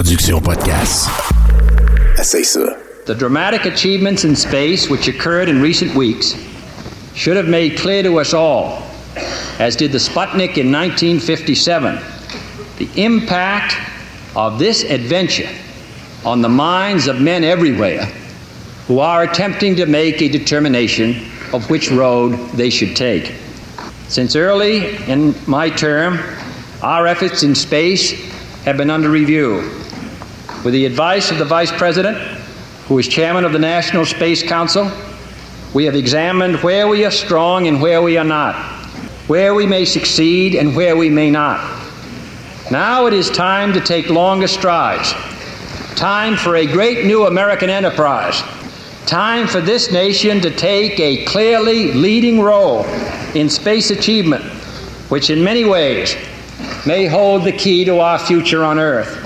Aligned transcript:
production 0.00 0.40
podcast. 0.40 1.08
Essaye 2.16 2.42
ça. 2.42 3.04
The 3.04 3.14
dramatic 3.14 3.66
achievements 3.66 4.24
in 4.24 4.34
space 4.34 4.88
which 4.88 5.08
occurred 5.08 5.50
in 5.50 5.60
recent 5.60 5.94
weeks 5.94 6.34
should 7.14 7.36
have 7.36 7.48
made 7.48 7.76
clear 7.76 8.02
to 8.04 8.18
us 8.18 8.32
all, 8.32 8.82
as 9.58 9.76
did 9.76 9.92
the 9.92 9.98
Sputnik 9.98 10.56
in 10.56 10.72
1957, 10.72 11.98
the 12.78 12.88
impact 12.96 13.76
of 14.34 14.58
this 14.58 14.84
adventure 14.84 15.50
on 16.24 16.40
the 16.40 16.48
minds 16.48 17.06
of 17.06 17.20
men 17.20 17.44
everywhere 17.44 18.06
who 18.86 19.00
are 19.00 19.24
attempting 19.24 19.76
to 19.76 19.84
make 19.84 20.22
a 20.22 20.28
determination 20.28 21.10
of 21.52 21.68
which 21.68 21.90
road 21.90 22.32
they 22.54 22.70
should 22.70 22.96
take. 22.96 23.34
Since 24.08 24.34
early 24.34 24.96
in 25.10 25.34
my 25.46 25.68
term, 25.68 26.18
our 26.82 27.06
efforts 27.06 27.42
in 27.42 27.54
space 27.54 28.12
have 28.64 28.78
been 28.78 28.88
under 28.88 29.10
review. 29.10 29.79
With 30.62 30.74
the 30.74 30.84
advice 30.84 31.30
of 31.30 31.38
the 31.38 31.46
Vice 31.46 31.72
President, 31.72 32.18
who 32.86 32.98
is 32.98 33.08
Chairman 33.08 33.46
of 33.46 33.52
the 33.54 33.58
National 33.58 34.04
Space 34.04 34.42
Council, 34.42 34.92
we 35.72 35.86
have 35.86 35.94
examined 35.94 36.56
where 36.56 36.86
we 36.86 37.02
are 37.06 37.10
strong 37.10 37.66
and 37.66 37.80
where 37.80 38.02
we 38.02 38.18
are 38.18 38.24
not, 38.24 38.54
where 39.26 39.54
we 39.54 39.64
may 39.64 39.86
succeed 39.86 40.54
and 40.54 40.76
where 40.76 40.98
we 40.98 41.08
may 41.08 41.30
not. 41.30 41.60
Now 42.70 43.06
it 43.06 43.14
is 43.14 43.30
time 43.30 43.72
to 43.72 43.80
take 43.80 44.10
longer 44.10 44.46
strides, 44.46 45.14
time 45.96 46.36
for 46.36 46.56
a 46.56 46.66
great 46.66 47.06
new 47.06 47.24
American 47.24 47.70
enterprise, 47.70 48.42
time 49.06 49.46
for 49.46 49.62
this 49.62 49.90
nation 49.90 50.42
to 50.42 50.50
take 50.50 51.00
a 51.00 51.24
clearly 51.24 51.94
leading 51.94 52.38
role 52.38 52.84
in 53.34 53.48
space 53.48 53.90
achievement, 53.90 54.44
which 55.08 55.30
in 55.30 55.42
many 55.42 55.64
ways 55.64 56.16
may 56.86 57.06
hold 57.06 57.44
the 57.44 57.52
key 57.52 57.82
to 57.86 57.98
our 58.00 58.18
future 58.18 58.62
on 58.62 58.78
Earth. 58.78 59.16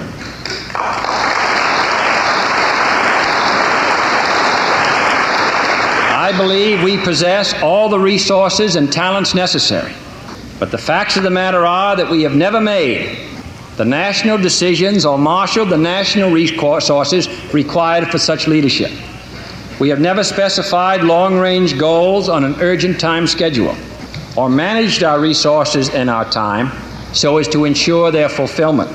I 6.34 6.36
believe 6.36 6.82
we 6.82 6.98
possess 6.98 7.54
all 7.62 7.88
the 7.88 8.00
resources 8.00 8.74
and 8.74 8.92
talents 8.92 9.36
necessary. 9.36 9.92
But 10.58 10.72
the 10.72 10.78
facts 10.78 11.16
of 11.16 11.22
the 11.22 11.30
matter 11.30 11.64
are 11.64 11.94
that 11.94 12.10
we 12.10 12.24
have 12.24 12.34
never 12.34 12.60
made 12.60 13.16
the 13.76 13.84
national 13.84 14.38
decisions 14.38 15.04
or 15.04 15.16
marshaled 15.16 15.68
the 15.68 15.78
national 15.78 16.32
resources 16.32 17.28
required 17.54 18.10
for 18.10 18.18
such 18.18 18.48
leadership. 18.48 18.90
We 19.78 19.88
have 19.90 20.00
never 20.00 20.24
specified 20.24 21.04
long 21.04 21.38
range 21.38 21.78
goals 21.78 22.28
on 22.28 22.42
an 22.42 22.56
urgent 22.60 22.98
time 22.98 23.28
schedule 23.28 23.76
or 24.36 24.48
managed 24.48 25.04
our 25.04 25.20
resources 25.20 25.88
and 25.90 26.10
our 26.10 26.28
time 26.32 26.72
so 27.14 27.38
as 27.38 27.46
to 27.50 27.64
ensure 27.64 28.10
their 28.10 28.28
fulfillment. 28.28 28.90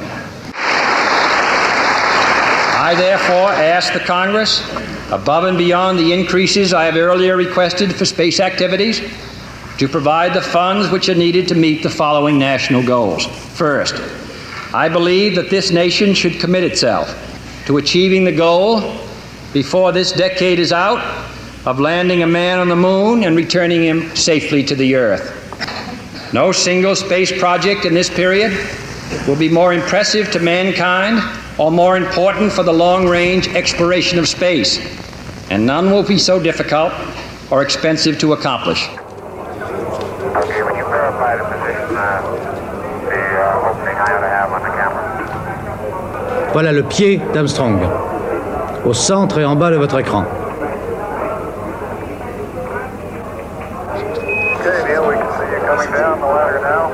I 2.75 2.95
therefore 2.97 3.49
ask 3.51 3.93
the 3.93 4.01
Congress, 4.01 4.61
above 5.11 5.43
and 5.45 5.57
beyond 5.57 5.97
the 5.97 6.13
increases 6.13 6.73
I 6.73 6.85
have 6.85 6.95
earlier 6.95 7.35
requested 7.35 7.95
for 7.95 8.05
space 8.05 8.39
activities, 8.39 9.01
to 9.79 9.87
provide 9.87 10.33
the 10.33 10.41
funds 10.41 10.89
which 10.91 11.07
are 11.07 11.15
needed 11.15 11.47
to 11.47 11.55
meet 11.55 11.81
the 11.83 11.89
following 11.89 12.37
national 12.37 12.83
goals. 12.83 13.25
First, 13.55 13.95
I 14.73 14.89
believe 14.89 15.35
that 15.35 15.49
this 15.49 15.71
nation 15.71 16.13
should 16.13 16.39
commit 16.39 16.65
itself 16.65 17.07
to 17.65 17.77
achieving 17.77 18.25
the 18.25 18.31
goal 18.31 18.99
before 19.53 19.91
this 19.91 20.11
decade 20.11 20.59
is 20.59 20.73
out 20.73 20.99
of 21.65 21.79
landing 21.79 22.23
a 22.23 22.27
man 22.27 22.59
on 22.59 22.67
the 22.67 22.75
moon 22.75 23.23
and 23.23 23.35
returning 23.35 23.83
him 23.83 24.15
safely 24.15 24.63
to 24.63 24.75
the 24.75 24.95
earth. 24.95 25.35
No 26.33 26.51
single 26.51 26.95
space 26.95 27.37
project 27.39 27.85
in 27.85 27.93
this 27.93 28.09
period 28.09 28.51
will 29.27 29.37
be 29.37 29.49
more 29.49 29.73
impressive 29.73 30.29
to 30.31 30.39
mankind 30.39 31.19
or 31.59 31.69
more 31.69 31.97
important 31.97 32.51
for 32.51 32.63
the 32.63 32.71
long 32.71 33.05
range 33.07 33.49
exploration 33.49 34.17
of 34.17 34.27
space, 34.27 34.79
and 35.51 35.65
none 35.65 35.91
will 35.91 36.03
be 36.03 36.17
so 36.17 36.39
difficult 36.39 36.93
or 37.51 37.61
expensive 37.61 38.17
to 38.17 38.31
accomplish. 38.31 38.87
Okay, 38.87 40.63
when 40.63 40.75
you 40.77 40.85
verify 40.85 41.35
the 41.35 41.43
position, 41.43 41.97
uh, 41.97 42.21
the 43.09 43.19
uh, 43.19 43.69
opening 43.69 43.97
I 43.97 44.13
ought 44.15 44.21
to 44.21 44.29
have 44.29 44.51
on 44.53 44.61
the 44.63 44.69
camera. 44.69 45.03
Voilà 46.53 46.71
le 46.71 46.83
pied 46.83 47.21
d'Armstrong, 47.33 47.81
au 48.85 48.93
centre 48.93 49.39
et 49.39 49.45
en 49.45 49.55
bas 49.57 49.69
de 49.69 49.75
votre 49.75 49.99
écran. 49.99 50.25
Okay, 54.61 54.83
Neil, 54.85 55.01
we 55.05 55.15
can 55.15 55.29
see 55.37 55.49
you 55.51 55.59
coming 55.67 55.91
down 55.91 56.19
the 56.21 56.25
ladder 56.25 56.61
now. 56.61 56.89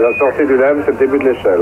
La 0.00 0.18
sortie 0.18 0.46
du 0.46 0.56
lemme, 0.56 0.82
c'est 0.86 0.92
le 0.92 0.98
début 0.98 1.18
de 1.18 1.24
l'échelle. 1.24 1.60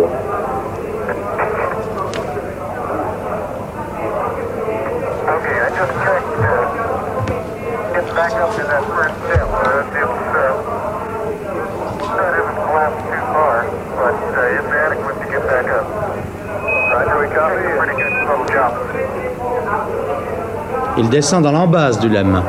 Il 20.96 21.08
descend 21.08 21.42
dans 21.42 21.52
l'embase 21.52 21.98
du 21.98 22.08
lemme, 22.08 22.42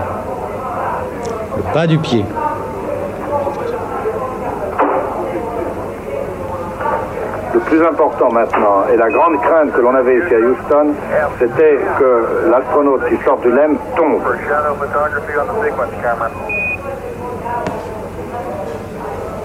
le 1.58 1.74
bas 1.74 1.88
du 1.88 1.98
pied. 1.98 2.24
Le 7.56 7.62
plus 7.62 7.82
important 7.82 8.32
maintenant, 8.32 8.84
et 8.92 8.98
la 8.98 9.10
grande 9.10 9.42
crainte 9.42 9.72
que 9.72 9.82
l'on 9.82 9.96
avait 9.96 10.18
ici 10.18 10.36
à 10.36 10.40
Houston, 10.40 10.94
c'était 11.40 11.80
que 11.98 12.50
l'astronaute 12.52 13.08
qui 13.08 13.18
sort 13.24 13.38
du 13.38 13.50
lemme 13.50 13.78
tombe. 13.96 14.22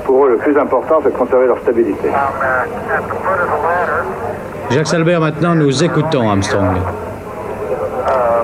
Pour 0.05 0.27
eux, 0.27 0.31
le 0.31 0.37
plus 0.39 0.59
important, 0.59 0.97
c'est 1.03 1.13
de 1.13 1.17
conserver 1.17 1.47
leur 1.47 1.59
stabilité. 1.59 2.11
Jacques 4.71 4.89
Salbert, 4.89 5.21
maintenant, 5.21 5.55
nous 5.55 5.85
écoutons 5.85 6.29
Armstrong. 6.29 6.77
uh, 8.11 8.43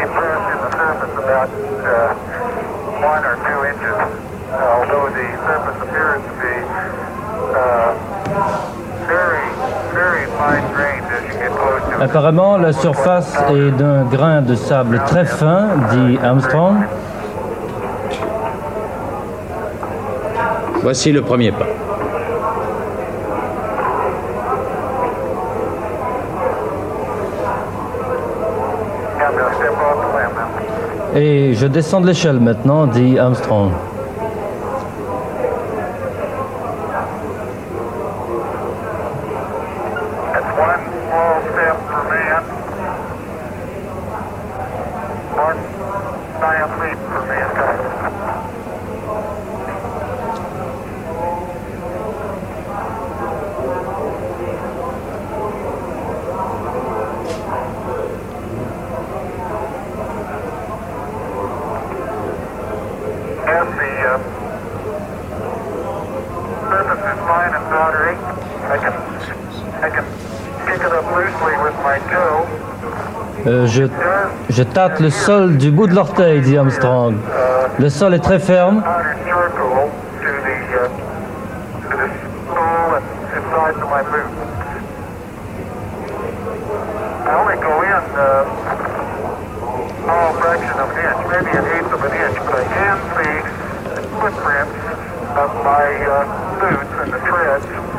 impressed 0.00 0.48
in 0.52 0.58
the 0.64 0.70
surface 0.72 1.14
about 1.20 1.50
uh, 1.84 2.14
one 3.04 3.22
or 3.24 3.36
two 3.44 3.60
inches, 3.68 3.98
uh, 4.52 4.78
although 4.80 5.08
the 5.12 5.28
surface 5.44 5.78
appears 5.84 6.22
to 6.24 6.32
be 6.40 6.54
uh, 7.56 7.92
very, 9.06 9.46
very 9.94 10.26
fine 10.38 10.64
grained 10.74 11.06
as 11.06 11.22
you 11.28 11.34
get 11.38 11.52
close 11.52 11.82
to 11.82 11.85
it. 11.85 11.85
Apparemment, 11.98 12.58
la 12.58 12.72
surface 12.72 13.34
est 13.50 13.70
d'un 13.70 14.04
grain 14.04 14.42
de 14.42 14.54
sable 14.54 15.00
très 15.06 15.24
fin, 15.24 15.68
dit 15.92 16.18
Armstrong. 16.22 16.76
Voici 20.82 21.10
le 21.10 21.22
premier 21.22 21.52
pas. 21.52 21.66
Et 31.14 31.54
je 31.54 31.66
descends 31.66 32.02
de 32.02 32.06
l'échelle 32.08 32.40
maintenant, 32.40 32.86
dit 32.86 33.18
Armstrong. 33.18 33.70
Je, 74.48 74.62
tâte 74.62 75.00
le 75.00 75.10
sol 75.10 75.56
du 75.56 75.70
bout 75.70 75.86
de 75.86 75.94
l'orteil, 75.94 76.40
dit 76.40 76.56
Armstrong. 76.56 77.14
Le 77.78 77.88
sol 77.88 78.14
est 78.14 78.20
très 78.20 78.38
ferme. 78.38 78.82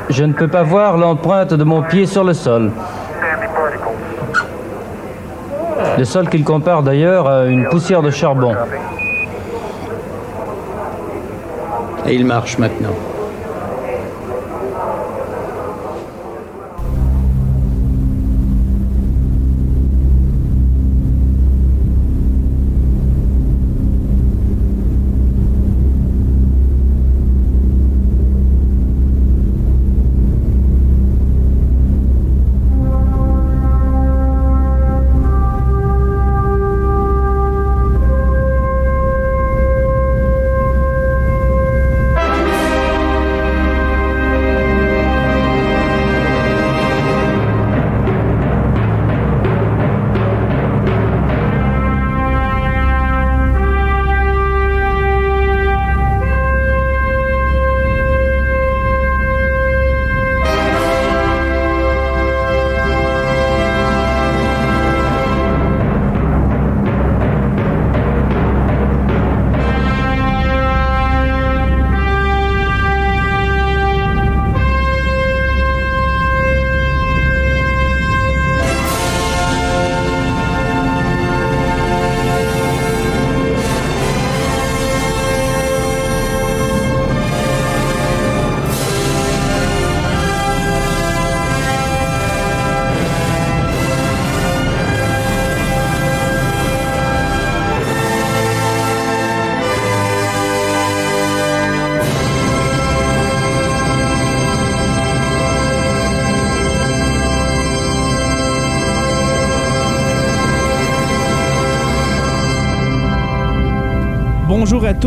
Je 0.10 0.24
ne 0.24 0.34
peux 0.34 0.48
pas 0.48 0.64
voir 0.64 0.98
l'empreinte 0.98 1.54
de 1.54 1.64
mon 1.64 1.84
pied 1.84 2.06
sur 2.06 2.24
le 2.24 2.34
sol. 2.34 2.72
Le 5.98 6.06
sol 6.06 6.30
qu'il 6.30 6.44
compare 6.44 6.84
d'ailleurs 6.84 7.28
à 7.28 7.46
une 7.46 7.68
poussière 7.70 8.02
de 8.02 8.12
charbon. 8.12 8.54
Et 12.06 12.14
il 12.14 12.26
marche 12.26 12.58
maintenant. 12.58 12.94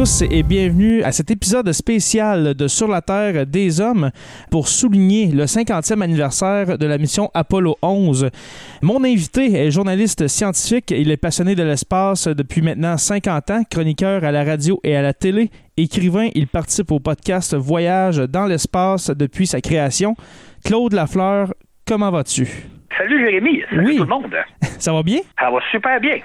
Tous 0.01 0.23
et 0.31 0.43
bienvenue 0.43 1.03
à 1.03 1.13
cet 1.13 1.31
épisode 1.31 1.71
spécial 1.73 2.55
de 2.55 2.69
Sur 2.69 2.89
la 2.89 3.03
Terre 3.03 3.47
des 3.47 3.83
Hommes 3.83 4.11
pour 4.51 4.67
souligner 4.67 5.27
le 5.27 5.45
50e 5.45 6.01
anniversaire 6.01 6.79
de 6.79 6.87
la 6.87 6.97
mission 6.97 7.31
Apollo 7.35 7.77
11. 7.83 8.31
Mon 8.81 9.05
invité 9.05 9.53
est 9.53 9.71
journaliste 9.71 10.27
scientifique, 10.27 10.91
il 10.91 11.11
est 11.11 11.19
passionné 11.19 11.55
de 11.55 11.63
l'espace 11.63 12.29
depuis 12.29 12.63
maintenant 12.63 12.97
50 12.97 13.51
ans, 13.51 13.63
chroniqueur 13.69 14.25
à 14.25 14.33
la 14.33 14.43
radio 14.43 14.81
et 14.85 14.97
à 14.97 15.03
la 15.03 15.13
télé, 15.13 15.51
écrivain, 15.77 16.31
il 16.35 16.47
participe 16.47 16.93
au 16.93 16.99
podcast 16.99 17.55
Voyage 17.55 18.17
dans 18.17 18.47
l'espace 18.47 19.11
depuis 19.11 19.47
sa 19.47 19.61
création. 19.61 20.17
Claude 20.65 20.95
Lafleur, 20.95 21.53
comment 21.85 22.11
vas-tu? 22.11 22.71
Salut 23.01 23.19
Jérémy, 23.19 23.63
salut 23.71 23.87
Oui. 23.87 23.97
tout 23.97 24.03
le 24.03 24.09
monde. 24.11 24.35
Ça 24.79 24.93
va 24.93 25.03
bien? 25.03 25.21
Ça 25.39 25.51
va 25.51 25.59
super 25.71 25.99
bien. 26.01 26.19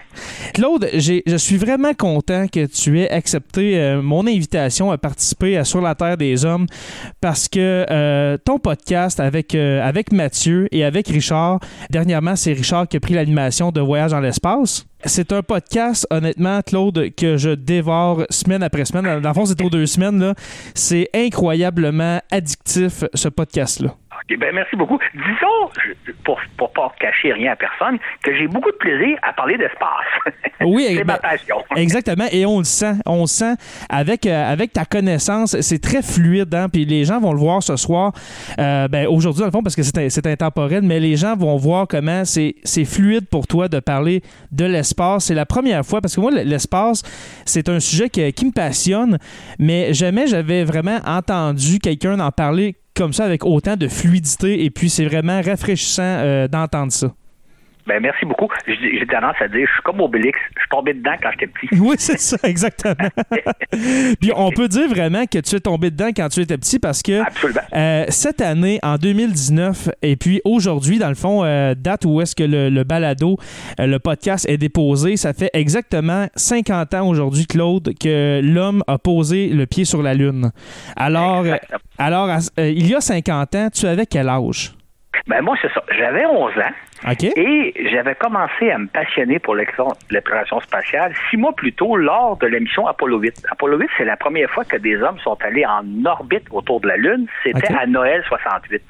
Claude, 0.54 0.90
je 0.94 1.38
suis 1.38 1.56
vraiment 1.56 1.94
content 1.94 2.48
que 2.50 2.66
tu 2.66 3.00
aies 3.00 3.10
accepté 3.10 3.80
euh, 3.80 4.02
mon 4.02 4.28
invitation 4.28 4.92
à 4.92 4.98
participer 4.98 5.56
à 5.56 5.64
Sur 5.64 5.80
la 5.80 5.96
Terre 5.96 6.18
des 6.18 6.44
Hommes 6.44 6.66
parce 7.22 7.48
que 7.48 7.86
euh, 7.90 8.38
ton 8.44 8.60
podcast 8.60 9.22
avec, 9.22 9.56
euh, 9.56 9.82
avec 9.88 10.12
Mathieu 10.12 10.68
et 10.74 10.84
avec 10.84 11.08
Richard, 11.08 11.62
dernièrement, 11.90 12.36
c'est 12.36 12.52
Richard 12.52 12.90
qui 12.90 12.98
a 12.98 13.00
pris 13.00 13.14
l'animation 13.14 13.72
de 13.72 13.80
Voyage 13.80 14.12
dans 14.12 14.20
l'espace. 14.20 14.86
C'est 15.06 15.32
un 15.32 15.44
podcast, 15.44 16.06
honnêtement, 16.10 16.62
Claude, 16.62 17.14
que 17.16 17.38
je 17.38 17.52
dévore 17.52 18.26
semaine 18.30 18.64
après 18.64 18.84
semaine. 18.84 19.22
Dans 19.22 19.30
le 19.30 19.34
fond, 19.34 19.46
c'est 19.46 19.62
aux 19.62 19.70
deux 19.70 19.86
semaines. 19.86 20.34
C'est 20.74 21.10
incroyablement 21.14 22.20
addictif, 22.32 23.06
ce 23.14 23.30
podcast-là. 23.30 23.96
Ben 24.40 24.54
merci 24.54 24.76
beaucoup. 24.76 25.00
Disons, 25.14 26.14
pour 26.24 26.40
pour 26.58 26.72
pas 26.74 26.94
cacher 27.00 27.34
rien 27.34 27.54
à 27.54 27.56
personne, 27.56 27.98
que 28.24 28.36
j'ai 28.36 28.48
beaucoup 28.48 28.72
de 28.72 28.78
plaisir 28.78 29.18
à 29.22 29.34
parler 29.34 29.58
d'espace. 29.58 29.90
Oui, 30.62 30.86
c'est 30.96 31.04
ma 31.04 31.14
ben, 31.18 31.20
passion. 31.20 31.58
Exactement, 31.76 32.24
et 32.32 32.46
on 32.46 32.60
le 32.60 32.64
sent, 32.64 32.94
on 33.06 33.22
le 33.22 33.28
sent 33.28 33.56
avec, 33.90 34.26
euh, 34.26 34.52
avec 34.52 34.72
ta 34.72 34.86
connaissance, 34.86 35.60
c'est 35.60 35.82
très 35.82 36.02
fluide, 36.02 36.56
hein? 36.56 36.70
puis 36.70 36.86
les 36.86 37.04
gens 37.04 37.20
vont 37.20 37.34
le 37.34 37.40
voir 37.40 37.62
ce 37.62 37.76
soir, 37.76 38.14
euh, 38.58 38.88
ben, 38.88 39.06
aujourd'hui 39.06 39.42
dans 39.42 39.48
le 39.48 39.52
fond, 39.52 39.62
parce 39.62 39.76
que 39.76 39.84
c'est 39.84 40.10
c'est 40.10 40.26
intemporel, 40.26 40.82
mais 40.82 41.00
les 41.02 41.18
gens 41.18 41.36
vont 41.36 41.58
voir 41.58 41.88
comment 41.88 42.24
c'est 42.24 42.56
c'est 42.64 42.86
fluide 42.86 43.28
pour 43.30 43.48
toi 43.48 43.68
de 43.68 43.80
parler 43.80 44.22
de 44.52 44.66
l'espace. 44.66 45.26
C'est 45.26 45.36
la 45.36 45.46
première 45.46 45.86
fois, 45.86 46.00
parce 46.02 46.16
que 46.16 46.22
moi, 46.22 46.32
l'espace, 46.32 47.04
c'est 47.46 47.68
un 47.70 47.80
sujet 47.82 48.10
que- 48.10 48.30
qui 48.32 48.46
me 48.46 48.52
passionne, 48.52 49.18
mais 49.60 49.94
jamais 49.94 50.26
j'avais 50.26 50.64
vraiment 50.64 51.00
entendu 51.06 51.80
quelqu'un 51.80 52.20
en 52.20 52.32
parler 52.32 52.76
comme 52.96 53.14
ça 53.14 53.26
avec 53.26 53.46
autant 53.46 53.76
de 53.76 53.88
fluidité, 53.88 54.64
et 54.64 54.72
puis 54.72 54.90
c'est 54.90 55.06
vraiment 55.06 55.42
rafraîchissant 55.42 56.04
euh, 56.04 56.48
d'entendre 56.48 56.92
ça. 56.92 57.14
Ben 57.88 58.02
merci 58.02 58.26
beaucoup. 58.26 58.48
J'ai 58.68 59.06
tendance 59.06 59.36
à 59.40 59.48
dire, 59.48 59.68
je 59.68 59.72
suis 59.74 59.82
comme 59.84 60.02
Obélix, 60.02 60.38
je 60.56 60.62
suis 60.62 60.70
tombé 60.70 60.94
dedans 60.96 61.14
quand 61.22 61.30
j'étais 61.32 61.48
petit. 61.48 61.68
Oui, 61.80 61.96
c'est 62.00 62.20
ça, 62.20 62.36
exactement. 62.44 62.96
Puis 64.20 64.32
on 64.36 64.50
peut 64.52 64.68
dire 64.68 64.88
vraiment 64.90 65.26
que 65.26 65.38
tu 65.40 65.56
es 65.56 65.60
tombé 65.60 65.92
dedans 65.92 66.10
quand 66.16 66.28
tu 66.30 66.42
étais 66.42 66.58
petit 66.58 66.80
parce 66.80 67.04
que 67.04 67.22
Absolument. 67.22 67.62
euh, 67.76 68.06
cette 68.10 68.42
année, 68.42 68.80
en 68.82 68.96
2019, 68.98 69.90
et 70.02 70.16
puis 70.16 70.42
aujourd'hui, 70.46 70.98
dans 70.98 71.10
le 71.10 71.16
fond, 71.16 71.44
euh, 71.44 71.76
date 71.76 72.06
où 72.06 72.22
est-ce 72.22 72.36
que 72.36 72.44
le, 72.44 72.70
le 72.70 72.84
balado, 72.84 73.38
euh, 73.80 73.86
le 73.86 74.00
podcast 74.00 74.48
est 74.50 74.58
déposé, 74.58 75.16
ça 75.18 75.34
fait 75.34 75.50
exactement 75.54 76.28
50 76.36 76.94
ans 76.96 77.08
aujourd'hui, 77.08 77.46
Claude, 77.46 77.94
que 78.00 78.42
l'homme 78.44 78.84
a 78.88 78.98
posé 78.98 79.50
le 79.50 79.66
pied 79.68 79.86
sur 79.86 80.02
la 80.02 80.14
Lune. 80.16 80.52
Alors, 80.96 81.46
Exactement. 81.46 81.80
alors 82.00 82.30
euh, 82.60 82.70
il 82.70 82.88
y 82.88 82.96
a 82.96 83.02
50 83.02 83.56
ans, 83.56 83.70
tu 83.74 83.86
avais 83.86 84.06
quel 84.08 84.28
âge? 84.30 84.74
Ben 85.28 85.42
moi, 85.42 85.56
c'est 85.62 85.72
ça. 85.74 85.84
J'avais 85.98 86.26
11 86.26 86.52
ans. 86.60 87.10
OK? 87.12 87.24
Et 87.24 87.74
j'avais 87.92 88.16
commencé 88.16 88.72
à 88.72 88.78
me 88.78 88.88
passionner 88.88 89.40
pour 89.40 89.56
l'exploration 89.56 90.60
spatiale 90.62 91.14
six 91.30 91.38
mois 91.38 91.54
plus 91.54 91.74
tôt 91.74 91.96
lors 91.98 92.38
de 92.38 92.48
la 92.48 92.60
mission 92.60 92.88
Apollo 92.88 93.20
8. 93.20 93.48
Apollo 93.52 93.80
8, 93.80 93.90
c'est 93.98 94.06
la 94.06 94.18
première 94.18 94.50
fois 94.52 94.66
que 94.66 94.78
des 94.78 95.02
hommes 95.02 95.20
sont 95.20 95.38
allés 95.42 95.66
en 95.66 95.84
orbite 96.06 96.46
autour 96.52 96.80
de 96.82 96.88
la 96.88 96.98
Lune. 96.98 97.28
C'était 97.44 97.74
à 97.74 97.86
Noël 97.88 98.24
68. 98.28 98.82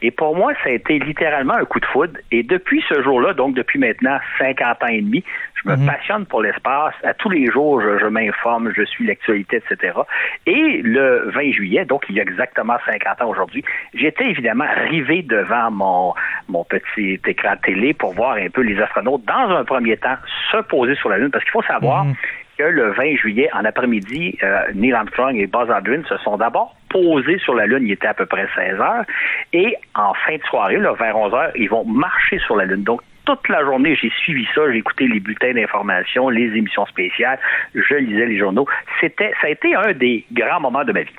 Et 0.00 0.10
pour 0.10 0.36
moi, 0.36 0.52
ça 0.62 0.70
a 0.70 0.72
été 0.72 0.98
littéralement 1.00 1.54
un 1.54 1.64
coup 1.64 1.80
de 1.80 1.86
foudre. 1.86 2.14
Et 2.30 2.42
depuis 2.42 2.84
ce 2.88 3.02
jour-là, 3.02 3.34
donc 3.34 3.54
depuis 3.54 3.78
maintenant 3.78 4.18
50 4.38 4.82
ans 4.82 4.86
et 4.86 5.00
demi, 5.00 5.24
je 5.62 5.68
me 5.68 5.76
Mhm. 5.76 5.86
passionne 5.86 6.26
pour 6.26 6.42
l'espace. 6.42 6.94
À 7.04 7.14
tous 7.14 7.28
les 7.30 7.46
jours, 7.50 7.80
je, 7.80 7.98
je 7.98 8.06
m'informe, 8.06 8.72
je 8.76 8.82
suis 8.84 9.06
l'actualité, 9.06 9.56
etc. 9.56 9.94
Et 10.46 10.80
le 10.82 11.30
20 11.30 11.52
juillet, 11.52 11.84
donc 11.84 12.04
il 12.08 12.16
y 12.16 12.20
a 12.20 12.22
exactement 12.22 12.76
50 12.86 13.22
ans 13.22 13.28
aujourd'hui, 13.28 13.64
j'étais 13.94 14.26
évidemment 14.26 14.66
rivé 14.88 15.22
devant 15.22 15.70
mon, 15.70 16.14
mon 16.48 16.64
petit 16.64 17.20
écran 17.26 17.54
de 17.54 17.60
télé 17.60 17.94
pour 17.94 18.12
voir 18.14 18.36
un 18.36 18.48
peu 18.50 18.60
les 18.62 18.80
astronautes, 18.80 19.24
dans 19.24 19.50
un 19.56 19.64
premier 19.64 19.96
temps, 19.96 20.16
se 20.52 20.58
poser 20.58 20.94
sur 20.94 21.08
la 21.08 21.18
Lune. 21.18 21.30
Parce 21.30 21.44
qu'il 21.44 21.52
faut 21.52 21.62
savoir 21.62 22.04
Mhm. 22.04 22.14
que 22.58 22.64
le 22.64 22.90
20 22.92 23.16
juillet, 23.16 23.48
en 23.52 23.64
après-midi, 23.64 24.36
euh, 24.42 24.62
Neil 24.74 24.92
Armstrong 24.92 25.36
et 25.36 25.46
Buzz 25.46 25.70
Aldrin 25.70 26.02
se 26.08 26.16
sont 26.18 26.36
d'abord 26.36 26.74
posés 26.90 27.38
sur 27.38 27.54
la 27.54 27.66
Lune. 27.66 27.84
Il 27.86 27.92
était 27.92 28.06
à 28.08 28.14
peu 28.14 28.26
près 28.26 28.48
16 28.56 28.80
heures. 28.80 29.04
Et 29.52 29.76
en 29.94 30.12
fin 30.14 30.36
de 30.36 30.42
soirée, 30.42 30.76
là, 30.78 30.92
vers 30.94 31.16
11 31.16 31.34
heures, 31.34 31.52
ils 31.54 31.68
vont 31.68 31.84
marcher 31.84 32.38
sur 32.40 32.56
la 32.56 32.64
Lune. 32.64 32.82
Donc, 32.82 33.00
toute 33.36 33.48
la 33.50 33.62
journée, 33.62 33.94
j'ai 34.00 34.10
suivi 34.22 34.46
ça, 34.54 34.62
j'ai 34.72 34.78
écouté 34.78 35.06
les 35.06 35.20
bulletins 35.20 35.52
d'information, 35.52 36.30
les 36.30 36.56
émissions 36.56 36.86
spéciales, 36.86 37.38
je 37.74 37.94
lisais 37.94 38.24
les 38.24 38.38
journaux. 38.38 38.66
C'était, 39.00 39.32
ça 39.42 39.48
a 39.48 39.50
été 39.50 39.74
un 39.74 39.92
des 39.92 40.24
grands 40.32 40.60
moments 40.60 40.84
de 40.84 40.92
ma 40.92 41.02
vie. 41.02 41.12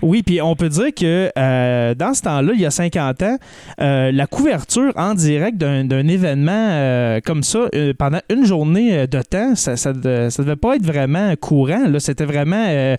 Oui, 0.00 0.22
puis 0.22 0.40
on 0.40 0.56
peut 0.56 0.70
dire 0.70 0.92
que 0.98 1.30
euh, 1.38 1.94
dans 1.94 2.14
ce 2.14 2.22
temps-là, 2.22 2.52
il 2.54 2.60
y 2.60 2.66
a 2.66 2.70
50 2.70 3.22
ans, 3.22 3.36
euh, 3.80 4.10
la 4.10 4.26
couverture 4.26 4.92
en 4.96 5.14
direct 5.14 5.58
d'un 5.58 6.08
événement 6.08 6.68
euh, 6.70 7.20
comme 7.24 7.42
ça, 7.42 7.68
pendant 7.98 8.20
une 8.30 8.46
journée 8.46 9.06
de 9.06 9.20
temps, 9.20 9.54
ça, 9.54 9.76
ça 9.76 9.92
devait 9.92 10.56
pas 10.56 10.76
être 10.76 10.86
vraiment 10.86 11.36
courant. 11.36 11.84
C'était 11.98 12.24
vraiment 12.24 12.96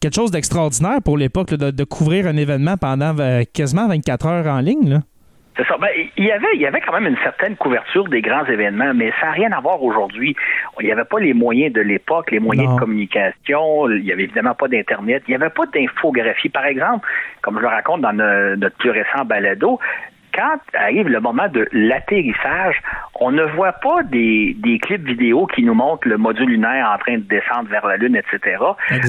quelque 0.00 0.14
chose 0.14 0.32
d'extraordinaire 0.32 1.00
pour 1.02 1.16
l'époque 1.16 1.54
de, 1.54 1.84
couvrir 1.84 2.26
un 2.26 2.36
événement 2.36 2.76
pendant 2.76 3.14
quasiment 3.54 3.86
24 3.88 4.26
heures 4.26 4.46
en 4.48 4.60
ligne. 4.60 5.02
C'est 5.56 5.66
ça. 5.66 5.76
Ben, 5.78 5.88
il 6.16 6.24
y 6.24 6.32
avait, 6.32 6.46
il 6.54 6.60
y 6.62 6.66
avait 6.66 6.80
quand 6.80 6.92
même 6.92 7.06
une 7.06 7.18
certaine 7.22 7.56
couverture 7.56 8.08
des 8.08 8.22
grands 8.22 8.46
événements, 8.46 8.94
mais 8.94 9.12
ça 9.20 9.26
n'a 9.26 9.32
rien 9.32 9.52
à 9.52 9.60
voir 9.60 9.82
aujourd'hui. 9.82 10.34
Il 10.80 10.86
n'y 10.86 10.92
avait 10.92 11.04
pas 11.04 11.18
les 11.20 11.34
moyens 11.34 11.74
de 11.74 11.82
l'époque, 11.82 12.30
les 12.30 12.38
moyens 12.40 12.68
Non. 12.70 12.74
de 12.76 12.80
communication. 12.80 13.90
Il 13.90 14.02
n'y 14.02 14.12
avait 14.12 14.22
évidemment 14.24 14.54
pas 14.54 14.68
d'Internet. 14.68 15.22
Il 15.28 15.32
n'y 15.32 15.34
avait 15.34 15.50
pas 15.50 15.66
d'infographie. 15.66 16.48
Par 16.48 16.64
exemple, 16.64 17.06
comme 17.42 17.56
je 17.56 17.60
le 17.62 17.68
raconte 17.68 18.00
dans 18.00 18.14
no- 18.14 18.56
notre 18.56 18.76
plus 18.78 18.90
récent 18.90 19.24
balado, 19.26 19.78
quand 20.34 20.58
arrive 20.74 21.08
le 21.08 21.20
moment 21.20 21.48
de 21.48 21.68
l'atterrissage, 21.72 22.80
on 23.14 23.30
ne 23.30 23.44
voit 23.44 23.72
pas 23.72 24.02
des, 24.02 24.56
des 24.58 24.78
clips 24.78 25.04
vidéo 25.04 25.46
qui 25.46 25.62
nous 25.62 25.74
montrent 25.74 26.08
le 26.08 26.16
module 26.16 26.48
lunaire 26.48 26.90
en 26.94 26.98
train 26.98 27.18
de 27.18 27.24
descendre 27.24 27.68
vers 27.68 27.86
la 27.86 27.96
Lune, 27.96 28.16
etc. 28.16 28.56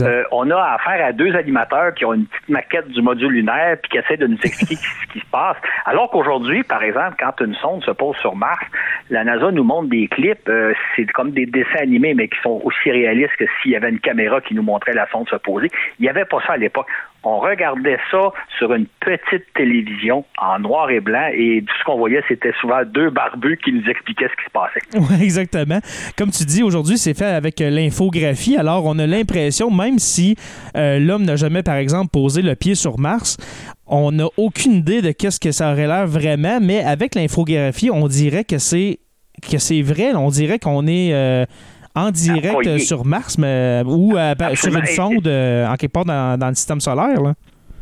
Euh, 0.01 0.23
on 0.31 0.49
a 0.51 0.61
affaire 0.61 1.05
à 1.05 1.11
deux 1.11 1.35
animateurs 1.35 1.93
qui 1.93 2.05
ont 2.05 2.13
une 2.13 2.25
petite 2.25 2.49
maquette 2.49 2.87
du 2.89 3.01
module 3.01 3.31
lunaire 3.31 3.77
puis 3.81 3.91
qui 3.91 3.97
essaient 3.97 4.17
de 4.17 4.27
nous 4.27 4.37
expliquer 4.43 4.75
ce 5.01 5.13
qui 5.13 5.19
se 5.19 5.25
passe. 5.31 5.57
Alors 5.85 6.09
qu'aujourd'hui, 6.11 6.63
par 6.63 6.83
exemple, 6.83 7.15
quand 7.19 7.43
une 7.43 7.55
sonde 7.55 7.83
se 7.83 7.91
pose 7.91 8.15
sur 8.17 8.35
Mars, 8.35 8.65
la 9.09 9.23
NASA 9.23 9.51
nous 9.51 9.63
montre 9.63 9.89
des 9.89 10.07
clips, 10.07 10.47
euh, 10.49 10.73
c'est 10.95 11.05
comme 11.11 11.31
des 11.31 11.45
dessins 11.45 11.81
animés, 11.81 12.13
mais 12.13 12.27
qui 12.27 12.39
sont 12.41 12.61
aussi 12.63 12.91
réalistes 12.91 13.35
que 13.37 13.45
s'il 13.61 13.71
y 13.71 13.75
avait 13.75 13.89
une 13.89 13.99
caméra 13.99 14.41
qui 14.41 14.53
nous 14.53 14.63
montrait 14.63 14.93
la 14.93 15.07
sonde 15.09 15.27
se 15.29 15.35
poser. 15.37 15.69
Il 15.99 16.03
n'y 16.03 16.09
avait 16.09 16.25
pas 16.25 16.39
ça 16.45 16.53
à 16.53 16.57
l'époque. 16.57 16.87
On 17.23 17.39
regardait 17.39 17.97
ça 18.11 18.31
sur 18.57 18.73
une 18.73 18.85
petite 18.99 19.45
télévision 19.55 20.25
en 20.41 20.59
noir 20.59 20.89
et 20.89 20.99
blanc 20.99 21.29
et 21.33 21.63
tout 21.65 21.73
ce 21.79 21.83
qu'on 21.85 21.97
voyait, 21.97 22.21
c'était 22.27 22.51
souvent 22.59 22.83
deux 22.85 23.09
barbus 23.09 23.57
qui 23.63 23.71
nous 23.71 23.87
expliquaient 23.89 24.27
ce 24.27 24.35
qui 24.35 24.45
se 24.45 24.51
passait. 24.51 25.09
Oui, 25.13 25.23
exactement. 25.23 25.79
Comme 26.17 26.31
tu 26.31 26.45
dis, 26.45 26.63
aujourd'hui, 26.63 26.97
c'est 26.97 27.17
fait 27.17 27.25
avec 27.25 27.61
euh, 27.61 27.69
l'infographie. 27.69 28.57
Alors, 28.57 28.85
on 28.85 28.97
a 28.99 29.07
l'impression, 29.07 29.69
même 29.69 29.99
si 29.99 30.35
euh, 30.75 30.99
l'homme 30.99 31.23
n'a 31.23 31.35
jamais, 31.35 31.63
par 31.63 31.75
exemple, 31.75 32.09
posé 32.11 32.41
le 32.41 32.55
pied 32.55 32.75
sur 32.75 32.99
Mars, 32.99 33.37
on 33.85 34.11
n'a 34.11 34.27
aucune 34.37 34.73
idée 34.73 35.01
de 35.01 35.11
qu'est-ce 35.11 35.39
que 35.39 35.51
ça 35.51 35.71
aurait 35.71 35.87
l'air 35.87 36.07
vraiment, 36.07 36.59
mais 36.61 36.83
avec 36.83 37.15
l'infographie, 37.15 37.89
on 37.91 38.07
dirait 38.07 38.43
que 38.43 38.57
c'est 38.57 38.99
que 39.41 39.57
c'est 39.57 39.81
vrai. 39.81 40.13
On 40.13 40.29
dirait 40.29 40.59
qu'on 40.59 40.87
est 40.87 41.13
euh, 41.13 41.45
en 41.95 42.09
direct 42.11 42.67
euh, 42.67 42.77
sur 42.79 43.05
Mars, 43.05 43.37
mais, 43.37 43.81
ou 43.85 44.17
euh, 44.17 44.33
par- 44.35 44.55
sur 44.57 44.75
une 44.75 44.85
sonde 44.85 45.27
euh, 45.27 45.67
en 45.67 45.75
quelque 45.75 45.91
part 45.93 46.05
dans, 46.05 46.39
dans 46.39 46.47
le 46.49 46.55
système 46.55 46.79
solaire. 46.79 47.21
Là. 47.21 47.33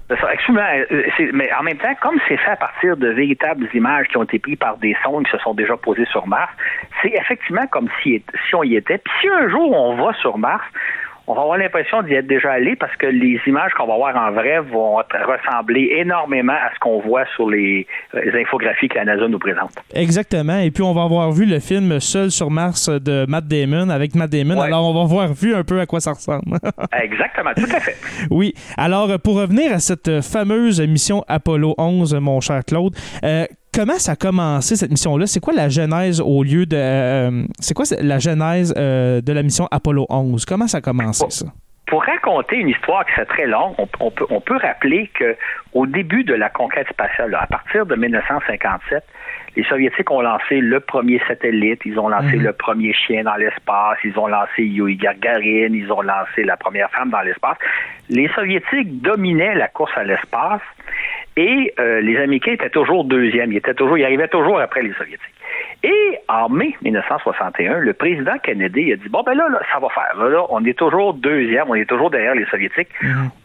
Absolument. 0.09 0.65
Euh, 0.91 1.03
Mais 1.33 1.49
en 1.57 1.63
même 1.63 1.77
temps, 1.77 1.95
comme 2.01 2.19
c'est 2.27 2.35
fait 2.35 2.51
à 2.51 2.57
partir 2.57 2.97
de 2.97 3.07
véritables 3.07 3.69
images 3.73 4.07
qui 4.09 4.17
ont 4.17 4.23
été 4.23 4.39
prises 4.39 4.57
par 4.57 4.75
des 4.77 4.93
sondes 5.03 5.23
qui 5.25 5.31
se 5.31 5.37
sont 5.37 5.53
déjà 5.53 5.77
posées 5.77 6.05
sur 6.11 6.27
Mars, 6.27 6.51
c'est 7.01 7.13
effectivement 7.13 7.65
comme 7.67 7.87
si, 8.03 8.21
si 8.49 8.55
on 8.55 8.63
y 8.63 8.75
était. 8.75 8.97
Puis 8.97 9.13
si 9.21 9.27
un 9.29 9.47
jour 9.49 9.71
on 9.71 9.95
va 9.95 10.11
sur 10.15 10.37
Mars, 10.37 10.65
on 11.27 11.33
va 11.33 11.41
avoir 11.41 11.57
l'impression 11.57 12.01
d'y 12.01 12.13
être 12.13 12.27
déjà 12.27 12.51
allé 12.51 12.75
parce 12.75 12.95
que 12.95 13.05
les 13.05 13.39
images 13.47 13.71
qu'on 13.77 13.87
va 13.87 13.95
voir 13.95 14.15
en 14.15 14.31
vrai 14.31 14.59
vont 14.59 14.95
ressembler 14.95 15.93
énormément 15.97 16.53
à 16.53 16.73
ce 16.73 16.79
qu'on 16.79 16.99
voit 16.99 17.25
sur 17.35 17.49
les, 17.49 17.85
euh, 18.15 18.21
les 18.25 18.41
infographies 18.41 18.87
que 18.87 18.95
la 18.95 19.05
NASA 19.05 19.27
nous 19.27 19.39
présente. 19.39 19.71
Exactement. 19.93 20.59
Et 20.59 20.71
puis, 20.71 20.83
on 20.83 20.93
va 20.93 21.03
avoir 21.03 21.31
vu 21.31 21.45
le 21.45 21.59
film 21.59 21.99
Seul 21.99 22.31
sur 22.31 22.49
Mars 22.49 22.89
de 22.89 23.25
Matt 23.27 23.47
Damon 23.47 23.89
avec 23.89 24.15
Matt 24.15 24.31
Damon. 24.31 24.59
Ouais. 24.59 24.65
Alors, 24.65 24.89
on 24.89 24.93
va 24.93 25.01
avoir 25.01 25.33
vu 25.33 25.53
un 25.53 25.63
peu 25.63 25.79
à 25.79 25.85
quoi 25.85 25.99
ça 25.99 26.11
ressemble. 26.13 26.57
Exactement, 27.01 27.51
tout 27.55 27.69
à 27.75 27.79
fait. 27.79 27.95
Oui. 28.29 28.53
Alors, 28.77 29.19
pour 29.23 29.35
revenir 29.35 29.73
à 29.73 29.79
cette 29.79 30.21
fameuse 30.21 30.81
mission 30.81 31.23
Apollo 31.27 31.75
11, 31.77 32.15
mon 32.15 32.41
cher 32.41 32.61
Claude, 32.65 32.95
euh, 33.23 33.45
comment 33.73 33.97
ça 33.97 34.13
a 34.13 34.15
commencé 34.15 34.75
cette 34.75 34.91
mission-là? 34.91 35.25
C'est 35.27 35.39
quoi 35.39 35.53
la 35.53 35.69
genèse 35.69 36.21
au 36.21 36.43
lieu 36.43 36.65
de. 36.65 36.75
euh, 36.77 37.43
c'est 37.59 37.73
quoi 37.73 37.85
la 38.01 38.19
genèse 38.19 38.73
euh, 38.77 39.21
de 39.21 39.33
la 39.33 39.43
mission 39.43 39.67
Apollo 39.71 40.05
11? 40.09 40.45
Comment 40.45 40.67
ça 40.67 40.77
a 40.77 40.81
commencé, 40.81 41.25
ça? 41.29 41.47
Pour 41.87 42.03
raconter 42.05 42.55
une 42.55 42.69
histoire 42.69 43.05
qui 43.05 43.11
serait 43.13 43.25
très 43.25 43.47
longue, 43.47 43.73
on, 43.77 43.87
on 43.99 44.11
peut, 44.11 44.25
on 44.29 44.39
peut 44.39 44.55
rappeler 44.55 45.09
que 45.13 45.35
au 45.73 45.85
début 45.85 46.23
de 46.23 46.33
la 46.33 46.49
conquête 46.49 46.87
spatiale, 46.89 47.35
à 47.35 47.47
partir 47.47 47.85
de 47.85 47.95
1957, 47.95 49.03
les 49.57 49.63
Soviétiques 49.65 50.09
ont 50.09 50.21
lancé 50.21 50.61
le 50.61 50.79
premier 50.79 51.19
satellite, 51.27 51.81
ils 51.83 51.99
ont 51.99 52.07
lancé 52.07 52.37
Mhm. 52.37 52.43
le 52.43 52.53
premier 52.53 52.93
chien 52.93 53.23
dans 53.23 53.35
l'espace, 53.35 53.97
ils 54.05 54.17
ont 54.17 54.27
lancé 54.27 54.63
Yuri 54.63 54.95
Gagarin, 54.95 55.73
ils 55.73 55.91
ont 55.91 56.01
lancé 56.01 56.43
la 56.45 56.55
première 56.55 56.89
femme 56.91 57.09
dans 57.09 57.19
l'espace. 57.19 57.57
Les 58.07 58.29
Soviétiques 58.29 59.01
dominaient 59.01 59.55
la 59.55 59.67
course 59.67 59.91
à 59.97 60.05
l'espace 60.05 60.61
et 61.41 61.73
euh, 61.79 62.01
les 62.01 62.17
Américains 62.17 62.51
étaient 62.51 62.69
toujours 62.69 63.03
deuxièmes, 63.03 63.51
ils 63.51 63.57
étaient 63.57 63.73
toujours, 63.73 63.97
ils 63.97 64.05
arrivaient 64.05 64.27
toujours 64.27 64.59
après 64.59 64.83
les 64.83 64.93
Soviétiques. 64.93 65.33
Et 65.81 66.19
en 66.27 66.49
mai 66.49 66.75
1961, 66.83 67.79
le 67.79 67.93
président 67.93 68.37
Kennedy 68.43 68.93
a 68.93 68.95
dit 68.95 69.09
bon 69.09 69.23
ben 69.23 69.33
là, 69.33 69.49
là, 69.49 69.59
ça 69.73 69.79
va 69.79 69.89
faire. 69.89 70.15
Là, 70.19 70.29
là, 70.29 70.45
on 70.51 70.63
est 70.65 70.77
toujours 70.77 71.15
deuxième, 71.15 71.65
on 71.67 71.73
est 71.73 71.89
toujours 71.89 72.11
derrière 72.11 72.35
les 72.35 72.45
Soviétiques. 72.45 72.89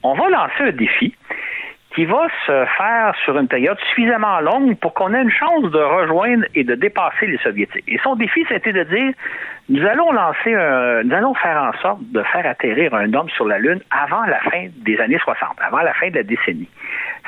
On 0.02 0.12
va 0.12 0.28
lancer 0.28 0.64
un 0.64 0.72
défi 0.72 1.14
qui 1.94 2.04
va 2.04 2.26
se 2.46 2.66
faire 2.76 3.14
sur 3.24 3.38
une 3.38 3.48
période 3.48 3.78
suffisamment 3.88 4.40
longue 4.40 4.76
pour 4.76 4.92
qu'on 4.92 5.14
ait 5.14 5.22
une 5.22 5.30
chance 5.30 5.70
de 5.70 5.78
rejoindre 5.78 6.44
et 6.54 6.62
de 6.62 6.74
dépasser 6.74 7.26
les 7.26 7.38
Soviétiques. 7.38 7.84
Et 7.88 7.98
son 8.04 8.14
défi, 8.16 8.44
c'était 8.50 8.74
de 8.74 8.82
dire 8.82 9.14
nous 9.70 9.84
allons 9.86 10.12
lancer 10.12 10.54
un, 10.54 11.02
nous 11.02 11.14
allons 11.14 11.32
faire 11.32 11.56
en 11.56 11.72
sorte 11.80 12.00
de 12.12 12.22
faire 12.24 12.46
atterrir 12.46 12.92
un 12.92 13.14
homme 13.14 13.30
sur 13.30 13.46
la 13.46 13.58
Lune 13.58 13.80
avant 13.90 14.26
la 14.26 14.38
fin 14.40 14.66
des 14.76 15.00
années 15.00 15.18
60, 15.18 15.56
avant 15.66 15.80
la 15.80 15.94
fin 15.94 16.10
de 16.10 16.16
la 16.16 16.22
décennie. 16.22 16.68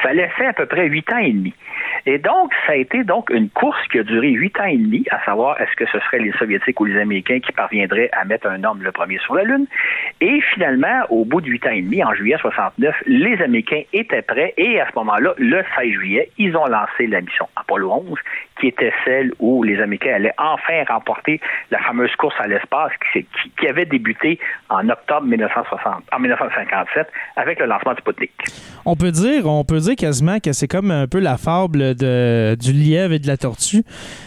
Ça 0.03 0.13
laissait 0.13 0.47
à 0.47 0.53
peu 0.53 0.67
près 0.67 0.87
huit 0.87 1.11
ans 1.13 1.19
et 1.19 1.33
demi. 1.33 1.55
Et 2.07 2.19
donc, 2.19 2.53
ça 2.67 2.73
a 2.73 2.77
été 2.77 3.05
donc 3.05 3.31
une 3.31 3.51
course 3.51 3.81
qui 3.91 3.99
a 3.99 4.03
duré 4.03 4.31
huit 4.31 4.59
ans 4.61 4.65
et 4.65 4.77
demi, 4.77 5.05
à 5.11 5.25
savoir 5.25 5.61
est-ce 5.61 5.75
que 5.77 5.87
ce 5.87 5.99
seraient 6.01 6.21
les 6.21 6.33
Soviétiques 6.33 6.81
ou 6.81 6.85
les 6.85 6.99
Américains 6.99 7.41
qui 7.41 7.53
parviendraient 7.53 8.11
à 8.13 8.25
mettre 8.25 8.47
un 8.47 8.63
homme 8.65 8.83
le 8.83 8.93
premier 8.93 9.19
sur 9.19 9.35
la 9.35 9.45
Lune. 9.45 9.67
Et 10.21 10.41
finalement, 10.55 11.03
au 11.11 11.25
bout 11.25 11.41
de 11.41 11.49
huit 11.49 11.67
ans 11.67 11.71
et 11.71 11.83
demi, 11.83 12.03
en 12.03 12.15
juillet 12.15 12.37
69, 12.41 12.95
les 13.07 13.43
Américains 13.43 13.83
étaient 13.93 14.23
prêts 14.23 14.55
et 14.57 14.81
à 14.81 14.89
ce 14.89 14.99
moment-là, 14.99 15.35
le 15.39 15.63
16 15.77 15.93
juillet, 15.93 16.31
ils 16.39 16.57
ont 16.57 16.67
lancé 16.67 17.07
la 17.07 17.21
mission 17.21 17.49
Apollo 17.57 17.93
11, 18.09 18.19
qui 18.61 18.69
était 18.69 18.93
celle 19.05 19.33
où 19.39 19.63
les 19.63 19.81
Américains 19.81 20.15
allaient 20.15 20.35
enfin 20.39 20.85
remporter 20.89 21.41
la 21.71 21.79
fameuse 21.79 22.15
course 22.17 22.35
à 22.39 22.47
l'espace 22.47 22.93
qui, 23.13 23.69
avait 23.69 23.85
débuté 23.85 24.39
en 24.71 24.89
octobre 24.89 25.27
1960, 25.27 26.05
en 26.11 26.19
1957 26.19 27.07
avec 27.37 27.61
le 27.61 27.67
lancement 27.67 27.93
du 27.93 28.01
Sputnik. 28.01 28.33
On 28.85 28.97
peut 28.97 29.11
dire, 29.11 29.47
on 29.47 29.65
peut 29.65 29.79
dire 29.79 29.88
quasiment 29.97 30.41
que 30.41 30.53
c'est 30.53 30.69
comme 30.69 30.91
un 30.91 31.07
peu 31.07 31.19
la 31.19 31.37
fable 31.37 31.95
de, 31.95 32.57
du 32.59 32.73
lièvre 32.73 33.15
et 33.15 33.19
de 33.19 33.27
la 33.27 33.37
tortue, 33.37 33.85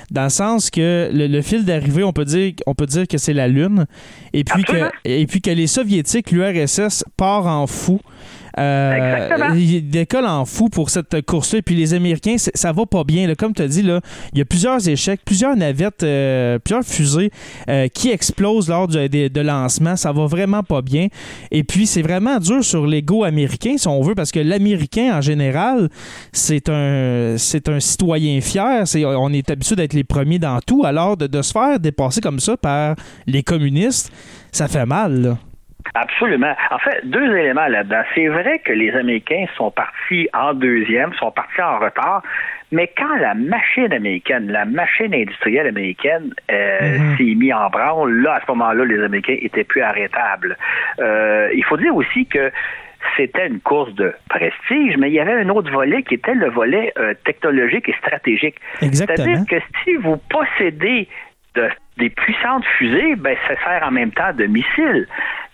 dans 0.09 0.23
le 0.23 0.29
sens 0.29 0.69
que 0.69 1.09
le, 1.13 1.27
le 1.27 1.41
fil 1.41 1.65
d'arrivée, 1.65 2.03
on 2.03 2.13
peut 2.13 2.25
dire, 2.25 2.53
on 2.65 2.75
peut 2.75 2.85
dire 2.85 3.07
que 3.07 3.17
c'est 3.17 3.33
la 3.33 3.47
Lune, 3.47 3.85
et 4.33 4.43
puis 4.43 4.63
que, 4.63 4.89
et 5.05 5.25
puis 5.27 5.41
que 5.41 5.51
les 5.51 5.67
Soviétiques, 5.67 6.31
l'URSS 6.31 7.03
part 7.17 7.47
en 7.47 7.67
fou. 7.67 7.99
Euh, 8.59 9.29
il 9.55 9.89
décolle 9.89 10.25
en 10.25 10.45
fou 10.45 10.69
pour 10.69 10.89
cette 10.89 11.21
course-là. 11.25 11.59
Et 11.59 11.61
puis 11.61 11.75
les 11.75 11.93
Américains, 11.93 12.35
ça 12.37 12.71
va 12.71 12.85
pas 12.85 13.03
bien. 13.03 13.33
Comme 13.35 13.53
tu 13.53 13.61
as 13.61 13.67
dit, 13.67 13.81
il 14.33 14.37
y 14.37 14.41
a 14.41 14.45
plusieurs 14.45 14.87
échecs, 14.87 15.21
plusieurs 15.25 15.55
navettes, 15.55 16.03
euh, 16.03 16.59
plusieurs 16.59 16.83
fusées 16.83 17.31
euh, 17.69 17.87
qui 17.87 18.09
explosent 18.11 18.67
lors 18.69 18.87
du- 18.87 19.09
de, 19.09 19.27
de 19.27 19.41
lancement. 19.41 19.95
Ça 19.95 20.11
va 20.11 20.25
vraiment 20.25 20.63
pas 20.63 20.81
bien. 20.81 21.07
Et 21.51 21.63
puis 21.63 21.85
c'est 21.87 22.01
vraiment 22.01 22.37
dur 22.39 22.63
sur 22.63 22.85
l'ego 22.85 23.23
américain, 23.23 23.75
si 23.77 23.87
on 23.87 24.01
veut, 24.01 24.15
parce 24.15 24.31
que 24.31 24.39
l'Américain, 24.39 25.17
en 25.17 25.21
général, 25.21 25.89
c'est 26.31 26.69
un, 26.69 27.35
citoyen 27.37 28.41
fier. 28.41 28.83
On 28.95 29.31
est 29.33 29.49
habitué 29.49 29.75
d'être 29.75 29.93
les 29.93 30.03
premiers 30.03 30.39
dans 30.39 30.59
tout. 30.65 30.83
Alors 30.85 31.17
de, 31.17 31.27
de 31.27 31.41
se 31.41 31.51
faire 31.51 31.79
dépasser 31.79 32.21
comme 32.21 32.39
ça 32.39 32.57
par 32.57 32.95
les 33.27 33.43
communistes, 33.43 34.11
ça 34.51 34.67
fait 34.67 34.85
mal. 34.85 35.21
là. 35.21 35.37
Absolument. 35.93 36.55
En 36.71 36.79
fait, 36.79 37.01
deux 37.03 37.35
éléments 37.35 37.67
là-dedans. 37.67 38.03
C'est 38.15 38.27
vrai 38.27 38.59
que 38.59 38.71
les 38.71 38.91
Américains 38.91 39.45
sont 39.55 39.71
partis 39.71 40.29
en 40.33 40.53
deuxième, 40.53 41.13
sont 41.13 41.31
partis 41.31 41.61
en 41.61 41.79
retard, 41.79 42.21
mais 42.71 42.89
quand 42.97 43.15
la 43.17 43.33
machine 43.33 43.91
américaine, 43.91 44.51
la 44.51 44.65
machine 44.65 45.13
industrielle 45.13 45.67
américaine 45.67 46.33
euh, 46.51 46.97
s'est 47.17 47.23
mise 47.35 47.53
en 47.53 47.69
branle, 47.69 48.13
là, 48.21 48.35
à 48.35 48.41
ce 48.41 48.51
moment-là, 48.51 48.85
les 48.85 49.03
Américains 49.03 49.35
étaient 49.41 49.63
plus 49.65 49.81
arrêtables. 49.81 50.55
Euh, 50.99 51.49
il 51.53 51.63
faut 51.65 51.77
dire 51.77 51.95
aussi 51.95 52.25
que 52.27 52.51
c'était 53.17 53.47
une 53.47 53.59
course 53.59 53.93
de 53.95 54.13
prestige, 54.29 54.95
mais 54.97 55.09
il 55.09 55.13
y 55.15 55.19
avait 55.19 55.33
un 55.33 55.49
autre 55.49 55.71
volet 55.71 56.03
qui 56.03 56.13
était 56.13 56.35
le 56.35 56.49
volet 56.49 56.93
euh, 56.97 57.13
technologique 57.25 57.89
et 57.89 57.95
stratégique. 57.97 58.55
C'est-à-dire 58.93 59.39
que 59.49 59.55
si 59.83 59.95
vous 59.95 60.17
possédez 60.29 61.07
de- 61.55 61.69
des 61.97 62.09
puissantes 62.09 62.63
fusées, 62.77 63.15
ben, 63.15 63.35
ça 63.47 63.55
sert 63.65 63.85
en 63.85 63.91
même 63.91 64.11
temps 64.11 64.31
de 64.33 64.45
missiles. 64.45 65.07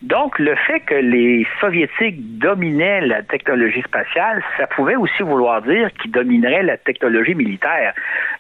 Donc, 0.04 0.38
le 0.38 0.56
fait 0.56 0.82
que 0.82 0.94
les 0.94 1.48
Soviétiques 1.60 2.38
dominaient 2.38 3.01
la 3.01 3.24
technologie 3.24 3.82
spatiale, 3.82 4.44
ça 4.58 4.68
pouvait 4.68 4.96
aussi 4.96 5.24
vouloir 5.24 5.63
dire 5.63 5.89
qu'ils 5.94 6.12
domineraient 6.12 6.62
la 6.62 6.77
technologie 6.77 7.34
militaire. 7.34 7.94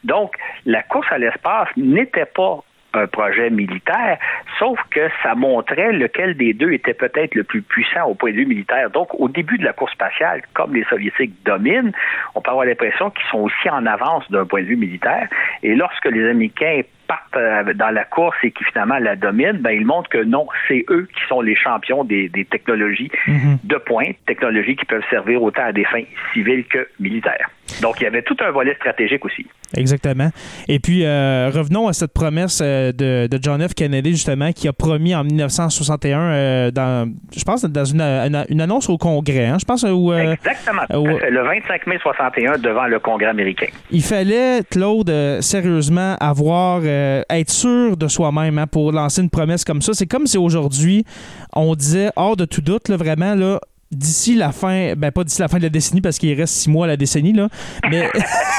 Donc, 0.03 0.35
la 0.65 0.83
course 0.83 1.07
à 1.11 1.17
l'espace 1.17 1.69
n'était 1.75 2.27
pas 2.27 2.63
un 2.93 3.07
projet 3.07 3.49
militaire, 3.49 4.17
sauf 4.59 4.79
que 4.91 5.09
ça 5.23 5.35
montrait 5.35 5.91
lequel 5.91 6.37
des 6.37 6.53
deux 6.53 6.71
était 6.71 6.93
peut-être 6.93 7.35
le 7.35 7.43
plus 7.43 7.61
puissant 7.61 8.05
au 8.05 8.13
point 8.15 8.31
de 8.31 8.37
vue 8.37 8.45
militaire. 8.45 8.89
Donc, 8.91 9.13
au 9.19 9.27
début 9.27 9.57
de 9.57 9.65
la 9.65 9.73
course 9.73 9.93
spatiale, 9.93 10.41
comme 10.53 10.73
les 10.75 10.83
Soviétiques 10.85 11.33
dominent, 11.43 11.91
on 12.35 12.41
peut 12.41 12.51
avoir 12.51 12.65
l'impression 12.65 13.09
qu'ils 13.09 13.25
sont 13.27 13.39
aussi 13.39 13.69
en 13.69 13.85
avance 13.85 14.29
d'un 14.31 14.45
point 14.45 14.61
de 14.61 14.67
vue 14.67 14.77
militaire. 14.77 15.27
Et 15.63 15.75
lorsque 15.75 16.05
les 16.05 16.29
Américains 16.29 16.81
partent 17.07 17.35
euh, 17.37 17.73
dans 17.73 17.89
la 17.89 18.03
course 18.03 18.35
et 18.43 18.51
qui 18.51 18.63
finalement 18.65 18.97
la 18.99 19.15
dominent, 19.15 19.59
ben, 19.59 19.71
ils 19.71 19.85
montrent 19.85 20.09
que 20.09 20.23
non, 20.23 20.47
c'est 20.67 20.85
eux 20.89 21.07
qui 21.13 21.21
sont 21.27 21.41
les 21.41 21.55
champions 21.55 22.03
des, 22.03 22.29
des 22.29 22.45
technologies 22.45 23.09
Mhm. 23.27 23.57
de 23.63 23.75
pointe, 23.77 24.15
technologies 24.25 24.75
qui 24.75 24.85
peuvent 24.85 25.03
servir 25.09 25.41
autant 25.41 25.63
à 25.65 25.71
des 25.71 25.85
fins 25.85 26.03
civiles 26.33 26.65
que 26.65 26.87
militaires. 26.99 27.49
Donc, 27.81 27.99
il 27.99 28.05
y 28.05 28.07
avait 28.07 28.21
tout 28.21 28.37
un 28.39 28.49
volet 28.51 28.73
stratégique 28.75 29.25
aussi. 29.25 29.45
Exactement. 29.75 30.29
Et 30.69 30.79
puis, 30.79 31.03
euh, 31.03 31.49
revenons 31.53 31.87
à 31.89 31.93
cette 31.93 32.13
promesse 32.13 32.61
euh, 32.63 32.91
de, 32.93 33.27
de 33.27 33.39
John 33.43 33.61
F. 33.67 33.73
Kennedy, 33.73 34.11
justement, 34.11 34.51
qui 34.53 34.67
a 34.69 34.73
promis 34.73 35.13
en 35.13 35.25
1961, 35.25 36.19
euh, 36.19 36.71
dans, 36.71 37.11
je 37.37 37.43
pense, 37.43 37.65
dans 37.65 37.83
une, 37.85 37.99
une- 38.01 38.45
une 38.49 38.61
annonce 38.61 38.89
au 38.89 38.97
Congrès, 38.97 39.45
hein, 39.47 39.57
je 39.59 39.65
pense, 39.65 39.83
où 39.83 40.13
euh, 40.13 40.33
Exactement. 40.33 40.83
Le 40.89 41.43
25 41.43 41.87
mai 41.87 41.97
61 42.01 42.57
devant 42.57 42.85
le 42.87 42.99
Congrès 42.99 43.27
américain. 43.27 43.67
il 43.91 44.01
fallait, 44.01 44.61
Claude, 44.71 45.11
sérieusement, 45.41 46.15
avoir, 46.21 46.79
euh, 46.97 47.21
être 47.29 47.49
sûr 47.51 47.95
de 47.97 48.07
soi-même 48.07 48.57
hein, 48.57 48.67
pour 48.67 48.91
lancer 48.91 49.21
une 49.21 49.29
promesse 49.29 49.63
comme 49.63 49.81
ça. 49.81 49.93
C'est 49.93 50.07
comme 50.07 50.27
si 50.27 50.37
aujourd'hui, 50.37 51.05
on 51.53 51.75
disait, 51.75 52.09
hors 52.15 52.35
de 52.35 52.45
tout 52.45 52.61
doute, 52.61 52.89
vraiment, 52.89 53.35
là, 53.35 53.59
d'ici 53.89 54.35
la 54.35 54.51
fin, 54.51 54.95
ben 54.97 55.11
pas 55.11 55.23
d'ici 55.23 55.39
la 55.39 55.47
fin 55.47 55.59
de 55.59 55.63
la 55.63 55.69
décennie 55.69 56.01
parce 56.01 56.17
qu'il 56.17 56.33
reste 56.37 56.53
six 56.55 56.69
mois 56.69 56.85
à 56.85 56.89
la 56.89 56.97
décennie, 56.97 57.31
là, 57.31 57.47
mais, 57.89 58.09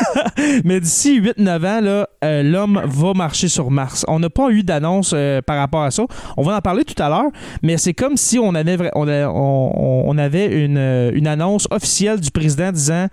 mais 0.65 0.81
d'ici 0.81 1.21
8-9 1.21 1.67
ans, 1.67 2.05
euh, 2.25 2.43
l'homme 2.43 2.81
va 2.87 3.13
marcher 3.13 3.49
sur 3.49 3.71
Mars. 3.71 4.07
On 4.09 4.21
n'a 4.21 4.31
pas 4.31 4.49
eu 4.51 4.63
d'annonce 4.63 5.13
euh, 5.15 5.43
par 5.43 5.59
rapport 5.59 5.83
à 5.83 5.91
ça. 5.91 6.05
On 6.39 6.43
va 6.43 6.57
en 6.57 6.61
parler 6.61 6.85
tout 6.85 7.01
à 7.03 7.11
l'heure, 7.11 7.31
mais 7.63 7.77
c'est 7.77 7.93
comme 7.93 8.17
si 8.17 8.39
on 8.39 8.55
avait, 8.55 8.91
on, 8.95 9.07
on- 9.07 10.19
avait 10.19 10.65
une, 10.65 10.79
une 11.15 11.27
annonce 11.27 11.69
officielle 11.71 12.21
du 12.21 12.31
président 12.31 12.73
disant 12.73 13.07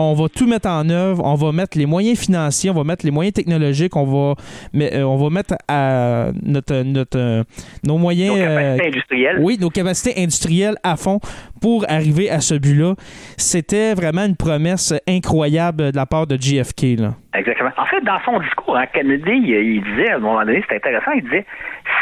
on 0.00 0.14
va 0.14 0.28
tout 0.28 0.46
mettre 0.46 0.68
en 0.68 0.88
œuvre, 0.88 1.22
on 1.24 1.34
va 1.34 1.52
mettre 1.52 1.78
les 1.78 1.86
moyens 1.86 2.18
financiers, 2.18 2.70
on 2.70 2.74
va 2.74 2.84
mettre 2.84 3.04
les 3.04 3.10
moyens 3.10 3.34
technologiques, 3.34 3.96
on 3.96 4.04
va, 4.04 4.34
mais, 4.72 4.94
euh, 4.94 5.04
on 5.04 5.16
va 5.16 5.30
mettre 5.30 5.54
à 5.68 6.30
notre, 6.42 6.82
notre, 6.82 7.18
euh, 7.18 7.44
nos 7.84 7.98
moyens. 7.98 8.36
Nos 8.36 8.42
euh, 8.42 8.46
capacités 8.46 8.86
industrielles. 8.86 9.38
oui, 9.40 9.58
nos 9.60 9.70
capacités 9.70 10.22
industrielles 10.22 10.76
à 10.82 10.96
fond 10.96 11.20
pour 11.60 11.84
arriver 11.88 12.30
à 12.30 12.40
ce 12.40 12.54
but-là. 12.54 12.94
C'était 13.36 13.94
vraiment 13.94 14.24
une 14.24 14.36
promesse 14.36 14.94
incroyable 15.06 15.92
de 15.92 15.96
la 15.96 16.06
part 16.06 16.26
de 16.26 16.36
JFK. 16.36 16.98
Là. 16.98 17.14
Exactement. 17.34 17.70
En 17.76 17.86
fait, 17.86 18.00
dans 18.00 18.20
son 18.24 18.40
discours, 18.40 18.76
hein, 18.76 18.86
Kennedy, 18.92 19.30
il, 19.30 19.50
il 19.50 19.84
disait, 19.84 20.10
à 20.10 20.16
un 20.16 20.18
moment 20.18 20.40
donné, 20.40 20.62
c'était 20.62 20.76
intéressant, 20.76 21.12
il 21.12 21.22
disait 21.22 21.46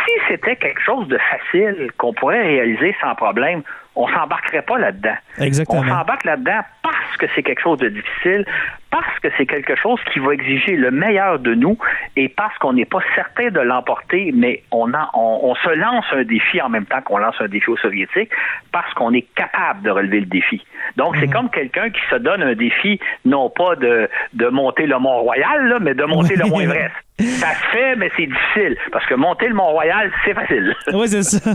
si 0.04 0.12
c'était 0.28 0.57
quelque 0.57 0.80
chose 0.80 1.09
de 1.09 1.18
facile 1.18 1.90
qu'on 1.99 2.12
pourrait 2.12 2.42
réaliser 2.42 2.95
sans 3.00 3.14
problème, 3.14 3.62
on 3.95 4.07
s'embarquerait 4.09 4.62
pas 4.62 4.78
là-dedans. 4.78 5.16
Exactement. 5.38 5.80
On 5.80 5.88
s'embarque 5.88 6.25
là-dedans 6.25 6.61
parce 6.83 7.16
que 7.18 7.26
c'est 7.35 7.42
quelque 7.42 7.61
chose 7.61 7.78
de 7.78 7.88
difficile, 7.88 8.47
parce 8.90 9.18
que 9.21 9.28
c'est 9.37 9.47
quelque 9.47 9.76
chose 9.76 10.00
qui 10.12 10.18
va 10.18 10.33
exiger 10.33 10.76
le 10.76 10.90
meilleur 10.90 11.38
de 11.38 11.54
nous 11.54 11.76
et 12.16 12.28
parce 12.28 12.57
qu'on 12.59 12.73
n'est 12.73 12.85
pas 12.87 13.00
certain 13.14 13.49
de 13.50 13.61
l'emporter, 13.61 14.33
mais 14.35 14.62
on, 14.71 14.90
on, 15.14 15.40
on 15.42 15.54
se 15.57 15.68
lance 15.75 16.04
un 16.12 16.25
défi 16.25 16.61
en 16.62 16.68
même 16.71 16.87
temps 16.87 17.02
qu'on 17.02 17.18
lance 17.18 17.35
un 17.40 17.49
défi 17.49 17.68
aux 17.71 17.76
soviétiques 17.76 18.30
parce 18.73 18.92
qu'on 18.95 19.12
est 19.12 19.26
capable 19.35 19.83
de 19.83 19.90
relever 19.90 20.21
le 20.21 20.26
défi. 20.26 20.64
Donc, 20.97 21.16
c'est 21.21 21.28
comme 21.28 21.50
quelqu'un 21.50 21.90
qui 21.90 22.00
se 22.11 22.16
donne 22.16 22.42
un 22.42 22.54
défi, 22.54 22.99
non 23.25 23.50
pas 23.50 23.76
de, 23.76 24.09
de 24.33 24.47
monter 24.49 24.87
le 24.87 24.99
Mont-Royal, 24.99 25.68
là, 25.68 25.78
mais 25.80 25.95
de 25.95 26.04
monter 26.04 26.37
le 26.37 26.47
Mont 26.47 26.61
Everest. 26.61 26.95
Ça 27.18 27.49
se 27.52 27.64
fait, 27.76 27.97
mais 27.97 28.11
c'est 28.16 28.26
difficile 28.26 28.76
parce 28.92 29.04
que 29.07 29.14
monter 29.14 29.49
le 29.49 29.54
Mont-Royal, 29.54 30.11
c'est 30.25 30.35
facile. 30.35 30.75
Oui, 30.92 31.09
c'est 31.09 31.23
ça. 31.25 31.50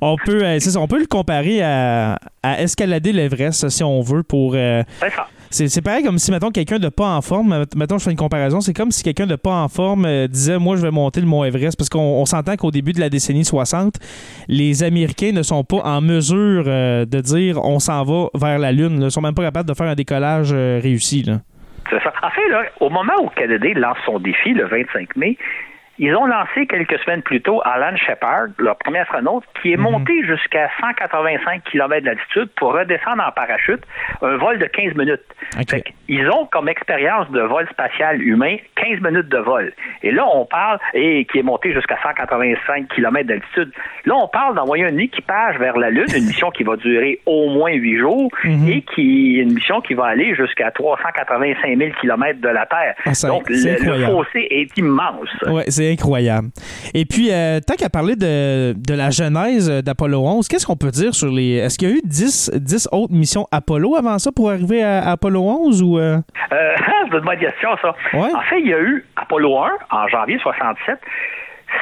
On 0.00 0.16
peut, 0.16 0.42
euh, 0.42 0.58
ça. 0.58 0.80
On 0.80 0.88
peut 0.88 0.98
le 0.98 1.06
comparer 1.06 1.62
à, 1.62 2.18
à 2.42 2.60
escalader 2.62 3.12
l'Everest, 3.12 3.68
si 3.68 3.84
on 3.84 4.00
veut, 4.00 4.22
pour. 4.22 4.54
euh, 4.54 4.82
C'est 5.00 5.10
ça. 5.10 5.28
C'est, 5.54 5.82
pareil 5.82 6.04
comme 6.04 6.18
si, 6.18 6.32
mettons, 6.32 6.50
quelqu'un 6.50 6.78
de 6.78 6.88
pas 6.88 7.06
en 7.06 7.22
forme, 7.22 7.52
euh, 7.52 7.64
mettons, 7.76 7.98
je 7.98 8.04
fais 8.04 8.10
une 8.10 8.16
comparaison, 8.16 8.60
c'est 8.60 8.74
comme 8.74 8.90
si 8.90 9.02
quelqu'un 9.02 9.26
de 9.26 9.36
pas 9.36 9.62
en 9.62 9.68
forme 9.68 10.04
euh, 10.04 10.26
disait, 10.26 10.58
moi, 10.58 10.76
je 10.76 10.82
vais 10.82 10.90
monter 10.90 11.20
le 11.20 11.26
Mont 11.26 11.44
Everest, 11.44 11.78
parce 11.78 11.88
qu'on 11.88 12.00
on 12.00 12.24
s'entend 12.24 12.56
qu'au 12.56 12.70
début 12.70 12.92
de 12.92 13.00
la 13.00 13.08
décennie 13.08 13.44
60, 13.44 13.94
les 14.48 14.82
Américains 14.82 15.32
ne 15.32 15.42
sont 15.42 15.62
pas 15.62 15.78
en 15.84 16.00
mesure 16.00 16.64
euh, 16.66 17.04
de 17.04 17.20
dire, 17.20 17.64
on 17.64 17.78
s'en 17.78 18.02
va 18.04 18.28
vers 18.34 18.58
la 18.58 18.72
Lune. 18.72 19.00
Ils 19.00 19.10
sont 19.10 19.20
même 19.20 19.34
pas 19.34 19.42
capables 19.42 19.68
de 19.68 19.74
faire 19.74 19.86
un 19.86 19.94
décollage 19.94 20.52
réussi. 20.52 21.22
Là. 21.22 21.38
Là, 22.50 22.64
au 22.80 22.90
moment 22.90 23.14
où 23.22 23.28
Kennedy 23.28 23.74
lance 23.74 23.98
son 24.04 24.18
défi, 24.18 24.52
le 24.54 24.66
25 24.66 25.16
mai, 25.16 25.36
ils 25.98 26.14
ont 26.16 26.26
lancé 26.26 26.66
quelques 26.66 26.98
semaines 27.00 27.22
plus 27.22 27.40
tôt 27.40 27.60
Alan 27.64 27.96
Shepard, 27.96 28.46
leur 28.58 28.76
premier 28.78 29.00
astronaute, 29.00 29.44
qui 29.62 29.72
est 29.72 29.76
monté 29.76 30.24
jusqu'à 30.24 30.68
185 30.80 31.62
km 31.64 32.04
d'altitude 32.04 32.48
pour 32.56 32.72
redescendre 32.74 33.22
en 33.26 33.30
parachute, 33.32 33.82
un 34.22 34.36
vol 34.36 34.58
de 34.58 34.66
15 34.66 34.94
minutes. 34.94 35.22
Ils 36.08 36.28
ont 36.30 36.46
comme 36.46 36.68
expérience 36.68 37.30
de 37.30 37.40
vol 37.40 37.66
spatial 37.70 38.20
humain 38.22 38.56
15 38.76 39.00
minutes 39.00 39.28
de 39.28 39.38
vol. 39.38 39.72
Et 40.02 40.10
là, 40.10 40.24
on 40.34 40.44
parle, 40.46 40.78
et 40.94 41.24
qui 41.26 41.38
est 41.38 41.42
monté 41.42 41.72
jusqu'à 41.72 41.96
185 42.02 42.88
km 42.88 43.26
d'altitude. 43.28 43.72
Là, 44.04 44.14
on 44.16 44.28
parle 44.28 44.54
d'envoyer 44.56 44.84
un 44.86 44.98
équipage 44.98 45.56
vers 45.58 45.76
la 45.78 45.90
Lune, 45.90 46.06
une 46.16 46.26
mission 46.26 46.50
qui 46.50 46.62
va 46.64 46.76
durer 46.76 47.20
au 47.26 47.50
moins 47.50 47.72
8 47.72 47.98
jours, 47.98 48.30
Mhm. 48.44 48.68
et 48.68 48.82
qui 48.82 49.34
une 49.34 49.54
mission 49.54 49.80
qui 49.80 49.94
va 49.94 50.06
aller 50.06 50.34
jusqu'à 50.34 50.70
385 50.70 51.76
000 51.78 51.90
km 52.00 52.40
de 52.40 52.48
la 52.48 52.66
Terre. 52.66 52.94
Ah, 53.06 53.10
Donc, 53.28 53.48
le, 53.48 53.98
le 53.98 54.06
fossé 54.06 54.46
est 54.50 54.76
immense. 54.76 55.28
Ouais, 55.46 55.64
c'est 55.68 55.83
incroyable. 55.92 56.48
Et 56.94 57.04
puis, 57.04 57.28
euh, 57.30 57.60
tant 57.66 57.74
qu'à 57.74 57.88
parler 57.88 58.16
de, 58.16 58.72
de 58.74 58.94
la 58.94 59.10
genèse 59.10 59.68
d'Apollo 59.68 60.20
11, 60.20 60.48
qu'est-ce 60.48 60.66
qu'on 60.66 60.76
peut 60.76 60.90
dire 60.90 61.14
sur 61.14 61.28
les. 61.30 61.54
Est-ce 61.56 61.78
qu'il 61.78 61.88
y 61.88 61.92
a 61.92 61.96
eu 61.96 62.00
10, 62.04 62.52
10 62.54 62.88
autres 62.92 63.12
missions 63.12 63.46
Apollo 63.50 63.96
avant 63.96 64.18
ça 64.18 64.30
pour 64.32 64.50
arriver 64.50 64.82
à, 64.82 65.02
à 65.04 65.10
Apollo 65.12 65.40
11 65.42 65.82
ou. 65.82 65.98
euh? 65.98 66.18
Euh, 66.52 66.74
c'est 67.10 67.16
une 67.18 67.24
bonne 67.24 67.38
question, 67.38 67.70
ça. 67.82 67.94
Ouais. 68.12 68.34
En 68.34 68.40
fait, 68.42 68.60
il 68.60 68.68
y 68.68 68.74
a 68.74 68.80
eu 68.80 69.04
Apollo 69.16 69.58
1 69.58 69.70
en 69.90 70.08
janvier 70.08 70.38
67. 70.42 70.98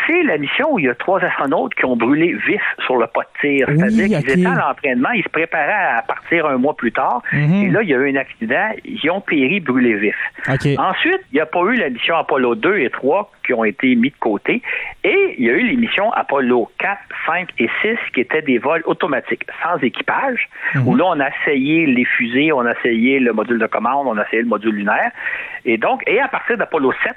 C'est 0.06 0.22
la 0.22 0.38
mission 0.38 0.72
où 0.72 0.78
il 0.78 0.86
y 0.86 0.88
a 0.88 0.94
trois 0.94 1.22
astronautes 1.22 1.74
qui 1.74 1.84
ont 1.84 1.96
brûlé 1.96 2.34
vifs 2.46 2.60
sur 2.84 2.96
le 2.96 3.06
pas 3.06 3.22
de 3.22 3.40
tir. 3.40 3.66
Oui, 3.68 3.76
C'est-à-dire 3.78 4.20
qu'ils 4.20 4.30
étaient 4.30 4.46
à 4.46 4.54
l'entraînement, 4.54 5.10
ils 5.10 5.22
se 5.22 5.28
préparaient 5.28 5.96
à 5.98 6.02
partir 6.02 6.46
un 6.46 6.56
mois 6.56 6.74
plus 6.74 6.92
tard. 6.92 7.22
Mhm. 7.32 7.64
Et 7.64 7.70
là, 7.70 7.82
il 7.82 7.88
y 7.88 7.94
a 7.94 7.98
eu 7.98 8.10
un 8.10 8.16
accident, 8.16 8.70
ils 8.84 9.10
ont 9.10 9.20
péri 9.20 9.60
brûlés 9.60 9.94
vifs. 9.94 10.14
OK. 10.48 10.66
Ensuite, 10.78 11.20
il 11.32 11.34
n'y 11.34 11.40
a 11.40 11.46
pas 11.46 11.60
eu 11.60 11.76
la 11.76 11.90
mission 11.90 12.16
Apollo 12.16 12.56
2 12.56 12.78
et 12.78 12.90
3 12.90 13.30
qui 13.44 13.54
ont 13.54 13.64
été 13.64 13.94
mis 13.94 14.10
de 14.10 14.16
côté. 14.18 14.62
Et 15.04 15.34
il 15.38 15.44
y 15.44 15.50
a 15.50 15.52
eu 15.52 15.62
les 15.62 15.76
missions 15.76 16.12
Apollo 16.12 16.70
4, 16.78 16.98
5 17.26 17.48
et 17.58 17.68
6 17.82 17.98
qui 18.14 18.20
étaient 18.20 18.42
des 18.42 18.58
vols 18.58 18.82
automatiques, 18.86 19.44
sans 19.62 19.78
équipage, 19.82 20.48
où 20.86 20.94
là, 20.94 21.04
on 21.08 21.20
a 21.20 21.28
essayé 21.28 21.86
les 21.86 22.04
fusées, 22.04 22.52
on 22.52 22.60
a 22.60 22.72
essayé 22.72 23.18
le 23.18 23.32
module 23.32 23.58
de 23.58 23.66
commande, 23.66 24.06
on 24.06 24.16
a 24.18 24.24
essayé 24.26 24.42
le 24.42 24.48
module 24.48 24.74
lunaire. 24.74 25.10
Et 25.64 25.76
donc, 25.76 26.02
et 26.06 26.20
à 26.20 26.28
partir 26.28 26.56
d'Apollo 26.56 26.92
7, 27.04 27.16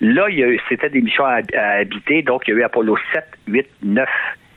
là, 0.00 0.26
c'était 0.68 0.90
des 0.90 1.00
missions 1.00 1.24
à, 1.24 1.40
à 1.56 1.70
habiter. 1.80 2.15
Donc, 2.22 2.42
il 2.46 2.52
y 2.52 2.54
a 2.54 2.60
eu 2.60 2.62
Apollo 2.62 2.96
7, 3.12 3.24
8, 3.46 3.66
9 3.82 4.08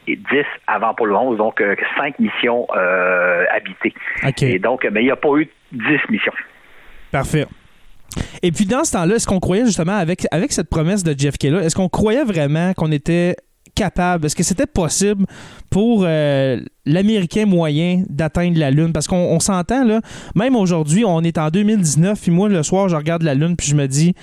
et 0.07 0.15
10 0.15 0.23
avant 0.67 0.89
Apollo 0.89 1.17
11, 1.17 1.37
donc 1.37 1.61
euh, 1.61 1.75
cinq 1.97 2.17
missions 2.19 2.67
euh, 2.75 3.45
habitées. 3.51 3.93
OK. 4.25 4.43
Et 4.43 4.59
donc, 4.59 4.87
mais 4.91 5.01
il 5.01 5.05
n'y 5.05 5.11
a 5.11 5.15
pas 5.15 5.35
eu 5.37 5.49
10 5.71 5.79
missions. 6.09 6.33
Parfait. 7.11 7.45
Et 8.41 8.51
puis, 8.51 8.65
dans 8.65 8.83
ce 8.83 8.93
temps-là, 8.93 9.15
est-ce 9.15 9.27
qu'on 9.27 9.39
croyait 9.39 9.65
justement, 9.65 9.95
avec, 9.95 10.25
avec 10.31 10.51
cette 10.51 10.69
promesse 10.69 11.03
de 11.03 11.11
JFK-là, 11.11 11.61
est-ce 11.61 11.75
qu'on 11.75 11.89
croyait 11.89 12.23
vraiment 12.23 12.73
qu'on 12.73 12.91
était 12.91 13.35
capable, 13.75 14.25
est-ce 14.25 14.35
que 14.35 14.43
c'était 14.43 14.67
possible 14.67 15.25
pour 15.69 16.03
euh, 16.05 16.59
l'Américain 16.85 17.45
moyen 17.45 18.03
d'atteindre 18.09 18.59
la 18.59 18.71
Lune? 18.71 18.91
Parce 18.91 19.07
qu'on 19.07 19.15
on 19.15 19.39
s'entend, 19.39 19.85
là, 19.85 20.01
même 20.35 20.55
aujourd'hui, 20.55 21.05
on 21.05 21.21
est 21.21 21.37
en 21.37 21.49
2019, 21.49 22.19
puis 22.19 22.31
moi, 22.31 22.49
le 22.49 22.61
soir, 22.63 22.89
je 22.89 22.95
regarde 22.95 23.23
la 23.23 23.35
Lune, 23.35 23.55
puis 23.55 23.67
je 23.67 23.75
me 23.75 23.87
dis, 23.87 24.15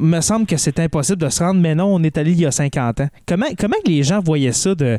me 0.00 0.20
semble 0.20 0.46
que 0.46 0.56
c'est 0.56 0.78
impossible 0.80 1.20
de 1.22 1.28
se 1.28 1.42
rendre, 1.42 1.60
mais 1.60 1.74
non, 1.74 1.86
on 1.86 2.02
est 2.02 2.16
allé 2.18 2.32
il 2.32 2.40
y 2.40 2.46
a 2.46 2.50
50 2.50 3.00
ans. 3.00 3.08
Comment, 3.26 3.46
comment 3.58 3.76
les 3.86 4.02
gens 4.02 4.20
voyaient 4.20 4.52
ça 4.52 4.74
de 4.74 4.98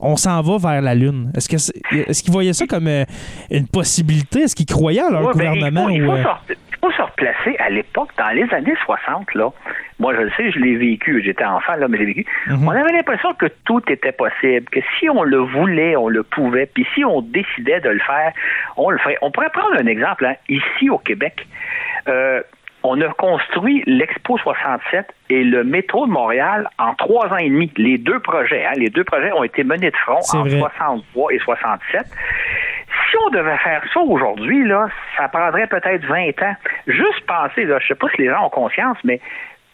on 0.00 0.16
s'en 0.16 0.40
va 0.42 0.58
vers 0.58 0.80
la 0.82 0.94
Lune? 0.94 1.32
Est-ce 1.36 1.48
que 1.48 1.58
c'est- 1.58 1.74
est-ce 1.92 2.22
qu'ils 2.22 2.32
voyaient 2.32 2.52
ça 2.52 2.66
comme 2.66 2.86
euh, 2.86 3.04
une 3.50 3.66
possibilité? 3.66 4.42
Est-ce 4.42 4.54
qu'ils 4.54 4.66
croyaient 4.66 5.00
à 5.02 5.10
leur 5.10 5.22
Ouais, 5.26 5.32
ben, 5.34 5.52
gouvernement? 5.54 5.88
il, 5.88 6.04
faut, 6.04 6.16
il, 6.16 6.22
faut 6.22 6.22
se 6.22 6.28
re- 6.28 6.38
il 6.70 6.76
faut 6.80 6.92
se 6.92 7.02
replacer 7.02 7.56
à 7.58 7.68
l'époque, 7.70 8.10
dans 8.16 8.28
les 8.28 8.44
années 8.54 8.74
60, 8.84 9.34
là. 9.34 9.50
Moi, 9.98 10.14
je 10.14 10.20
le 10.20 10.30
sais, 10.36 10.52
je 10.52 10.60
l'ai 10.60 10.76
vécu. 10.76 11.20
J'étais 11.24 11.44
enfant, 11.44 11.74
là, 11.74 11.88
mais 11.88 11.98
je 11.98 12.02
l'ai 12.04 12.12
vécu. 12.14 12.26
Mhm. 12.46 12.68
On 12.68 12.70
avait 12.70 12.92
l'impression 12.92 13.34
que 13.34 13.46
tout 13.64 13.82
était 13.90 14.12
possible, 14.12 14.68
que 14.70 14.78
si 15.00 15.10
on 15.10 15.24
le 15.24 15.38
voulait, 15.38 15.96
on 15.96 16.06
le 16.06 16.22
pouvait, 16.22 16.66
puis 16.72 16.86
si 16.94 17.04
on 17.04 17.20
décidait 17.20 17.80
de 17.80 17.88
le 17.88 17.98
faire, 17.98 18.32
on 18.76 18.90
le 18.90 18.98
ferait. 18.98 19.18
On 19.22 19.32
pourrait 19.32 19.50
prendre 19.50 19.74
un 19.76 19.86
exemple, 19.86 20.24
hein. 20.26 20.34
Ici, 20.48 20.88
au 20.88 20.98
Québec, 20.98 21.44
euh, 22.06 22.40
on 22.82 23.00
a 23.00 23.08
construit 23.14 23.82
l'Expo 23.86 24.38
67 24.38 25.06
et 25.30 25.44
le 25.44 25.64
métro 25.64 26.06
de 26.06 26.12
Montréal 26.12 26.68
en 26.78 26.94
trois 26.94 27.26
ans 27.28 27.36
et 27.36 27.48
demi. 27.48 27.70
Les 27.76 27.98
deux 27.98 28.20
projets, 28.20 28.64
hein, 28.64 28.72
les 28.76 28.88
deux 28.90 29.04
projets 29.04 29.32
ont 29.32 29.44
été 29.44 29.64
menés 29.64 29.90
de 29.90 29.96
front 29.96 30.20
en 30.32 30.42
vrai. 30.42 30.58
63 30.58 31.32
et 31.32 31.38
67. 31.38 32.06
Si 33.10 33.16
on 33.26 33.30
devait 33.30 33.56
faire 33.58 33.82
ça 33.92 34.00
aujourd'hui, 34.00 34.64
là, 34.66 34.88
ça 35.16 35.28
prendrait 35.28 35.66
peut-être 35.66 36.04
20 36.04 36.42
ans. 36.42 36.54
Juste 36.86 37.26
penser, 37.26 37.64
là, 37.64 37.78
je 37.80 37.88
sais 37.88 37.94
pas 37.94 38.08
si 38.14 38.22
les 38.22 38.28
gens 38.28 38.46
ont 38.46 38.50
conscience, 38.50 38.98
mais 39.04 39.20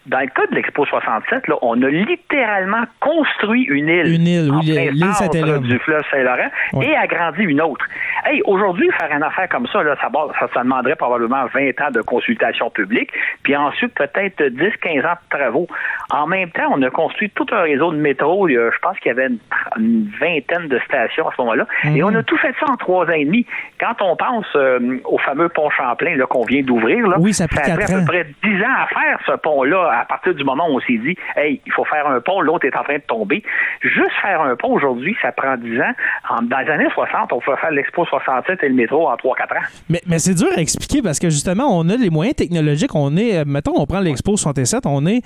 dans 0.07 0.21
le 0.21 0.27
cas 0.27 0.47
de 0.51 0.55
l'Expo 0.55 0.85
67, 0.85 1.49
là, 1.49 1.57
on 1.63 1.81
a 1.83 1.89
littéralement 1.89 2.85
construit 3.01 3.63
une 3.65 3.89
île. 3.89 4.13
Une 4.15 4.27
île, 4.27 4.51
en 4.53 4.59
oui, 4.61 4.73
plein 4.73 4.91
l'île 4.91 5.61
du 5.61 5.79
fleuve 5.79 6.03
Saint-Laurent 6.11 6.51
Ouais. 6.75 6.87
et 6.89 6.97
agrandi 6.97 7.43
une 7.43 7.61
autre. 7.61 7.85
Hey, 8.27 8.43
aujourd'hui, 8.45 8.89
faire 8.99 9.11
une 9.17 9.23
affaire 9.23 9.49
comme 9.49 9.67
ça, 9.69 9.83
là, 9.83 9.97
ça, 10.01 10.09
ça, 10.41 10.49
ça 10.55 10.63
demanderait 10.63 10.97
probablement 10.97 11.47
20 11.53 11.81
ans 11.81 11.91
de 11.91 12.01
consultation 12.03 12.71
publique, 12.71 13.11
puis 13.43 13.57
ensuite 13.57 13.95
peut-être 13.95 14.43
10-15 14.43 15.05
ans 15.07 15.15
de 15.31 15.39
travaux. 15.39 15.67
En 16.11 16.27
même 16.27 16.51
temps, 16.51 16.71
on 16.73 16.83
a 16.83 16.91
construit 16.91 17.31
tout 17.31 17.47
un 17.53 17.63
réseau 17.63 17.93
de 17.93 17.97
métro. 17.99 18.49
Il 18.49 18.55
y 18.55 18.59
a- 18.59 18.71
je 18.71 18.79
pense 18.79 18.99
qu'il 18.99 19.09
y 19.09 19.11
avait 19.13 19.27
une, 19.29 19.39
une 19.79 20.11
vingtaine 20.21 20.69
de 20.69 20.79
stations 20.87 21.29
à 21.29 21.33
ce 21.37 21.41
moment-là. 21.43 21.67
Et 21.85 22.03
Mhm. 22.03 22.05
on 22.05 22.15
a 22.15 22.23
tout 22.23 22.37
fait 22.39 22.55
ça 22.61 22.67
en 22.71 22.77
trois 22.77 23.07
ans 23.07 23.13
et 23.13 23.25
demi. 23.25 23.47
Quand 23.81 24.01
on 24.03 24.17
pense 24.17 24.47
euh, 24.57 24.99
au 25.05 25.19
fameux 25.19 25.49
pont 25.49 25.71
Champlain 25.71 26.17
là, 26.17 26.27
qu'on 26.27 26.45
vient 26.45 26.63
d'ouvrir, 26.63 27.07
là, 27.07 27.17
Oui, 27.19 27.33
ça 27.33 27.45
a 27.45 27.49
pris 27.49 27.59
a 27.59 27.75
pris 27.75 27.85
à 27.93 27.99
peu 27.99 28.05
près 28.07 28.27
10 28.43 28.63
ans 28.63 28.75
à 28.83 28.87
faire 28.87 29.19
ce 29.27 29.33
pont-là 29.33 29.91
à 30.01 30.05
partir 30.05 30.35
du 30.35 30.45
moment 30.45 30.69
où 30.69 30.77
on 30.77 30.81
s'est 30.81 30.99
dit, 30.99 31.17
hey, 31.37 31.61
il 31.65 31.73
faut 31.73 31.85
faire 31.85 32.07
un 32.07 32.21
pont, 32.21 32.41
l'autre 32.41 32.67
est 32.67 32.77
en 32.77 32.83
train 32.85 32.97
de 32.97 33.03
tomber. 33.07 33.43
Juste 33.83 34.13
faire 34.23 34.41
un 34.43 34.57
pont 34.57 34.73
aujourd'hui, 34.73 35.17
ça 35.23 35.33
prend 35.33 35.57
10 35.57 35.81
ans. 35.81 35.93
En- 36.31 36.43
dans 36.43 36.59
les 36.59 36.71
années 36.71 36.89
60, 36.95 37.33
on 37.33 37.41
pouvait 37.41 37.57
faire 37.57 37.71
l'Expo 37.71 38.05
67 38.05 38.63
et 38.63 38.69
le 38.69 38.75
métro 38.75 39.09
en 39.09 39.17
3-4 39.17 39.53
ans. 39.57 39.63
Mais, 39.89 40.01
mais 40.07 40.19
c'est 40.19 40.35
dur 40.35 40.49
à 40.57 40.61
expliquer 40.61 41.03
parce 41.03 41.19
que 41.19 41.31
justement, 41.31 41.67
on 41.79 41.89
a 41.89 41.97
les 41.97 42.11
moyens 42.11 42.37
technologiques. 42.37 42.95
On 42.95 43.17
est, 43.17 43.39
euh, 43.39 43.45
mettons, 43.47 43.73
on 43.77 43.87
prend 43.87 44.01
l'Expo 44.01 44.37
67, 44.37 44.87
on 44.87 45.07
est, 45.07 45.21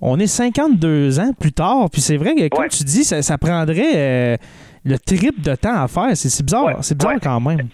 on 0.00 0.18
est 0.18 0.26
52 0.26 1.20
ans 1.20 1.32
plus 1.38 1.52
tard. 1.52 1.88
Puis 1.92 2.00
c'est 2.00 2.16
vrai 2.16 2.34
que, 2.34 2.48
comme 2.48 2.62
Ouais. 2.64 2.68
tu 2.68 2.84
dis, 2.84 3.04
ça, 3.04 3.22
ça 3.22 3.38
prendrait 3.38 3.92
euh, 3.94 4.36
le 4.84 4.98
triple 4.98 5.40
de 5.40 5.54
temps 5.54 5.82
à 5.82 5.88
faire. 5.88 6.14
C'est 6.16 6.28
c'est 6.28 6.44
bizarre, 6.44 6.64
Ouais. 6.64 6.74
c'est 6.80 6.96
bizarre 6.96 7.14
Ouais. 7.14 7.20
quand 7.22 7.40
même. 7.40 7.68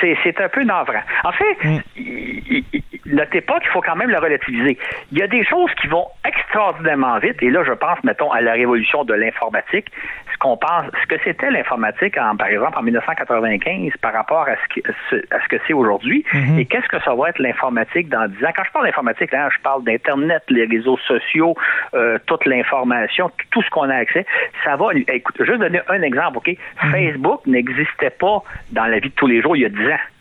C'est, 0.00 0.40
un 0.40 0.48
peu 0.48 0.62
navrant. 0.64 1.00
En 1.24 1.32
fait, 1.32 1.56
Mm. 1.64 1.78
il- 1.96 2.64
il- 2.72 2.82
notre 3.06 3.36
époque, 3.36 3.62
il 3.62 3.68
faut 3.68 3.80
quand 3.82 3.96
même 3.96 4.10
la 4.10 4.18
relativiser. 4.20 4.76
Il 5.12 5.18
y 5.18 5.22
a 5.22 5.26
des 5.26 5.44
choses 5.44 5.70
qui 5.80 5.86
vont 5.88 6.06
extraordinairement 6.26 7.18
vite, 7.18 7.42
et 7.42 7.50
là, 7.50 7.62
je 7.64 7.72
pense, 7.72 8.02
mettons, 8.04 8.30
à 8.32 8.40
la 8.40 8.52
révolution 8.52 9.04
de 9.04 9.14
l'informatique. 9.14 9.86
Ce 10.32 10.38
qu'on 10.38 10.56
pense, 10.56 10.86
ce 11.02 11.06
que 11.06 11.20
c'était 11.22 11.50
l'informatique, 11.50 12.16
par 12.16 12.46
exemple, 12.48 12.76
en 12.78 12.82
1995, 12.82 13.92
par 14.00 14.12
rapport 14.12 14.48
à 14.48 14.56
ce, 14.56 14.80
que- 14.80 14.92
ce- 15.10 15.34
à 15.34 15.40
ce 15.42 15.48
que 15.48 15.56
c'est 15.66 15.72
aujourd'hui, 15.72 16.24
Mhm. 16.32 16.58
et 16.58 16.64
qu'est-ce 16.66 16.88
que 16.88 17.00
ça 17.02 17.14
va 17.14 17.28
être 17.30 17.38
l'informatique 17.38 18.08
dans 18.08 18.26
10 18.28 18.44
ans? 18.44 18.50
Quand 18.54 18.64
je 18.64 18.70
parle 18.72 18.86
d'informatique, 18.86 19.30
là, 19.32 19.48
je 19.54 19.60
parle 19.62 19.84
d'Internet, 19.84 20.42
les 20.48 20.64
réseaux 20.66 20.98
sociaux, 21.06 21.54
euh, 21.94 22.18
toute 22.26 22.44
l'information, 22.46 23.30
tout 23.50 23.62
ce 23.62 23.70
qu'on 23.70 23.88
a 23.90 23.94
accès. 23.96 24.26
Ça 24.64 24.76
va, 24.76 24.86
écoute, 25.08 25.36
juste 25.40 25.58
donner 25.60 25.80
un 25.88 26.02
exemple, 26.02 26.38
OK? 26.38 26.48
Mhm. 26.48 26.90
Facebook 26.90 27.40
n'existait 27.46 28.10
pas 28.10 28.42
dans 28.72 28.86
la 28.86 28.98
vie 28.98 29.10
de 29.10 29.14
tous 29.14 29.26
les 29.26 29.40
jours 29.40 29.56
il 29.56 29.62
y 29.62 29.66
a 29.66 29.68
10 29.68 29.83
ans. 29.92 30.13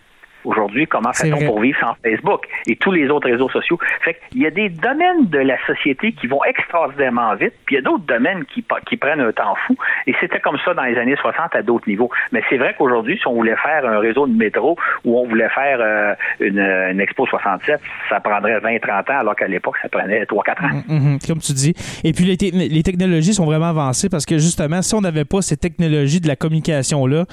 Aujourd'hui, 0.43 0.88
comment 0.88 1.13
fait-on 1.13 1.45
pour 1.45 1.60
vivre 1.62 1.77
sans 1.79 1.95
Facebook 2.03 2.45
et 2.67 2.75
tous 2.75 2.91
les 2.91 3.10
autres 3.10 3.29
réseaux 3.29 3.49
sociaux? 3.49 3.79
Fait 4.03 4.17
qu'il 4.29 4.41
y 4.41 4.45
a 4.45 4.51
des 4.51 4.69
domaines 4.69 5.27
de 5.27 5.39
la 5.39 5.58
société 5.65 6.12
qui 6.12 6.27
vont 6.27 6.43
extraordinairement 6.43 7.34
vite, 7.36 7.53
puis 7.65 7.75
il 7.75 7.79
y 7.79 7.82
a 7.82 7.82
d'autres 7.82 8.06
domaines 8.06 8.43
qui, 8.45 8.62
prennent 8.97 9.21
un 9.21 9.32
temps 9.32 9.56
fou. 9.67 9.75
Et 10.08 10.13
c'était 10.19 10.39
comme 10.39 10.58
ça 10.65 10.73
dans 10.73 10.84
les 10.84 10.97
années 10.97 11.15
60 11.19 11.56
à 11.56 11.62
d'autres 11.62 11.88
niveaux. 11.88 12.10
Mais 12.32 12.41
c'est 12.49 12.58
vrai 12.58 12.75
qu'aujourd'hui, 12.77 13.17
si 13.17 13.27
on 13.27 13.34
voulait 13.34 13.56
faire 13.58 13.86
un 13.86 13.99
réseau 13.99 14.27
de 14.27 14.34
métro 14.36 14.77
ou 15.06 15.17
on 15.19 15.27
voulait 15.27 15.49
faire 15.49 15.77
euh, 15.82 16.13
une, 16.39 16.60
une 16.60 16.99
Expo 17.01 17.25
67, 17.25 17.79
ça 18.10 18.19
prendrait 18.19 18.60
20-30 18.60 19.12
ans, 19.12 19.19
alors 19.19 19.36
qu'à 19.36 19.47
l'époque, 19.47 19.75
ça 19.82 19.89
prenait 19.89 20.23
3-4 20.23 20.65
ans. 20.65 20.82
Mhm, 20.88 21.19
comme 21.27 21.39
tu 21.39 21.53
dis. 21.53 21.73
Et 22.03 22.13
puis 22.13 22.25
les, 22.25 22.38
te- 22.38 22.56
les 22.56 22.84
technologies 22.84 23.34
sont 23.34 23.45
vraiment 23.45 23.69
avancées 23.69 24.10
parce 24.10 24.25
que 24.25 24.38
justement, 24.38 24.82
si 24.82 24.93
on 24.95 25.01
n'avait 25.01 25.25
pas 25.25 25.41
ces 25.41 25.58
technologies 25.58 26.21
de 26.21 26.27
la 26.27 26.36
communication-là, 26.36 27.25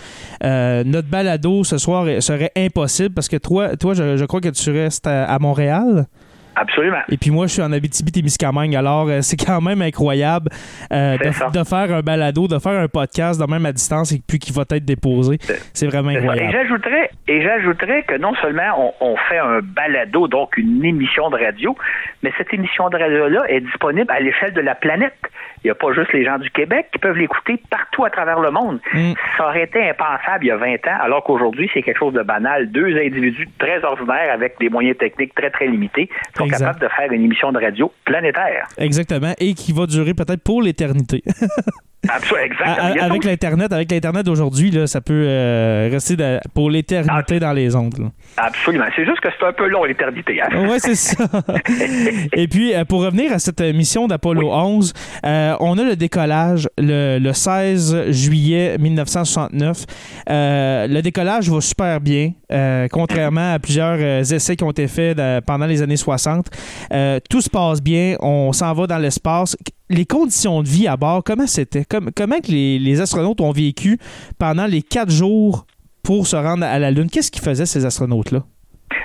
euh, 0.44 0.82
notre 0.84 1.08
balado 1.08 1.64
ce 1.64 1.78
soir 1.78 2.06
serait 2.20 2.50
impossible 2.56 2.99
parce 3.08 3.28
que 3.28 3.36
toi, 3.36 3.76
toi 3.76 3.94
je, 3.94 4.24
crois 4.24 4.40
que 4.40 4.48
tu 4.48 4.70
restes 4.70 5.06
à 5.06 5.38
Montréal. 5.38 6.06
Absolument. 6.60 7.00
Et 7.10 7.16
puis 7.16 7.30
moi, 7.30 7.46
je 7.46 7.52
suis 7.52 7.62
en 7.62 7.72
Abitibi-Témiscamingue. 7.72 8.76
Alors, 8.76 9.08
euh, 9.08 9.20
c'est 9.22 9.38
quand 9.38 9.62
même 9.62 9.80
incroyable 9.80 10.50
euh, 10.92 11.16
de, 11.16 11.64
faire 11.64 11.94
un 11.94 12.02
balado, 12.02 12.48
de 12.48 12.58
faire 12.58 12.78
un 12.78 12.86
podcast 12.86 13.40
de 13.40 13.50
même 13.50 13.64
à 13.64 13.72
distance 13.72 14.12
et 14.12 14.20
puis 14.26 14.38
qui 14.38 14.52
va 14.52 14.62
être 14.70 14.84
déposé. 14.84 15.38
C'est 15.72 15.86
vraiment 15.86 16.10
incroyable. 16.10 16.50
et 17.28 17.42
j'ajouterais 17.42 18.02
que 18.02 18.18
non 18.18 18.34
seulement 18.42 18.92
on, 19.00 19.12
on 19.12 19.16
fait 19.28 19.38
un 19.38 19.60
balado, 19.62 20.28
donc 20.28 20.58
une 20.58 20.84
émission 20.84 21.30
de 21.30 21.38
radio, 21.38 21.74
mais 22.22 22.30
cette 22.36 22.52
émission 22.52 22.90
de 22.90 22.98
radio-là 22.98 23.44
est 23.48 23.60
disponible 23.60 24.10
à 24.10 24.20
l'échelle 24.20 24.52
de 24.52 24.60
la 24.60 24.74
planète. 24.74 25.16
Il 25.62 25.66
n'y 25.66 25.70
a 25.70 25.74
pas 25.74 25.92
juste 25.92 26.12
les 26.12 26.24
gens 26.24 26.38
du 26.38 26.50
Québec 26.50 26.88
qui 26.92 26.98
peuvent 26.98 27.16
l'écouter 27.16 27.60
partout 27.70 28.04
à 28.04 28.10
travers 28.10 28.40
le 28.40 28.50
monde. 28.50 28.80
Mm. 28.94 29.12
Ça 29.36 29.48
aurait 29.48 29.64
été 29.64 29.90
impensable 29.90 30.44
il 30.44 30.48
y 30.48 30.50
a 30.50 30.56
20 30.56 30.74
ans, 30.86 30.98
alors 31.00 31.22
qu'aujourd'hui, 31.24 31.70
c'est 31.72 31.82
quelque 31.82 31.98
chose 31.98 32.14
de 32.14 32.22
banal. 32.22 32.70
Deux 32.70 32.96
individus 32.96 33.48
très 33.58 33.84
ordinaires 33.84 34.32
avec 34.32 34.58
des 34.58 34.68
moyens 34.68 34.96
techniques 34.96 35.34
très, 35.34 35.50
très 35.50 35.66
limités 35.66 36.08
sont 36.36 36.48
Exact. 36.50 36.58
capables 36.66 36.80
de 36.80 36.88
faire 36.88 37.12
une 37.12 37.24
émission 37.24 37.50
de 37.52 37.58
radio 37.58 37.92
planétaire. 38.04 38.66
Exactement. 38.78 39.32
Et 39.38 39.54
qui 39.54 39.72
va 39.72 39.86
durer 39.86 40.14
peut-être 40.14 40.42
pour 40.42 40.62
l'éternité. 40.62 41.22
Absolument, 42.08 42.46
exactement. 42.46 43.04
avec 43.10 43.24
l'Internet, 43.24 43.72
avec 43.74 43.90
l'Internet 43.92 44.24
d'aujourd'hui, 44.24 44.74
ça 44.86 45.02
peut 45.02 45.12
euh, 45.26 45.90
rester 45.92 46.16
de- 46.16 46.40
pour 46.54 46.70
l'éternité 46.70 47.34
Ah. 47.36 47.40
dans 47.40 47.52
les 47.52 47.76
ondes. 47.76 47.98
là. 47.98 48.06
Absolument. 48.38 48.86
C'est 48.96 49.04
juste 49.04 49.20
que 49.20 49.28
c'est 49.38 49.46
un 49.46 49.52
peu 49.52 49.68
long, 49.68 49.84
l'éternité. 49.84 50.40
hein. 50.40 50.66
Ouais, 50.66 50.78
c'est 50.78 50.94
ça. 50.94 51.26
Et 52.34 52.48
puis, 52.48 52.74
euh, 52.74 52.86
pour 52.86 53.04
revenir 53.04 53.32
à 53.34 53.38
cette 53.38 53.60
mission 53.60 54.06
d'Apollo 54.06 54.50
11, 54.50 54.94
euh, 55.26 55.54
on 55.60 55.76
a 55.76 55.84
le 55.84 55.94
décollage 55.94 56.70
le, 56.78 57.18
le 57.18 57.32
16 57.34 58.10
juillet 58.12 58.78
1969. 58.78 59.84
Euh, 60.30 60.86
le 60.86 61.02
décollage 61.02 61.50
va 61.50 61.60
super 61.60 62.00
bien, 62.00 62.32
contrairement 62.90 63.52
à 63.52 63.58
plusieurs 63.58 63.98
essais 64.32 64.56
qui 64.56 64.64
ont 64.64 64.70
été 64.70 64.88
faits 64.88 65.20
pendant 65.46 65.66
les 65.66 65.82
années 65.82 65.96
60. 65.98 66.29
Euh, 66.92 67.18
tout 67.28 67.40
se 67.40 67.50
passe 67.50 67.82
bien, 67.82 68.16
on 68.20 68.52
s'en 68.52 68.72
va 68.72 68.86
dans 68.86 68.98
l'espace. 68.98 69.56
Les 69.88 70.04
conditions 70.06 70.62
de 70.62 70.68
vie 70.68 70.86
à 70.88 70.96
bord, 70.96 71.22
comment 71.24 71.46
c'était? 71.46 71.84
Comme- 71.84 72.10
comment 72.16 72.38
que 72.38 72.50
les, 72.50 72.78
les 72.78 73.00
astronautes 73.00 73.40
ont 73.40 73.50
vécu 73.52 73.98
pendant 74.38 74.66
les 74.66 74.82
quatre 74.82 75.10
jours 75.10 75.66
pour 76.04 76.26
se 76.26 76.36
rendre 76.36 76.64
à 76.64 76.78
la 76.78 76.90
Lune? 76.90 77.08
Qu'est-ce 77.10 77.30
qu'ils 77.30 77.42
faisaient, 77.42 77.66
ces 77.66 77.84
astronautes-là? 77.84 78.40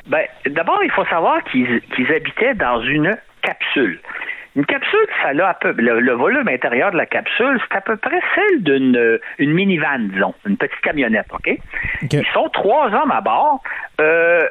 Ben, 0.07 0.25
d'abord, 0.51 0.79
il 0.83 0.91
faut 0.91 1.05
savoir 1.05 1.43
qu'ils 1.45 1.81
habitaient 2.15 2.55
dans 2.55 2.81
une 2.81 3.15
capsule. 3.41 3.99
Une 4.55 4.65
capsule, 4.65 5.05
ça 5.21 5.29
a 5.45 5.53
peu, 5.55 5.73
le, 5.77 5.99
le 5.99 6.13
volume 6.13 6.47
intérieur 6.47 6.91
de 6.91 6.97
la 6.97 7.05
capsule, 7.05 7.59
c'est 7.67 7.77
à 7.77 7.81
peu 7.81 7.97
près 7.97 8.21
celle 8.35 8.63
d'une 8.63 9.19
une 9.37 9.51
minivan, 9.51 9.99
disons, 10.13 10.33
une 10.45 10.55
petite 10.55 10.79
camionnette, 10.81 11.25
OK? 11.33 11.59
OK. 12.03 12.13
Ils 12.13 12.23
sont 12.33 12.47
trois 12.53 12.87
hommes 12.87 13.11
à 13.11 13.19
bord. 13.19 13.61
Euh, 13.99 14.43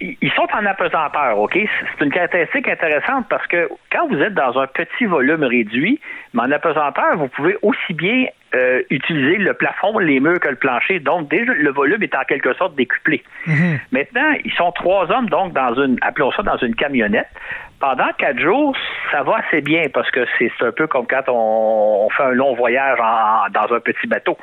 ils 0.00 0.32
sont 0.32 0.46
en 0.52 0.66
apesanteur, 0.66 1.38
OK? 1.38 1.58
C'est 1.98 2.04
une 2.04 2.12
caractéristique 2.12 2.68
intéressante 2.68 3.26
parce 3.28 3.46
que 3.46 3.68
quand 3.90 4.08
vous 4.08 4.20
êtes 4.20 4.34
dans 4.34 4.58
un 4.58 4.66
petit 4.66 5.06
volume 5.06 5.42
réduit, 5.42 6.00
mais 6.34 6.42
en 6.42 6.52
apesanteur, 6.52 7.16
vous 7.16 7.28
pouvez 7.28 7.56
aussi 7.62 7.94
bien 7.94 8.26
euh, 8.54 8.82
utiliser 8.90 9.38
le 9.38 9.54
plafond, 9.54 9.98
les 9.98 10.20
murs 10.20 10.38
que 10.40 10.48
le 10.48 10.56
plancher. 10.56 11.00
Donc, 11.00 11.28
déjà, 11.28 11.52
le 11.52 11.70
volume 11.70 12.02
est 12.02 12.14
en 12.14 12.24
quelque 12.24 12.54
sorte 12.54 12.76
décuplé. 12.76 13.24
Maintenant, 13.90 14.32
ils 14.44 14.52
sont 14.52 14.70
trois 14.72 15.10
hommes, 15.10 15.28
donc, 15.28 15.52
dans 15.52 15.74
une, 15.82 15.98
appelons 16.02 16.30
ça 16.32 16.42
dans 16.42 16.56
une 16.58 16.74
camionnette. 16.74 17.28
Pendant 17.78 18.08
quatre 18.18 18.38
jours, 18.40 18.74
ça 19.12 19.22
va 19.22 19.36
assez 19.46 19.60
bien 19.60 19.84
parce 19.92 20.10
que 20.10 20.20
c'est 20.38 20.50
un 20.62 20.72
peu 20.72 20.86
comme 20.86 21.06
quand 21.06 21.28
on, 21.28 22.06
on 22.06 22.10
fait 22.10 22.22
un 22.22 22.30
long 22.32 22.54
voyage 22.54 22.98
en- 23.00 23.50
dans 23.52 23.74
un 23.74 23.80
petit 23.80 24.06
bateau. 24.06 24.38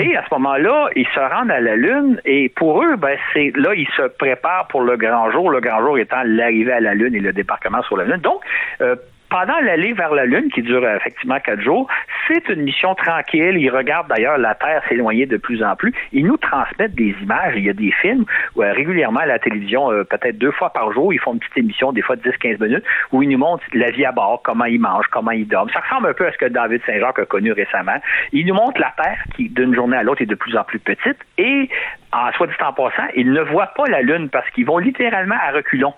Et 0.00 0.16
à 0.16 0.22
ce 0.24 0.34
moment-là, 0.34 0.88
ils 0.96 1.06
se 1.08 1.20
rendent 1.20 1.50
à 1.50 1.60
la 1.60 1.76
Lune 1.76 2.20
et 2.24 2.48
pour 2.48 2.82
eux, 2.82 2.96
ben, 2.96 3.18
c'est 3.34 3.52
là, 3.56 3.74
ils 3.74 3.88
se 3.96 4.02
préparent 4.16 4.68
pour 4.68 4.82
le 4.82 4.96
grand 4.96 5.30
jour, 5.30 5.50
le 5.50 5.60
grand 5.60 5.80
jour 5.80 5.98
étant 5.98 6.22
l'arrivée 6.24 6.72
à 6.72 6.80
la 6.80 6.94
Lune 6.94 7.14
et 7.14 7.20
le 7.20 7.32
débarquement 7.32 7.82
sur 7.82 7.96
la 7.98 8.04
Lune. 8.04 8.16
Donc, 8.22 8.40
euh, 8.80 8.96
pendant 9.32 9.58
l'allée 9.60 9.94
vers 9.94 10.12
la 10.12 10.26
Lune, 10.26 10.50
qui 10.54 10.60
dure 10.60 10.84
euh, 10.84 10.96
effectivement 10.96 11.40
quatre 11.40 11.62
jours, 11.62 11.88
c'est 12.28 12.46
une 12.50 12.60
mission 12.60 12.94
tranquille. 12.94 13.56
Ils 13.56 13.70
regardent 13.70 14.08
d'ailleurs 14.08 14.36
la 14.36 14.54
Terre 14.54 14.82
s'éloigner 14.90 15.24
de 15.24 15.38
plus 15.38 15.62
en 15.64 15.74
plus. 15.74 15.94
Ils 16.12 16.26
nous 16.26 16.36
transmettent 16.36 16.94
des 16.94 17.16
images. 17.22 17.54
Il 17.56 17.64
y 17.64 17.70
a 17.70 17.72
des 17.72 17.92
films 17.92 18.26
où, 18.54 18.62
euh, 18.62 18.72
régulièrement 18.74 19.20
à 19.20 19.26
la 19.26 19.38
télévision, 19.38 19.90
euh, 19.90 20.04
peut-être 20.04 20.36
deux 20.36 20.50
fois 20.50 20.68
par 20.68 20.92
jour, 20.92 21.14
ils 21.14 21.18
font 21.18 21.32
une 21.32 21.38
petite 21.38 21.56
émission, 21.56 21.92
des 21.92 22.02
fois 22.02 22.16
de 22.16 22.20
10-15 22.20 22.62
minutes, 22.62 22.84
où 23.10 23.22
ils 23.22 23.28
nous 23.30 23.38
montrent 23.38 23.64
la 23.72 23.90
vie 23.90 24.04
à 24.04 24.12
bord, 24.12 24.42
comment 24.44 24.66
ils 24.66 24.78
mangent, 24.78 25.08
comment 25.10 25.30
ils 25.30 25.48
dorment. 25.48 25.70
Ça 25.70 25.80
ressemble 25.80 26.10
un 26.10 26.12
peu 26.12 26.26
à 26.26 26.32
ce 26.32 26.36
que 26.36 26.46
David 26.46 26.82
Saint-Jacques 26.84 27.20
a 27.20 27.24
connu 27.24 27.52
récemment. 27.52 27.96
Ils 28.32 28.44
nous 28.44 28.54
montrent 28.54 28.82
la 28.82 28.92
Terre 29.02 29.24
qui, 29.34 29.48
d'une 29.48 29.74
journée 29.74 29.96
à 29.96 30.02
l'autre, 30.02 30.20
est 30.20 30.26
de 30.26 30.34
plus 30.34 30.58
en 30.58 30.64
plus 30.64 30.78
petite. 30.78 31.16
Et, 31.38 31.70
en 32.12 32.30
soit 32.32 32.46
dit 32.46 32.52
en 32.62 32.72
passant, 32.72 33.08
ils 33.16 33.30
ne 33.32 33.40
voient 33.40 33.72
pas 33.76 33.84
la 33.88 34.02
Lune 34.02 34.28
parce 34.30 34.48
qu'ils 34.50 34.66
vont 34.66 34.78
littéralement 34.78 35.36
à 35.42 35.50
reculons. 35.52 35.94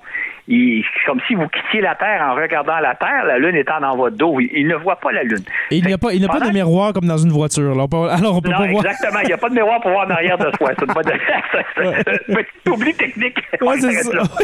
Ils- 0.46 0.84
comme 1.06 1.20
si 1.26 1.34
vous 1.34 1.48
quittiez 1.48 1.80
la 1.80 1.94
Terre 1.94 2.22
en 2.22 2.34
regardant 2.34 2.78
la 2.78 2.94
Terre, 2.94 3.24
la 3.24 3.38
Lune 3.38 3.56
étant 3.56 3.80
dans 3.80 3.96
votre 3.96 4.16
dos. 4.16 4.38
Ils, 4.40 4.50
ils 4.52 4.66
ne 4.68 4.76
voient 4.76 5.00
pas 5.00 5.10
la 5.10 5.22
Lune. 5.22 5.42
Et 5.70 5.76
il 5.78 5.84
n'y 5.86 5.92
a 5.92 5.98
pas, 5.98 6.12
il 6.12 6.20
n'y 6.20 6.26
a 6.26 6.28
pas 6.28 6.40
de 6.40 6.50
miroir 6.52 6.92
comme 6.92 7.06
dans 7.06 7.16
une 7.16 7.30
voiture. 7.32 7.74
là. 7.74 7.84
Alors, 8.10 8.36
on 8.36 8.40
peut 8.40 8.50
Non, 8.50 8.58
pas 8.58 8.66
voir. 8.68 8.84
exactement. 8.86 9.20
Il 9.22 9.26
n'y 9.26 9.32
a 9.32 9.38
pas 9.38 9.48
de 9.48 9.54
miroir 9.54 9.80
pour 9.80 9.90
voir 9.90 10.06
en 10.06 10.10
arrière 10.10 10.38
de 10.38 10.50
soi. 10.56 10.70
C'est 10.78 10.82
un 10.82 10.92
petit 12.34 12.70
oubli 12.70 12.94
technique. 12.94 13.38
Ça. 13.58 13.64
Ouais, 13.64 13.76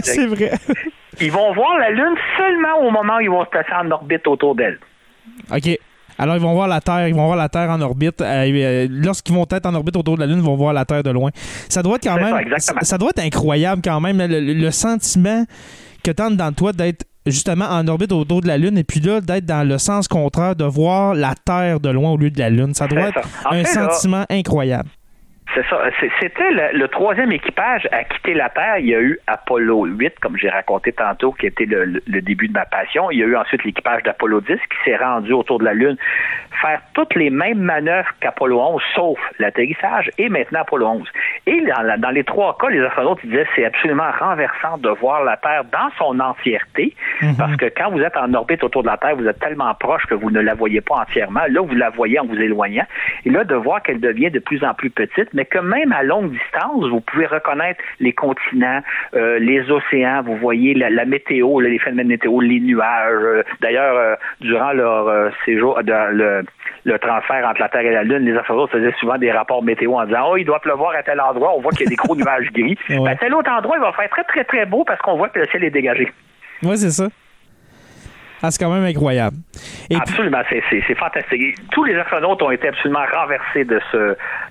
c'est 0.03 0.27
vrai. 0.27 0.51
Ils 1.21 1.31
vont 1.33 1.53
voir 1.53 1.79
la 1.79 1.91
Lune 1.91 2.15
seulement 2.39 2.81
au 2.81 2.91
moment 2.91 3.17
où 3.19 3.21
ils 3.21 3.31
vont 3.31 3.45
se 3.45 3.51
placer 3.51 3.73
en 3.75 3.91
orbite 3.91 4.27
autour 4.27 4.55
d'elle. 4.55 4.79
OK. 5.53 5.79
Alors, 6.21 6.37
ils 6.37 6.43
vont 6.43 6.53
voir 6.53 6.69
la 6.69 6.81
Terre, 6.83 7.09
ils 7.09 7.15
vont 7.15 7.25
voir 7.25 7.37
la 7.37 7.49
Terre 7.49 7.71
en 7.71 7.81
orbite. 7.81 8.21
Euh, 8.21 8.25
euh, 8.53 8.87
Lorsqu'ils 8.91 9.35
vont 9.35 9.47
être 9.51 9.65
en 9.67 9.75
orbite 9.75 9.97
autour 9.97 10.17
de 10.17 10.21
la 10.21 10.27
Lune, 10.27 10.39
ils 10.39 10.45
vont 10.45 10.55
voir 10.55 10.73
la 10.75 10.85
Terre 10.85 11.03
de 11.03 11.11
loin. 11.11 11.31
Ça 11.69 11.83
doit 11.83 11.97
être 11.97 12.05
quand 12.05 12.17
même. 12.17 12.35
ça, 12.83 12.99
doit 12.99 13.11
être 13.11 13.21
incroyable 13.25 13.81
quand 13.83 14.01
même, 14.01 14.19
le, 14.19 14.41
le- 14.41 14.71
sentiment 14.71 15.45
que 16.05 16.11
tu 16.11 16.37
dans 16.37 16.53
toi 16.53 16.73
d'être 16.73 17.05
justement 17.27 17.67
en 17.67 17.87
orbite 17.89 18.13
autour 18.13 18.41
de 18.43 18.47
la 18.49 18.59
Lune 18.59 18.77
et 18.79 18.85
puis 18.85 19.01
là, 19.01 19.21
d'être 19.21 19.47
dans 19.47 19.67
le 19.67 19.79
sens 19.79 20.09
contraire, 20.09 20.57
de 20.57 20.65
voir 20.65 21.15
la 21.15 21.35
Terre 21.45 21.81
de 21.81 21.89
loin 21.89 22.11
au 22.11 22.17
lieu 22.17 22.31
de 22.31 22.39
la 22.39 22.51
Lune. 22.51 22.75
Ça 22.75 22.87
doit 22.87 23.09
être 23.09 23.23
ça. 23.43 23.49
Un 23.51 23.65
fait, 23.65 23.75
là- 23.75 23.91
sentiment 23.91 24.25
incroyable. 24.31 24.89
C'est 25.55 25.67
ça. 25.69 25.81
C'était 26.21 26.51
le, 26.73 26.87
troisième 26.89 27.33
équipage 27.33 27.89
à 27.91 28.05
quitter 28.05 28.35
la 28.35 28.49
Terre. 28.51 28.79
Il 28.79 28.87
y 28.87 28.95
a 28.95 29.01
eu 29.01 29.19
Apollo 29.27 29.85
8, 29.87 30.21
comme 30.21 30.37
j'ai 30.37 30.49
raconté 30.49 30.93
tantôt, 30.93 31.33
qui 31.33 31.47
était 31.47 31.65
le- 31.65 32.01
le 32.07 32.21
début 32.23 32.47
de 32.49 32.53
ma 32.53 32.67
passion. 32.67 33.11
Il 33.11 33.19
y 33.19 33.23
a 33.23 33.27
eu 33.27 33.37
ensuite 33.37 33.65
l'équipage 33.65 34.03
d'Apollo 34.05 34.41
10 34.41 34.55
qui 34.57 34.77
s'est 34.85 34.97
rendu 34.97 35.33
autour 35.33 35.59
de 35.59 35.65
la 35.65 35.75
Lune 35.75 35.97
faire 36.61 36.81
toutes 36.95 37.15
les 37.15 37.31
mêmes 37.31 37.59
manœuvres 37.61 38.09
qu'Apollo 38.21 38.61
11, 38.61 38.83
sauf 38.95 39.19
l'atterrissage 39.39 40.11
et 40.19 40.29
maintenant 40.29 40.61
Apollo 40.61 40.87
11. 40.87 41.09
Et 41.47 41.61
dans, 41.63 41.83
la- 41.83 41.97
dans 41.97 42.11
les 42.11 42.25
trois 42.25 42.57
cas, 42.61 42.69
les 42.69 42.81
astronautes 42.81 43.19
ils 43.25 43.31
disaient 43.31 43.47
c'est 43.57 43.65
absolument 43.65 44.11
renversant 44.19 44.79
de 44.79 44.89
voir 44.91 45.25
la 45.25 45.37
Terre 45.37 45.65
dans 45.73 45.91
son 45.99 46.19
entièreté, 46.21 46.95
parce 47.39 47.57
que 47.57 47.67
quand 47.77 47.91
vous 47.91 48.01
êtes 48.01 48.17
en 48.17 48.33
orbite 48.35 48.63
autour 48.65 48.83
de 48.83 48.89
la 48.89 48.97
Terre, 48.97 49.17
vous 49.17 49.27
êtes 49.27 49.39
tellement 49.39 49.75
proche 49.75 50.05
que 50.07 50.15
vous 50.15 50.31
ne 50.31 50.41
la 50.41 50.55
voyez 50.55 50.81
pas 50.81 50.97
entièrement. 50.97 51.41
Là, 51.49 51.61
vous 51.61 51.75
la 51.75 51.91
voyez 51.91 52.19
en 52.19 52.25
vous 52.27 52.35
éloignant. 52.41 52.85
Et 53.25 53.31
là, 53.31 53.45
de 53.45 53.55
voir 53.55 53.83
qu'elle 53.83 54.01
devient 54.01 54.31
de 54.31 54.39
plus 54.39 54.63
en 54.65 54.75
plus 54.75 54.91
petite, 54.91 55.29
mais 55.33 55.45
que 55.45 55.59
même 55.59 55.93
à 55.93 56.03
longue 56.03 56.31
distance, 56.31 56.89
vous 56.89 57.01
pouvez 57.01 57.27
reconnaître 57.27 57.81
les 58.01 58.13
continents, 58.13 58.81
euh, 59.15 59.39
les 59.39 59.71
océans, 59.71 60.23
vous 60.23 60.37
voyez 60.37 60.75
la, 60.75 60.91
la 60.91 61.05
météo, 61.05 61.61
les 61.61 61.79
phénomènes 61.79 62.09
météo, 62.09 62.41
les 62.41 62.61
nuages. 62.61 63.13
Euh, 63.23 63.43
D'ailleurs, 63.61 63.97
euh, 63.97 64.15
durant 64.41 64.73
leur 64.73 65.09
euh, 65.09 65.31
séjour, 65.45 65.83
de- 65.83 66.13
le, 66.13 66.45
le 66.85 66.99
transfert 66.99 67.47
entre 67.47 67.61
la 67.61 67.69
Terre 67.69 67.83
et 67.83 67.93
la 67.93 68.03
Lune, 68.03 68.25
les 68.25 68.37
astronautes 68.37 68.71
faisaient 68.71 68.95
souvent 68.99 69.19
des 69.19 69.31
rapports 69.31 69.63
météo 69.63 69.95
en 69.95 70.05
disant 70.07 70.29
«Oh, 70.31 70.37
il 70.37 70.45
doit 70.45 70.61
pleuvoir 70.61 70.95
à 70.95 71.03
tel 71.03 71.21
endroit. 71.21 71.53
On 71.57 71.61
voit 71.61 71.73
qu'il 71.73 71.85
y 71.85 71.87
a 71.87 71.91
des 71.91 71.97
gros 71.97 72.17
nuages 72.17 72.51
gris. 72.53 72.79
Ouais. 72.89 72.99
Ben, 73.05 73.17
tel 73.19 73.35
autre 73.35 73.51
endroit, 73.51 73.77
il 73.77 73.83
va 73.83 73.93
faire 73.93 74.09
très, 74.09 74.25
très, 74.25 74.45
très 74.45 74.67
beau 74.67 74.85
parce 74.85 75.01
qu'on 75.01 75.17
voit 75.17 75.29
que 75.29 75.41
le 75.41 75.47
ciel 75.47 75.65
est 75.65 75.71
dégagé. 75.71 76.11
Oui, 76.63 76.77
c'est 76.77 76.91
ça. 76.91 77.09
Ah, 78.43 78.51
c'est 78.51 78.59
quand 78.63 78.73
même 78.73 78.85
incroyable. 78.85 79.37
Et 79.91 79.97
absolument, 79.97 80.41
c'est- 80.49 80.61
fantastique. 80.95 81.57
Tous 81.73 81.85
les 81.85 81.95
astronautes 81.95 82.43
ont 82.43 82.51
été 82.51 82.69
absolument 82.69 83.05
renversés 83.15 83.65
de, 83.65 83.81
ce, 83.93 83.97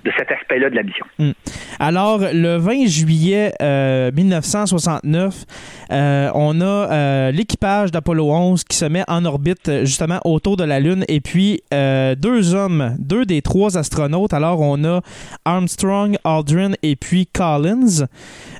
de 0.04 0.12
cet 0.16 0.30
aspect-là 0.30 0.70
de 0.70 0.76
la 0.76 0.82
mission. 0.82 1.04
Hmm. 1.18 1.30
Alors, 1.78 2.20
le 2.20 2.56
20 2.56 2.86
juillet 2.86 3.52
euh, 3.62 4.10
1969, 4.12 5.34
euh, 5.92 6.30
on 6.34 6.60
a 6.60 6.64
euh, 6.64 7.30
l'équipage 7.30 7.90
d'Apollo 7.90 8.30
11 8.30 8.64
qui 8.64 8.76
se 8.76 8.84
met 8.84 9.02
en 9.08 9.24
orbite 9.24 9.68
euh, 9.68 9.80
justement 9.84 10.20
autour 10.24 10.56
de 10.56 10.64
la 10.64 10.80
Lune. 10.80 11.04
Et 11.08 11.20
puis, 11.20 11.62
euh, 11.74 12.14
deux 12.14 12.54
hommes, 12.54 12.96
deux 12.98 13.24
des 13.24 13.42
trois 13.42 13.76
astronautes. 13.78 14.32
Alors, 14.34 14.60
on 14.60 14.82
a 14.84 15.00
Armstrong, 15.44 16.16
Aldrin 16.24 16.72
et 16.82 16.96
puis 16.96 17.26
Collins. 17.26 18.06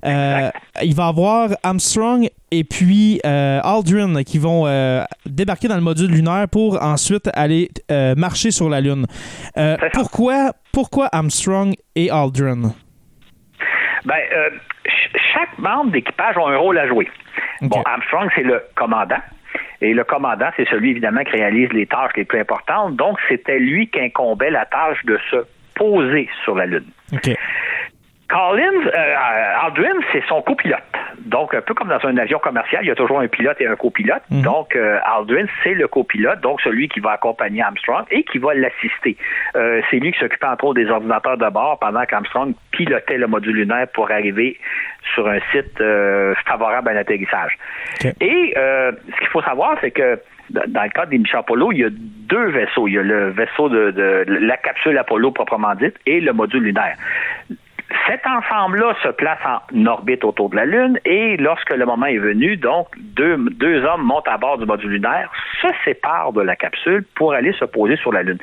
Euh, 0.04 0.50
il 0.82 0.94
va 0.94 1.04
y 1.04 1.08
avoir 1.08 1.50
Armstrong 1.62 2.28
et 2.50 2.64
puis 2.64 3.20
euh, 3.24 3.60
Aldrin 3.62 4.22
qui 4.22 4.38
vont 4.38 4.66
euh, 4.66 5.04
débarquer 5.26 5.68
dans 5.68 5.76
le 5.76 5.82
module 5.82 6.10
lunaire 6.10 6.46
pour 6.48 6.82
ensuite 6.82 7.28
aller 7.34 7.68
marcher 8.16 8.50
sur 8.50 8.68
la 8.68 8.80
Lune. 8.80 9.06
Pourquoi, 9.92 10.52
pourquoi 10.72 11.08
Armstrong 11.12 11.74
et 11.94 12.10
Aldrin? 12.10 12.72
Ben, 14.04 14.16
ch- 14.84 15.22
chaque 15.34 15.58
membre 15.58 15.92
d'équipage 15.92 16.36
a 16.38 16.48
un 16.48 16.56
rôle 16.56 16.78
à 16.78 16.88
jouer. 16.88 17.08
Bon, 17.60 17.82
Armstrong, 17.84 18.28
c'est 18.34 18.42
le 18.42 18.62
commandant. 18.74 19.20
Et 19.82 19.92
le 19.94 20.04
commandant, 20.04 20.48
c'est 20.56 20.68
celui, 20.68 20.90
évidemment, 20.90 21.22
qui 21.24 21.32
réalise 21.32 21.70
les 21.72 21.86
tâches 21.86 22.12
les 22.16 22.24
plus 22.24 22.40
importantes. 22.40 22.96
Donc, 22.96 23.18
c'était 23.28 23.58
lui 23.58 23.88
qui 23.88 24.00
incombait 24.00 24.50
la 24.50 24.64
tâche 24.66 25.04
de 25.04 25.18
se 25.30 25.36
poser 25.74 26.28
sur 26.44 26.54
la 26.54 26.66
Lune. 26.66 26.84
Collins, 28.30 28.86
euh, 28.86 29.66
Aldrin, 29.66 29.98
c'est 30.12 30.22
son 30.28 30.40
copilote. 30.42 30.78
Donc, 31.26 31.52
un 31.52 31.62
peu 31.62 31.74
comme 31.74 31.88
dans 31.88 32.04
un 32.06 32.16
avion 32.16 32.38
commercial, 32.38 32.84
il 32.84 32.88
y 32.88 32.90
a 32.90 32.94
toujours 32.94 33.20
un 33.20 33.26
pilote 33.26 33.60
et 33.60 33.66
un 33.66 33.74
copilote. 33.74 34.22
Mhm. 34.30 34.42
Donc, 34.42 34.76
euh, 34.76 35.00
Aldrin, 35.04 35.46
c'est 35.64 35.74
le 35.74 35.88
copilote, 35.88 36.40
donc 36.40 36.60
celui 36.60 36.88
qui 36.88 37.00
va 37.00 37.12
accompagner 37.12 37.60
Armstrong 37.62 38.04
et 38.10 38.22
qui 38.22 38.38
va 38.38 38.54
l'assister. 38.54 39.16
Euh, 39.56 39.82
c'est 39.90 39.96
lui 39.96 40.12
qui 40.12 40.20
s'occupait 40.20 40.46
entre 40.46 40.64
autres 40.64 40.80
des 40.80 40.88
ordinateurs 40.88 41.38
de 41.38 41.48
bord 41.50 41.78
pendant 41.80 42.04
qu'Armstrong 42.04 42.54
pilotait 42.70 43.18
le 43.18 43.26
module 43.26 43.56
lunaire 43.56 43.88
pour 43.88 44.10
arriver 44.10 44.58
sur 45.14 45.26
un 45.28 45.40
site 45.50 45.82
favorable 46.46 46.88
à 46.90 46.92
l'atterrissage. 46.92 47.58
Et 48.20 48.54
ce 48.54 49.18
qu'il 49.18 49.28
faut 49.28 49.42
savoir, 49.42 49.76
c'est 49.80 49.90
que 49.90 50.20
dans 50.50 50.82
le 50.82 50.90
cadre 50.90 51.10
des 51.10 51.18
missions 51.18 51.38
Apollo, 51.38 51.72
il 51.72 51.78
y 51.78 51.84
a 51.84 51.90
deux 51.90 52.50
vaisseaux. 52.50 52.86
Il 52.86 52.94
y 52.94 52.98
a 52.98 53.02
le 53.02 53.30
vaisseau 53.30 53.68
de, 53.68 53.90
de 53.90 54.24
la 54.28 54.56
capsule 54.56 54.96
Apollo 54.98 55.32
proprement 55.32 55.74
dite 55.74 55.96
et 56.06 56.20
le 56.20 56.32
module 56.32 56.62
lunaire. 56.62 56.96
Cet 58.06 58.20
ensemble-là 58.26 58.94
se 59.02 59.08
place 59.08 59.38
en 59.44 59.86
orbite 59.86 60.24
autour 60.24 60.50
de 60.50 60.56
la 60.56 60.64
Lune 60.64 60.98
et 61.04 61.36
lorsque 61.36 61.70
le 61.74 61.84
moment 61.86 62.06
est 62.06 62.18
venu, 62.18 62.56
donc 62.56 62.88
deux, 62.98 63.36
deux 63.36 63.84
hommes 63.84 64.02
montent 64.02 64.28
à 64.28 64.36
bord 64.38 64.58
du 64.58 64.66
module 64.66 64.90
lunaire, 64.90 65.30
se 65.60 65.68
séparent 65.84 66.32
de 66.32 66.42
la 66.42 66.56
capsule 66.56 67.04
pour 67.16 67.32
aller 67.32 67.52
se 67.54 67.64
poser 67.64 67.96
sur 67.96 68.12
la 68.12 68.22
Lune. 68.22 68.38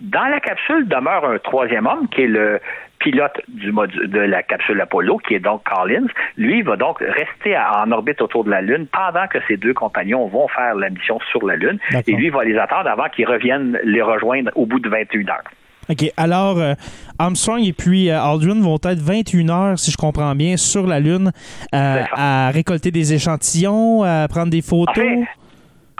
Dans 0.00 0.24
la 0.26 0.40
capsule 0.40 0.86
demeure 0.88 1.24
un 1.24 1.38
troisième 1.38 1.86
homme 1.86 2.08
qui 2.08 2.22
est 2.22 2.26
le 2.28 2.60
pilote 2.98 3.40
du 3.46 3.70
module, 3.70 4.10
de 4.10 4.18
la 4.20 4.42
capsule 4.42 4.80
Apollo, 4.80 5.18
qui 5.18 5.34
est 5.34 5.38
donc 5.40 5.62
Collins. 5.64 6.08
Lui 6.36 6.62
va 6.62 6.74
donc 6.76 6.98
rester 6.98 7.54
à- 7.54 7.82
en 7.84 7.92
orbite 7.92 8.20
autour 8.20 8.42
de 8.44 8.50
la 8.50 8.60
Lune 8.60 8.88
pendant 8.92 9.28
que 9.28 9.38
ses 9.46 9.56
deux 9.56 9.74
compagnons 9.74 10.26
vont 10.26 10.48
faire 10.48 10.74
la 10.74 10.90
mission 10.90 11.20
sur 11.30 11.46
la 11.46 11.54
Lune. 11.54 11.78
Et 12.08 12.16
lui 12.16 12.30
va 12.30 12.42
les 12.44 12.58
attendre 12.58 12.90
avant 12.90 13.08
qu'ils 13.08 13.28
reviennent 13.28 13.78
les 13.84 14.02
rejoindre 14.02 14.50
au 14.56 14.66
bout 14.66 14.80
de 14.80 14.88
21 14.88 15.28
heures. 15.28 15.44
OK. 15.90 16.10
Alors, 16.16 16.58
euh, 16.58 16.74
Armstrong 17.18 17.62
et 17.64 17.72
puis 17.72 18.10
euh, 18.10 18.20
Aldrin 18.20 18.60
vont 18.60 18.76
être 18.76 19.00
21 19.00 19.48
heures, 19.48 19.78
si 19.78 19.90
je 19.90 19.96
comprends 19.96 20.34
bien, 20.34 20.56
sur 20.56 20.86
la 20.86 21.00
Lune 21.00 21.32
euh, 21.74 22.02
à 22.12 22.50
récolter 22.50 22.90
des 22.90 23.14
échantillons, 23.14 24.02
à 24.02 24.26
prendre 24.28 24.50
des 24.50 24.62
photos. 24.62 24.96
En 24.98 25.00
fait, 25.00 25.26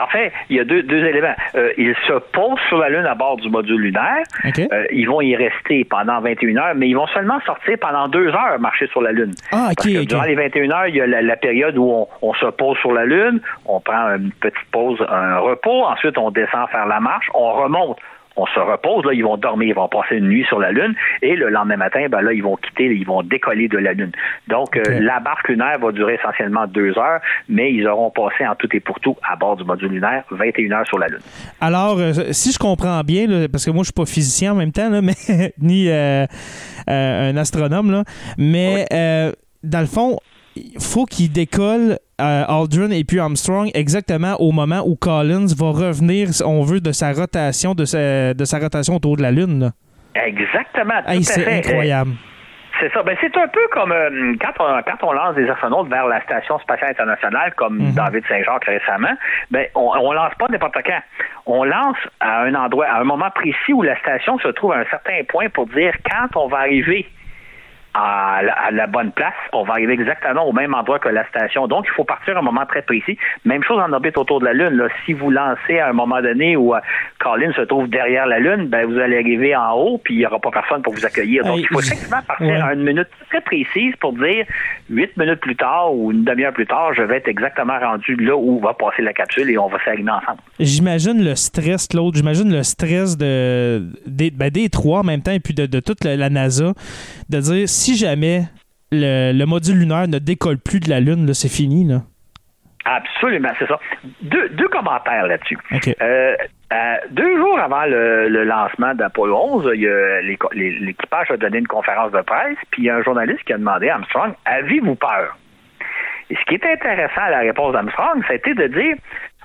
en 0.01 0.07
fait, 0.07 0.33
il 0.49 0.57
y 0.57 0.61
a 0.61 0.65
deux, 0.65 0.85
deux 0.85 1.05
éléments. 1.05 1.35
Euh, 1.57 1.73
ils 1.77 1.95
se 2.07 2.13
posent 2.33 2.61
sur 2.69 2.79
la 2.79 2.89
Lune 2.89 3.05
à 3.05 3.17
bord 3.17 3.37
du 3.37 3.51
module 3.51 3.81
lunaire. 3.81 4.23
OK. 4.45 4.61
Euh, 4.61 4.85
ils 4.93 5.09
vont 5.09 5.21
y 5.21 5.35
rester 5.35 5.85
pendant 5.85 6.21
21 6.21 6.57
heures, 6.57 6.75
mais 6.77 6.89
ils 6.89 6.95
vont 6.95 7.09
seulement 7.09 7.41
sortir 7.45 7.77
pendant 7.81 8.07
deux 8.07 8.29
heures 8.29 8.61
marcher 8.61 8.87
sur 8.89 9.03
la 9.03 9.11
Lune. 9.11 9.33
Ah, 9.51 9.69
OK, 9.71 9.75
Parce 9.77 9.89
que 9.89 9.99
OK. 10.03 10.07
durant 10.07 10.23
les 10.23 10.37
21 10.37 10.71
heures, 10.71 10.87
il 10.87 10.95
y 10.97 11.01
a 11.01 11.07
la, 11.07 11.21
la 11.23 11.37
période 11.37 11.77
où 11.77 11.91
on, 11.91 12.07
on 12.23 12.33
se 12.35 12.47
pose 12.47 12.79
sur 12.79 12.93
la 12.93 13.07
Lune, 13.07 13.41
on 13.67 13.81
prend 13.81 14.15
une 14.15 14.31
petite 14.33 14.59
pause, 14.71 15.05
un 15.09 15.39
repos, 15.39 15.85
ensuite 15.85 16.17
on 16.17 16.31
descend 16.31 16.69
faire 16.71 16.87
la 16.87 17.01
marche, 17.01 17.27
on 17.35 17.53
remonte. 17.55 17.99
On 18.39 18.47
se 18.47 18.61
repose, 18.61 19.05
là, 19.05 19.13
ils 19.13 19.25
vont 19.25 19.37
dormir, 19.37 19.69
ils 19.69 19.75
vont 19.75 19.89
passer 19.89 20.17
une 20.17 20.29
nuit 20.29 20.45
sur 20.45 20.61
la 20.61 20.71
Lune, 20.71 20.95
et 21.23 21.35
le 21.35 21.49
lendemain 21.49 21.77
matin, 21.77 22.07
ben 22.09 22.21
là, 22.21 22.33
ils 22.33 22.43
vont 22.43 22.57
quitter, 22.57 22.85
ils 22.85 23.05
vont 23.05 23.25
décoller 23.25 23.67
de 23.67 23.79
la 23.79 23.93
Lune. 23.95 24.13
Donc, 24.47 24.77
euh, 24.77 25.01
la 25.01 25.19
barque 25.19 25.49
lunaire 25.49 25.79
va 25.81 25.91
durer 25.91 26.15
essentiellement 26.15 26.69
deux 26.69 26.97
heures, 26.97 27.21
mais 27.49 27.73
ils 27.73 27.87
auront 27.89 28.11
passé 28.11 28.47
en 28.47 28.55
tout 28.55 28.69
et 28.73 28.81
pour 28.81 29.01
tout 29.01 29.17
à 29.29 29.35
bord 29.35 29.57
du 29.57 29.65
module 29.65 29.91
lunaire 29.91 30.23
21 30.31 30.71
heures 30.71 30.87
sur 30.87 30.99
la 30.99 31.09
Lune. 31.09 31.21
Alors, 31.61 31.99
euh, 31.99 32.13
si 32.31 32.53
je 32.53 32.59
comprends 32.59 33.01
bien, 33.03 33.27
là, 33.27 33.49
parce 33.51 33.65
que 33.65 33.73
moi, 33.73 33.83
je 33.83 33.87
suis 33.87 33.93
pas 33.93 34.07
physicien 34.07 34.53
en 34.53 34.57
même 34.57 34.73
temps, 34.73 34.89
là, 34.89 35.01
mais 35.03 35.15
ni 35.61 35.91
euh, 35.91 36.25
un 36.87 37.37
astronome, 37.37 37.91
là, 37.91 38.05
mais 38.39 38.87
dans 39.65 39.81
le 39.81 39.87
fond, 39.87 40.19
faut 40.79 41.05
qu'il 41.05 41.31
décolle 41.33 41.99
euh, 42.21 42.45
Aldrin 42.49 42.91
et 42.91 43.05
puis 43.05 43.19
Armstrong 43.21 43.71
exactement 43.75 44.35
au 44.41 44.53
moment 44.53 44.83
où 44.87 44.97
Collins 44.97 45.47
va 45.57 45.71
revenir, 45.71 46.29
si 46.29 46.43
on 46.45 46.63
veut, 46.63 46.81
de 46.81 46.93
sa 46.93 47.13
rotation, 47.13 47.75
de 47.75 47.85
sa, 47.85 48.35
de 48.35 48.45
sa 48.45 48.59
rotation 48.59 48.95
autour 48.97 49.17
de 49.17 49.23
la 49.23 49.31
Lune. 49.31 49.61
là. 49.61 49.71
Exactement. 50.27 51.01
Hey, 51.07 51.23
c'est 51.23 51.47
incroyable. 51.47 52.13
C'est 52.81 52.93
ça. 52.93 53.03
Ben, 53.03 53.17
c'est 53.21 53.37
un 53.37 53.49
peu 53.49 53.61
comme 53.73 53.91
euh, 53.91 54.35
quand, 54.41 54.53
on, 54.61 54.83
quand 54.83 55.09
on 55.09 55.13
lance 55.13 55.35
des 55.35 55.49
astronautes 55.49 55.89
vers 55.89 56.07
la 56.07 56.21
Station 56.23 56.61
spatiale 56.61 56.91
internationale, 56.93 57.53
comme 57.57 57.79
Mhm. 57.79 57.93
David 57.95 58.25
Saint-Jacques 58.29 58.67
récemment, 58.67 59.15
ben, 59.51 59.67
on, 59.75 59.91
on 60.01 60.13
lance 60.13 60.33
pas 60.39 60.47
n'importe 60.49 60.77
quand. 60.87 61.01
On 61.47 61.65
lance 61.65 61.97
à 62.21 62.43
un 62.43 62.55
endroit, 62.55 62.87
à 62.87 63.01
un 63.01 63.05
moment 63.05 63.31
précis 63.35 63.73
où 63.73 63.83
la 63.83 63.99
station 63.99 64.39
se 64.39 64.49
trouve 64.49 64.73
à 64.73 64.79
un 64.79 64.85
certain 64.91 65.21
point 65.29 65.49
pour 65.49 65.67
dire 65.67 65.93
quand 66.09 66.41
on 66.41 66.47
va 66.49 66.59
arriver 66.59 67.07
à 67.95 68.41
la, 68.43 68.53
à 68.53 68.71
la 68.71 68.87
bonne 68.87 69.11
place, 69.13 69.35
on 69.53 69.65
va 69.65 69.73
arriver 69.75 69.93
exactement 69.95 70.45
au 70.47 70.53
même 70.53 70.75
endroit 70.75 70.99
que 70.99 71.09
la 71.09 71.27
station. 71.29 71.67
Donc, 71.67 71.87
il 71.89 71.93
faut 71.95 72.05
partir 72.05 72.37
à 72.37 72.41
un 72.41 72.43
moment 72.43 72.67
très 72.67 72.83
précis. 72.83 73.19
Même 73.45 73.63
chose 73.65 73.79
en 73.81 73.93
orbite 73.93 74.17
autour 74.19 74.41
de 74.41 74.45
la 74.45 74.53
Lune. 74.53 74.77
Là. 74.77 74.89
Si 75.05 75.13
vous 75.13 75.31
lancez 75.31 75.79
à 75.79 75.89
un 75.89 75.93
moment 75.93 76.21
donné 76.23 76.57
où 76.57 76.75
euh, 76.75 76.81
Colin 77.19 77.53
se 77.55 77.63
trouve 77.63 77.89
derrière 77.89 78.27
la 78.27 78.39
Lune, 78.39 78.67
ben, 78.69 78.87
vous 78.87 78.99
allez 78.99 79.17
arriver 79.19 79.57
en 79.57 79.73
haut, 79.73 79.99
puis 79.99 80.15
il 80.15 80.19
n'y 80.19 80.27
aura 80.27 80.39
pas 80.39 80.51
personne 80.51 80.83
pour 80.83 80.93
vous 80.95 81.05
accueillir. 81.05 81.45
Donc, 81.45 81.59
il 81.59 81.67
faut 81.67 81.81
effectivement 81.81 82.21
partir 82.27 82.47
Ouais. 82.49 82.61
à 82.61 82.73
une 82.73 82.85
minute 82.85 83.09
très 83.31 83.41
précise 83.41 83.95
pour 84.01 84.13
dire 84.13 84.47
huit 84.89 85.15
minutes 85.17 85.41
plus 85.41 85.57
tard 85.57 85.93
ou 85.93 86.13
une 86.13 86.25
demi-heure 86.25 86.53
plus 86.53 86.67
tard, 86.67 86.95
je 86.95 87.03
vais 87.03 87.17
être 87.17 87.29
exactement 87.29 87.79
rendu 87.79 88.15
là 88.17 88.37
où 88.37 88.61
va 88.61 88.75
passer 88.75 89.03
la 89.03 89.13
capsule 89.13 89.51
et 89.51 89.59
on 89.59 89.67
va 89.69 89.79
s'aligner 89.85 90.11
ensemble. 90.13 90.39
J'imagine 90.61 91.23
le 91.25 91.35
stress, 91.35 91.89
Claude. 91.89 92.15
J'imagine 92.15 92.53
le 92.53 92.63
stress 92.63 93.17
de, 93.19 93.83
des, 94.07 94.31
ben, 94.31 94.51
des 94.51 94.69
trois 94.69 95.01
en 95.01 95.05
même 95.05 95.21
temps 95.21 95.33
et 95.33 95.41
puis 95.41 95.53
de, 95.53 95.67
de 95.67 95.81
toute 95.81 96.05
la, 96.05 96.17
la 96.17 96.31
NASA 96.31 96.73
de 97.29 97.39
dire 97.41 97.69
si 97.79 97.97
jamais 97.97 98.43
le, 98.93 99.33
le 99.33 99.47
module 99.47 99.79
lunaire 99.79 100.09
ne 100.09 100.19
décolle 100.19 100.59
plus 100.59 100.81
de 100.81 100.91
la 100.91 101.01
Lune, 101.01 101.33
c'est 101.35 101.49
fini. 101.51 101.85
Là. 101.87 102.03
Absolument, 102.85 103.51
c'est 103.59 103.67
ça. 103.69 103.79
Deux, 104.23 104.49
deux 104.51 104.69
commentaires 104.69 105.27
là-dessus. 105.27 105.59
Euh, 106.01 106.35
euh, 106.73 106.95
deux 107.11 107.37
jours 107.37 107.59
avant 107.59 107.85
le, 107.85 108.29
le 108.29 108.45
lancement 108.45 108.95
d'Apollo 108.95 109.37
11, 109.37 109.71
il 109.75 109.83
y 109.83 109.89
a 109.89 110.21
l'éco- 110.23 110.49
les- 110.55 110.79
l'équipage 110.79 111.31
a 111.31 111.37
donné 111.37 111.59
une 111.59 111.67
conférence 111.67 112.13
de 112.13 112.21
presse, 112.23 112.57
puis 112.71 112.83
il 112.83 112.85
y 112.87 112.91
a 112.91 112.97
un 112.97 113.03
journaliste 113.03 113.43
qui 113.45 113.53
a 113.53 113.59
demandé 113.59 113.89
à 113.91 113.95
Armstrong 113.97 114.33
Avez-vous 114.47 114.95
peur 114.95 115.37
Et 116.31 116.37
ce 116.37 116.45
qui 116.47 116.55
est 116.55 116.65
intéressant 116.65 117.23
à 117.23 117.31
la 117.31 117.39
réponse 117.41 117.73
d'Armstrong, 117.75 118.23
c'était 118.29 118.55
de 118.55 118.67
dire, 118.69 118.97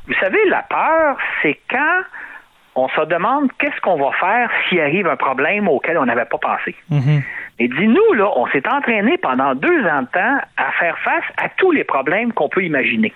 vous 0.07 0.13
savez, 0.21 0.39
la 0.49 0.63
peur, 0.63 1.17
c'est 1.41 1.57
quand 1.69 2.01
on 2.75 2.87
se 2.89 3.05
demande 3.07 3.49
qu'est-ce 3.59 3.79
qu'on 3.81 3.97
va 3.97 4.11
faire 4.19 4.49
s'il 4.69 4.79
arrive 4.79 5.07
un 5.07 5.15
problème 5.17 5.67
auquel 5.67 5.97
on 5.97 6.05
n'avait 6.05 6.25
pas 6.25 6.37
pensé. 6.39 6.75
Et 7.63 7.69
dis-nous, 7.69 8.13
là, 8.15 8.29
on 8.35 8.45
s'est 8.47 8.67
entraîné 8.67 9.17
pendant 9.17 9.55
deux 9.55 9.85
ans 9.87 10.01
de 10.01 10.07
temps 10.07 10.37
à 10.57 10.71
faire 10.73 10.99
face 10.99 11.23
à 11.37 11.47
tous 11.47 11.71
les 11.71 11.85
problèmes 11.85 12.33
qu'on 12.33 12.49
peut 12.49 12.61
imaginer. 12.61 13.13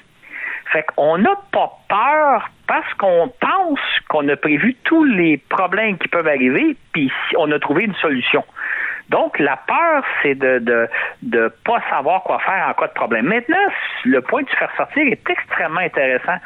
Fait 0.71 0.85
qu'on 0.95 1.17
n'a 1.17 1.35
pas 1.51 1.69
peur 1.89 2.49
parce 2.65 2.93
qu'on 2.93 3.29
pense 3.41 3.79
qu'on 4.07 4.25
a 4.29 4.37
prévu 4.37 4.73
tous 4.85 5.03
les 5.03 5.35
problèmes 5.49 5.97
qui 5.97 6.07
peuvent 6.07 6.29
arriver, 6.29 6.77
puis 6.93 7.11
on 7.37 7.51
a 7.51 7.59
trouvé 7.59 7.83
une 7.83 7.95
solution. 7.95 8.41
Donc, 9.09 9.37
la 9.37 9.57
peur, 9.57 10.05
c'est 10.23 10.35
de 10.35 10.59
de, 10.59 10.87
de 11.23 11.53
pas 11.65 11.81
savoir 11.89 12.23
quoi 12.23 12.39
faire 12.39 12.69
en 12.69 12.73
cas 12.73 12.87
de 12.87 12.93
problème. 12.93 13.25
Maintenant, 13.25 13.67
le 14.05 14.21
point 14.21 14.43
de 14.43 14.49
faire 14.51 14.71
sortir 14.77 15.03
est 15.07 15.29
extrêmement 15.29 15.81
intéressant. 15.81 16.37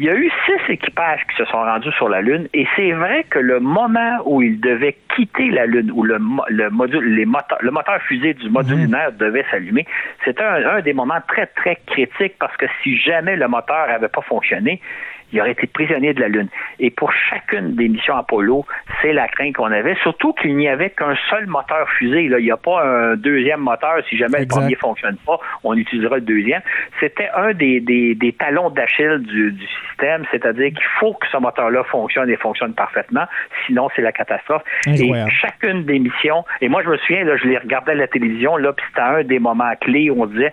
Il 0.00 0.06
y 0.06 0.08
a 0.08 0.14
eu 0.14 0.28
six 0.44 0.72
équipages 0.72 1.20
qui 1.30 1.36
se 1.36 1.44
sont 1.44 1.58
rendus 1.58 1.92
sur 1.92 2.08
la 2.08 2.20
Lune 2.20 2.48
et 2.52 2.66
c'est 2.74 2.90
vrai 2.92 3.24
que 3.30 3.38
le 3.38 3.60
moment 3.60 4.18
où 4.24 4.42
ils 4.42 4.60
devaient 4.60 4.96
quitter 5.14 5.50
la 5.50 5.66
Lune, 5.66 5.92
où 5.92 6.02
le, 6.02 6.18
le 6.48 6.70
module, 6.70 7.14
les 7.14 7.24
moteurs, 7.24 7.58
le 7.60 7.70
moteur 7.70 8.00
fusée 8.02 8.34
du 8.34 8.50
module 8.50 8.78
lunaire 8.78 9.12
devait 9.12 9.44
s'allumer, 9.52 9.86
c'était 10.24 10.42
un, 10.42 10.66
un, 10.66 10.80
des 10.80 10.92
moments 10.92 11.20
très, 11.28 11.46
très 11.46 11.76
critiques 11.86 12.34
parce 12.40 12.56
que 12.56 12.66
si 12.82 12.96
jamais 12.98 13.36
le 13.36 13.46
moteur 13.46 13.86
n'avait 13.86 14.08
pas 14.08 14.22
fonctionné, 14.22 14.80
il 15.34 15.40
aurait 15.40 15.52
été 15.52 15.66
prisonnier 15.66 16.14
de 16.14 16.20
la 16.20 16.28
Lune. 16.28 16.48
Et 16.78 16.90
pour 16.90 17.12
chacune 17.12 17.74
des 17.74 17.88
missions 17.88 18.16
Apollo, 18.16 18.64
c'est 19.02 19.12
la 19.12 19.28
crainte 19.28 19.54
qu'on 19.56 19.72
avait, 19.72 19.96
surtout 20.02 20.32
qu'il 20.34 20.56
n'y 20.56 20.68
avait 20.68 20.90
qu'un 20.90 21.16
seul 21.28 21.46
moteur 21.46 21.88
fusée. 21.98 22.28
Là. 22.28 22.38
Il 22.38 22.44
n'y 22.44 22.52
a 22.52 22.56
pas 22.56 22.84
un 22.84 23.16
deuxième 23.16 23.60
moteur. 23.60 23.96
Si 24.08 24.16
jamais 24.16 24.40
le 24.40 24.46
premier 24.46 24.72
ne 24.72 24.76
fonctionne 24.76 25.16
pas, 25.26 25.38
on 25.64 25.74
utilisera 25.76 26.16
le 26.16 26.22
deuxième. 26.22 26.62
C'était 27.00 27.28
un 27.34 27.52
des, 27.52 27.80
des, 27.80 28.14
des 28.14 28.32
talons 28.32 28.70
d'Achille 28.70 29.18
du, 29.22 29.52
du 29.52 29.66
système, 29.88 30.24
c'est-à-dire 30.30 30.68
qu'il 30.68 30.86
faut 31.00 31.14
que 31.14 31.26
ce 31.26 31.36
moteur-là 31.36 31.82
fonctionne 31.84 32.30
et 32.30 32.36
fonctionne 32.36 32.74
parfaitement, 32.74 33.24
sinon 33.66 33.88
c'est 33.96 34.02
la 34.02 34.12
catastrophe. 34.12 34.62
Et 34.86 35.12
chacune 35.40 35.84
des 35.84 35.98
missions, 35.98 36.44
et 36.60 36.68
moi 36.68 36.82
je 36.84 36.90
me 36.90 36.96
souviens, 36.98 37.24
là, 37.24 37.36
je 37.36 37.46
les 37.48 37.58
regardais 37.58 37.92
à 37.92 37.96
la 37.96 38.06
télévision, 38.06 38.56
là, 38.56 38.72
puis 38.72 38.84
c'était 38.88 39.00
un 39.00 39.24
des 39.24 39.38
moments 39.38 39.74
clés 39.80 40.10
où 40.10 40.22
on 40.22 40.26
disait, 40.26 40.52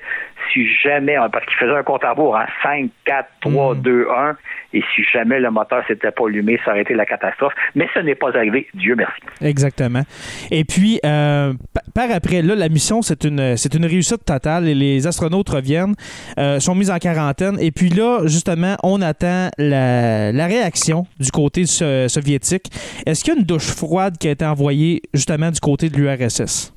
si 0.52 0.68
jamais, 0.84 1.16
parce 1.32 1.46
qu'il 1.46 1.58
faisait 1.58 1.76
un 1.76 1.84
compte 1.84 2.04
à 2.04 2.12
rebours, 2.12 2.38
hein, 2.38 2.46
5, 2.64 2.90
4, 3.06 3.28
3, 3.42 3.76
2, 3.76 4.08
1, 4.10 4.36
et 4.74 4.84
si 4.96 5.04
jamais 5.14 5.40
le 5.40 5.52
moteur 5.52 5.84
s'était 5.88 6.12
pas 6.12 6.26
allumé, 6.28 6.60
ça 6.64 6.72
aurait 6.72 6.82
été 6.82 6.94
la 6.94 7.06
catastrophe. 7.06 7.54
Mais 7.76 7.88
ce 7.94 8.00
n'est 8.00 8.16
pas 8.16 8.30
arrivé, 8.30 8.68
Dieu 8.74 8.96
merci. 8.96 9.22
Exactement. 9.42 10.04
Et 10.50 10.64
puis, 10.64 11.00
euh, 11.06 11.54
par 11.94 12.10
après, 12.12 12.42
là, 12.42 12.56
la 12.56 12.70
mission, 12.70 13.02
c'est 13.02 13.24
une, 13.26 13.58
c'est 13.58 13.74
une 13.74 13.86
réussite 13.86 14.24
totale. 14.26 14.68
Et 14.68 14.76
les 14.76 15.08
astronautes 15.08 15.50
reviennent, 15.50 15.96
euh, 16.38 16.60
sont 16.60 16.76
mis 16.76 16.90
en 16.90 17.00
quarantaine. 17.00 17.58
Et 17.60 17.72
puis 17.72 17.90
là, 17.90 18.22
justement, 18.26 18.76
on 18.84 19.02
attend 19.02 19.50
la, 19.58 20.32
la 20.32 20.46
réaction 20.48 21.06
du 21.20 21.32
côté 21.32 21.66
soviétique. 21.66 22.68
Est-ce 23.06 23.24
qu'il 23.24 23.34
y 23.34 23.38
a 23.38 23.40
une 23.40 23.46
douche 23.46 23.72
froide 23.76 24.18
qui 24.18 24.28
a 24.28 24.32
été 24.32 24.46
envoyée 24.46 25.02
justement 25.14 25.52
du 25.52 25.60
côté 25.60 25.90
de 25.90 25.98
l'URSS? 25.98 26.74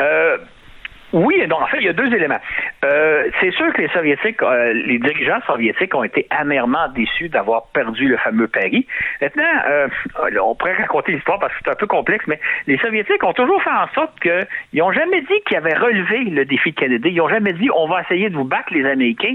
Euh, 0.00 0.38
oui, 1.12 1.46
donc 1.48 1.62
en 1.62 1.66
fait, 1.66 1.78
il 1.78 1.86
y 1.86 1.88
a 1.88 1.92
deux 1.92 2.12
éléments. 2.12 2.38
Euh, 2.84 3.28
c'est 3.40 3.50
sûr 3.52 3.72
que 3.72 3.82
les 3.82 3.88
soviétiques, 3.88 4.42
euh, 4.42 4.72
les 4.72 4.98
dirigeants 4.98 5.40
soviétiques 5.46 5.94
ont 5.94 6.04
été 6.04 6.26
amèrement 6.30 6.88
déçus 6.88 7.28
d'avoir 7.28 7.66
perdu 7.72 8.08
le 8.08 8.16
fameux 8.16 8.46
Paris. 8.46 8.86
Maintenant, 9.20 9.42
euh, 9.68 9.88
on 10.42 10.54
pourrait 10.54 10.74
raconter 10.74 11.12
l'histoire 11.12 11.38
parce 11.38 11.52
que 11.54 11.60
c'est 11.64 11.70
un 11.70 11.74
peu 11.74 11.86
complexe, 11.86 12.24
mais 12.28 12.38
les 12.66 12.78
soviétiques 12.78 13.22
ont 13.24 13.32
toujours 13.32 13.62
fait 13.62 13.70
en 13.70 13.88
sorte 13.94 14.18
qu'ils 14.20 14.46
n'ont 14.74 14.92
jamais 14.92 15.20
dit 15.22 15.40
qu'ils 15.46 15.56
avaient 15.56 15.76
relevé 15.76 16.18
le 16.24 16.44
défi 16.44 16.70
de 16.70 16.76
Kennedy. 16.76 17.08
Ils 17.08 17.16
n'ont 17.16 17.28
jamais 17.28 17.52
dit 17.52 17.68
on 17.74 17.88
va 17.88 18.02
essayer 18.02 18.30
de 18.30 18.36
vous 18.36 18.44
battre 18.44 18.72
les 18.72 18.86
Américains. 18.86 19.34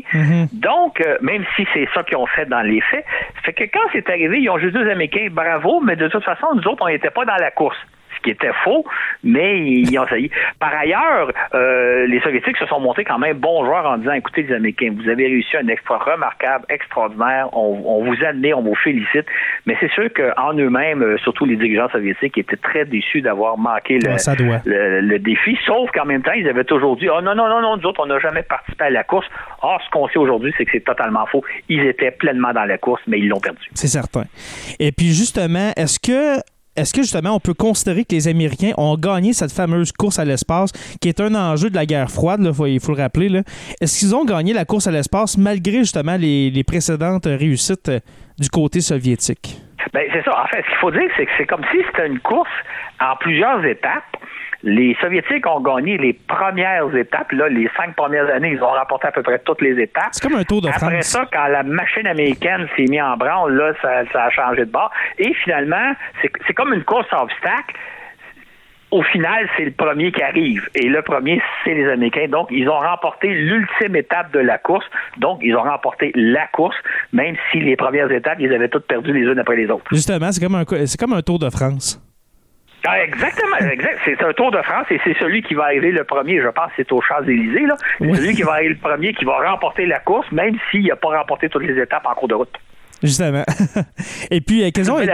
Donc, 0.54 1.04
même 1.22 1.44
si 1.56 1.68
c'est 1.74 1.88
ça 1.94 2.04
qu'ils 2.04 2.18
ont 2.18 2.26
fait 2.26 2.46
dans 2.46 2.62
les 2.62 2.82
faits, 2.82 3.06
fait 3.44 3.54
que 3.54 3.64
quand 3.66 3.88
c'est 3.92 4.10
arrivé, 4.10 4.40
ils 4.40 4.50
ont 4.50 4.58
juste 4.58 4.76
dit 4.76 4.84
aux 4.84 4.90
Américains 4.90 5.28
bravo, 5.32 5.82
mais 5.82 5.96
de 5.96 6.08
toute 6.08 6.24
façon, 6.24 6.48
nous 6.56 6.68
autres, 6.68 6.84
on 6.84 6.88
n'était 6.88 7.10
pas 7.10 7.26
dans 7.26 7.36
la 7.36 7.52
course 7.52 7.78
qui 8.26 8.32
était 8.32 8.52
faux, 8.64 8.84
mais 9.24 9.60
ils 9.60 10.00
ont 10.00 10.06
essayé. 10.06 10.32
Par 10.60 10.74
ailleurs, 10.76 11.32
euh, 11.54 12.08
les 12.08 12.20
Soviétiques 12.22 12.58
se 12.58 12.66
sont 12.66 12.80
montrés 12.80 13.06
quand 13.06 13.20
même 13.20 13.38
bons 13.38 13.64
joueurs 13.64 13.86
en 13.86 13.98
disant, 13.98 14.14
écoutez 14.14 14.44
les 14.44 14.56
Américains, 14.56 14.94
vous 14.96 15.08
avez 15.08 15.28
réussi 15.28 15.56
un 15.56 15.68
exploit 15.68 16.00
remarquable, 16.00 16.66
extraordinaire, 16.70 17.50
on, 17.54 18.04
vous 18.04 18.26
admet, 18.26 18.54
on 18.54 18.64
vous 18.64 18.76
félicite, 18.76 19.26
mais 19.66 19.78
c'est 19.80 19.92
sûr 19.92 20.10
qu'en 20.14 20.54
eux-mêmes, 20.54 21.04
euh, 21.04 21.18
surtout 21.20 21.46
les 21.46 21.56
dirigeants 21.56 21.90
soviétiques, 21.90 22.38
étaient 22.38 22.58
très 22.58 22.86
déçus 22.86 23.22
d'avoir 23.22 23.58
manqué 23.58 24.00
le, 24.00 25.02
le, 25.02 25.20
défi, 25.20 25.58
sauf 25.66 25.92
qu'en 25.92 26.06
même 26.06 26.24
temps, 26.24 26.34
ils 26.34 26.50
avaient 26.50 26.64
toujours 26.64 26.98
dit, 26.98 27.08
oh 27.08 27.22
non, 27.22 27.36
non, 27.36 27.48
non, 27.48 27.62
non, 27.62 27.78
nous 27.78 27.86
autres, 27.86 28.02
on 28.04 28.08
n'a 28.08 28.20
jamais 28.20 28.44
participé 28.44 28.86
à 28.86 28.90
la 28.90 29.04
course. 29.04 29.28
Or, 29.62 29.80
ce 29.86 29.90
qu'on 29.92 30.08
sait 30.08 30.18
aujourd'hui, 30.18 30.52
c'est 30.58 30.66
que 30.66 30.72
c'est 30.74 30.84
totalement 30.84 31.26
faux. 31.28 31.44
Ils 31.70 31.86
étaient 31.86 32.12
pleinement 32.12 32.54
dans 32.54 32.66
la 32.66 32.78
course, 32.80 33.02
mais 33.08 33.20
ils 33.20 33.28
l'ont 33.28 33.40
perdu. 33.40 33.70
C'est 33.74 33.88
certain. 33.88 34.24
Et 34.80 34.92
puis, 34.92 35.08
justement, 35.08 35.72
est-ce 35.78 36.00
que 36.00 36.42
est-ce 36.76 36.94
que 36.94 37.02
justement 37.02 37.36
on 37.36 37.40
peut 37.40 37.54
considérer 37.54 38.04
que 38.04 38.14
les 38.14 38.28
Américains 38.28 38.74
ont 38.78 38.96
gagné 38.98 39.34
cette 39.34 39.52
fameuse 39.52 39.92
course 39.92 40.20
à 40.20 40.26
l'espace 40.26 40.72
qui 41.02 41.08
est 41.08 41.22
un 41.22 41.34
enjeu 41.34 41.70
de 41.70 41.76
la 41.76 41.86
guerre 41.86 42.10
froide, 42.10 42.42
il 42.42 42.80
faut 42.80 42.94
le 42.94 43.02
rappeler. 43.02 43.42
Est-ce 43.82 44.00
qu'ils 44.00 44.16
ont 44.16 44.26
gagné 44.26 44.54
la 44.54 44.66
course 44.66 44.88
à 44.88 44.92
l'espace 44.92 45.38
malgré 45.38 45.80
justement 45.80 46.18
les, 46.18 46.64
précédentes 46.66 47.26
réussites 47.26 47.90
euh, 47.90 48.00
du 48.40 48.50
côté 48.50 48.82
soviétique? 48.82 49.58
Ben, 49.94 50.04
c'est 50.12 50.24
ça. 50.24 50.32
En 50.42 50.48
fait, 50.48 50.64
ce 50.64 50.70
qu'il 50.70 50.78
faut 50.82 50.92
dire, 50.92 51.10
c'est 51.16 51.26
que 51.26 51.32
c'est 51.38 51.46
comme 51.46 51.64
si 51.72 51.78
c'était 51.88 52.08
une 52.08 52.20
course 52.20 52.50
en 53.00 53.16
plusieurs 53.18 53.64
étapes 53.66 54.18
les 54.66 54.98
Soviétiques 55.00 55.46
ont 55.48 55.62
gagné 55.62 55.98
les 55.98 56.14
premières 56.14 56.94
étapes. 56.96 57.32
Là, 57.32 57.48
les 57.48 57.70
cinq 57.78 57.96
premières 57.96 58.30
années, 58.34 58.52
ils 58.54 58.64
ont 58.64 58.72
remporté 58.72 59.08
à 59.08 59.12
peu 59.12 59.22
près 59.22 59.40
toutes 59.40 59.62
les 59.62 59.80
étapes. 59.82 60.10
C'est 60.12 60.28
comme 60.28 60.38
un 60.38 60.44
tour 60.44 60.62
de 60.62 60.70
France. 60.70 60.84
Après 60.84 61.02
ça, 61.04 61.26
quand 61.32 61.48
la 61.48 61.62
machine 61.62 62.08
américaine 62.08 62.68
s'est 62.76 62.88
mise 62.90 63.02
en 63.02 63.16
branle, 63.16 63.56
là, 63.56 63.74
ça, 63.82 64.24
a 64.24 64.30
changé 64.32 64.66
de 64.66 64.72
bord. 64.72 64.92
Et 65.20 65.34
finalement, 65.44 65.94
c'est 66.22 66.54
comme 66.54 66.74
une 66.74 66.84
course 66.84 67.08
à 67.12 67.24
obstacles 67.24 67.76
au 68.92 69.02
final, 69.04 69.50
c'est 69.58 69.66
le 69.66 69.72
premier 69.72 70.12
qui 70.12 70.22
arrive. 70.22 70.70
Et 70.74 70.88
le 70.88 71.02
premier, 71.02 71.42
c'est 71.64 71.74
les 71.74 71.90
Américains. 71.90 72.28
Donc, 72.30 72.48
ils 72.50 72.70
ont 72.70 72.80
remporté 72.80 73.28
l'ultime 73.28 73.96
étape 73.96 74.32
de 74.32 74.40
la 74.40 74.58
course. 74.58 74.86
Donc, 75.18 75.40
ils 75.42 75.54
ont 75.56 75.64
remporté 75.64 76.12
la 76.16 76.48
course, 76.48 76.78
même 77.12 77.36
si 77.52 77.60
les 77.60 77.76
premières 77.76 78.10
étapes, 78.12 78.38
ils 78.40 78.54
avaient 78.54 78.70
toutes 78.70 78.88
perdu 78.88 79.12
les 79.12 79.22
unes 79.22 79.40
après 79.40 79.58
les 79.58 79.70
autres. 79.70 79.84
Justement, 79.92 80.32
c'est 80.32 80.42
comme 80.42 80.56
un, 80.56 80.64
c'est 80.86 81.00
comme 81.00 81.14
un 81.14 81.22
Tour 81.22 81.40
de 81.40 81.50
France. 81.50 82.00
Ah, 82.88 83.04
exactement, 83.04 83.58
exact. 83.58 84.00
C'est 84.06 84.22
un 84.24 84.34
Tour 84.34 84.52
de 84.52 84.62
France 84.62 84.86
et 84.92 85.00
c'est 85.04 85.18
celui 85.20 85.42
qui 85.42 85.54
va 85.54 85.64
arriver 85.66 85.92
le 85.92 86.04
premier, 86.04 86.42
je 86.42 86.48
pense, 86.48 86.72
c'est 86.76 86.92
aux 86.92 87.02
Champs-Élysées. 87.02 87.66
C'est 88.00 88.16
celui 88.16 88.36
qui 88.36 88.44
va 88.44 88.54
arriver 88.54 88.70
le 88.70 88.80
premier 88.80 89.14
qui 89.14 89.26
va 89.26 89.52
remporter 89.52 89.86
la 89.86 90.00
course, 90.00 90.32
même 90.32 90.58
s'il 90.72 90.86
n'a 90.86 90.96
pas 90.96 91.18
remporté 91.18 91.50
toutes 91.50 91.64
les 91.64 91.82
étapes 91.82 92.06
en 92.06 92.14
cours 92.14 92.28
de 92.28 92.36
route. 92.36 92.58
Justement. 93.04 93.44
Et 94.32 94.42
puis, 94.42 94.64
euh, 94.64 94.72
quels 94.74 94.92
ont 94.92 95.00
été... 95.00 95.12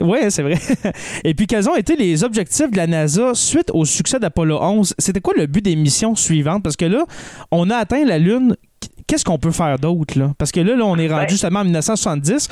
Oui, 0.00 0.18
c'est 0.28 0.42
vrai. 0.42 0.54
Et 1.24 1.34
puis, 1.34 1.46
quels 1.46 1.68
ont 1.68 1.76
été 1.76 1.96
les 1.96 2.24
objectifs 2.24 2.70
de 2.70 2.76
la 2.76 2.86
NASA 2.86 3.34
suite 3.34 3.70
au 3.72 3.84
succès 3.84 4.18
d'Apollo 4.18 4.58
11? 4.60 4.94
C'était 4.98 5.20
quoi 5.20 5.34
le 5.36 5.46
but 5.46 5.64
des 5.64 5.76
missions 5.76 6.14
suivantes? 6.14 6.62
Parce 6.62 6.76
que 6.76 6.84
là, 6.84 7.04
on 7.50 7.70
a 7.70 7.76
atteint 7.76 8.04
la 8.04 8.18
Lune. 8.18 8.56
Qu'est-ce 9.06 9.24
qu'on 9.24 9.38
peut 9.38 9.52
faire 9.52 9.78
d'autre? 9.78 10.18
Là? 10.18 10.30
Parce 10.38 10.52
que 10.52 10.60
là, 10.60 10.76
là 10.76 10.84
on 10.84 10.96
est 10.96 11.08
rendu 11.08 11.24
ben 11.24 11.28
justement 11.28 11.60
en 11.60 11.64
1970 11.64 12.48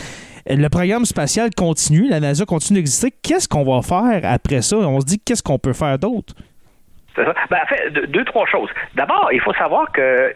le 0.47 0.69
programme 0.69 1.05
spatial 1.05 1.51
continue, 1.57 2.09
la 2.09 2.21
NASA 2.21 2.45
continue 2.45 2.81
d'exister. 2.81 3.11
Qu'est-ce 3.23 3.49
qu'on 3.49 3.65
va 3.65 3.83
faire 3.83 4.21
après 4.25 4.62
ça? 4.62 4.77
On 4.77 5.01
se 5.01 5.07
dit 5.07 5.21
qu'est-ce 5.21 5.43
qu'on 5.43 5.59
peut 5.59 5.73
faire 5.73 5.99
d'autre? 5.99 6.35
Ben, 7.17 7.59
en 7.62 7.67
fait, 7.67 7.91
deux, 8.09 8.25
trois 8.25 8.47
choses. 8.47 8.71
D'abord, 8.95 9.29
il 9.33 9.41
faut 9.41 9.53
savoir 9.53 9.93
que 9.93 10.35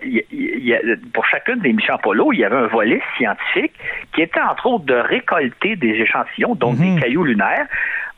pour 1.12 1.24
chacune 1.26 1.61
des 1.61 1.72
missions 1.72 1.94
Apollo, 1.94 2.33
il 2.35 2.40
y 2.40 2.44
avait 2.44 2.57
un 2.57 2.66
volet 2.66 3.00
scientifique 3.16 3.72
qui 4.14 4.20
était 4.20 4.40
entre 4.40 4.66
autres 4.66 4.85
de 4.85 4.94
récolter 4.94 5.76
des 5.76 5.94
échantillons, 5.94 6.55
donc 6.55 6.76
des 6.76 6.85
mhm. 6.85 7.00
cailloux 7.00 7.24
lunaires, 7.24 7.66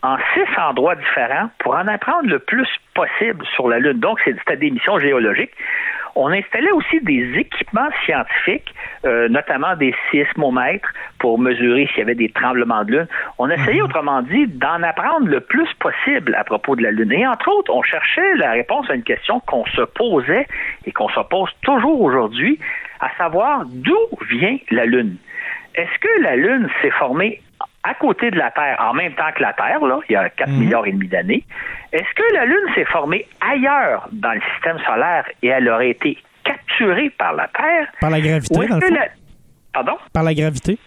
en 0.03 0.17
six 0.35 0.61
endroits 0.61 0.97
différents 0.97 1.51
pour 1.61 1.75
en 1.77 1.87
apprendre 1.87 2.29
le 2.29 2.41
plus 2.41 2.69
possible 2.95 3.45
sur 3.55 3.69
la 3.69 3.79
Lune. 3.79 4.01
Donc, 4.01 4.19
c'était 4.25 4.57
des 4.57 4.71
missions 4.71 4.99
géologiques. 4.99 5.53
On 6.21 6.33
installait 6.33 6.73
aussi 6.73 7.01
des 7.03 7.39
équipements 7.39 7.91
scientifiques, 8.05 8.75
euh, 9.05 9.29
notamment 9.29 9.77
des 9.77 9.95
sismomètres 10.11 10.93
pour 11.21 11.39
mesurer 11.39 11.87
s'il 11.87 11.99
y 11.99 12.03
avait 12.03 12.17
des 12.17 12.31
tremblements 12.31 12.85
de 12.85 12.91
lune. 12.91 13.07
On 13.39 13.49
essayait, 13.49 13.79
mhm. 13.79 13.85
autrement 13.85 14.23
dit, 14.23 14.49
d'en 14.49 14.83
apprendre 14.83 15.29
le 15.29 15.39
plus 15.39 15.73
possible 15.75 16.35
à 16.35 16.43
propos 16.43 16.75
de 16.75 16.83
la 16.83 16.91
Lune. 16.91 17.13
Et 17.13 17.25
entre 17.25 17.49
autres, 17.49 17.73
on 17.73 17.83
cherchait 17.83 18.35
la 18.35 18.51
réponse 18.51 18.91
à 18.91 18.97
une 18.97 19.05
question 19.05 19.39
qu'on 19.47 19.65
se 19.67 19.83
posait 19.83 20.49
et 20.87 20.91
qu'on 20.91 21.09
se 21.09 21.21
pose 21.21 21.51
toujours 21.63 22.01
aujourd'hui, 22.01 22.59
à 22.99 23.11
savoir 23.17 23.65
d'où 23.67 23.99
vient 24.29 24.59
la 24.73 24.87
Lune? 24.87 25.19
Est-ce 25.77 25.99
que 26.01 26.23
la 26.23 26.35
Lune 26.35 26.69
s'est 26.83 26.91
formée 26.99 27.41
à 27.89 27.95
côté 27.95 28.31
de 28.31 28.37
la 28.37 28.51
Terre, 28.51 28.77
en 28.81 28.93
même 28.93 29.15
temps 29.15 29.31
que 29.35 29.43
la 29.43 29.53
Terre, 29.55 29.81
là, 29.81 29.99
il 30.09 30.13
y 30.13 30.17
a 30.17 30.29
4 30.29 30.51
mhm. 30.51 30.59
milliards 30.59 30.87
et 30.87 30.93
demi 30.93 31.09
d'années, 31.09 31.45
est-ce 31.93 32.15
que 32.15 32.35
la 32.35 32.45
Lune 32.45 32.75
s'est 32.75 32.85
formée 32.85 33.27
ailleurs 33.41 34.09
dans 34.13 34.33
le 34.33 34.41
système 34.53 34.79
solaire 34.81 35.25
et 35.43 35.49
elle 35.49 35.69
aurait 35.69 35.91
été 35.91 36.19
capturée 36.45 37.11
par 37.11 37.33
la 37.35 37.49
Terre? 37.49 37.89
Par 38.01 38.11
la 38.11 38.21
gravité, 38.21 38.55
dans 38.67 38.79
Pardon? 39.73 39.97
Par 40.13 40.23
la 40.23 40.35
gravité? 40.35 40.79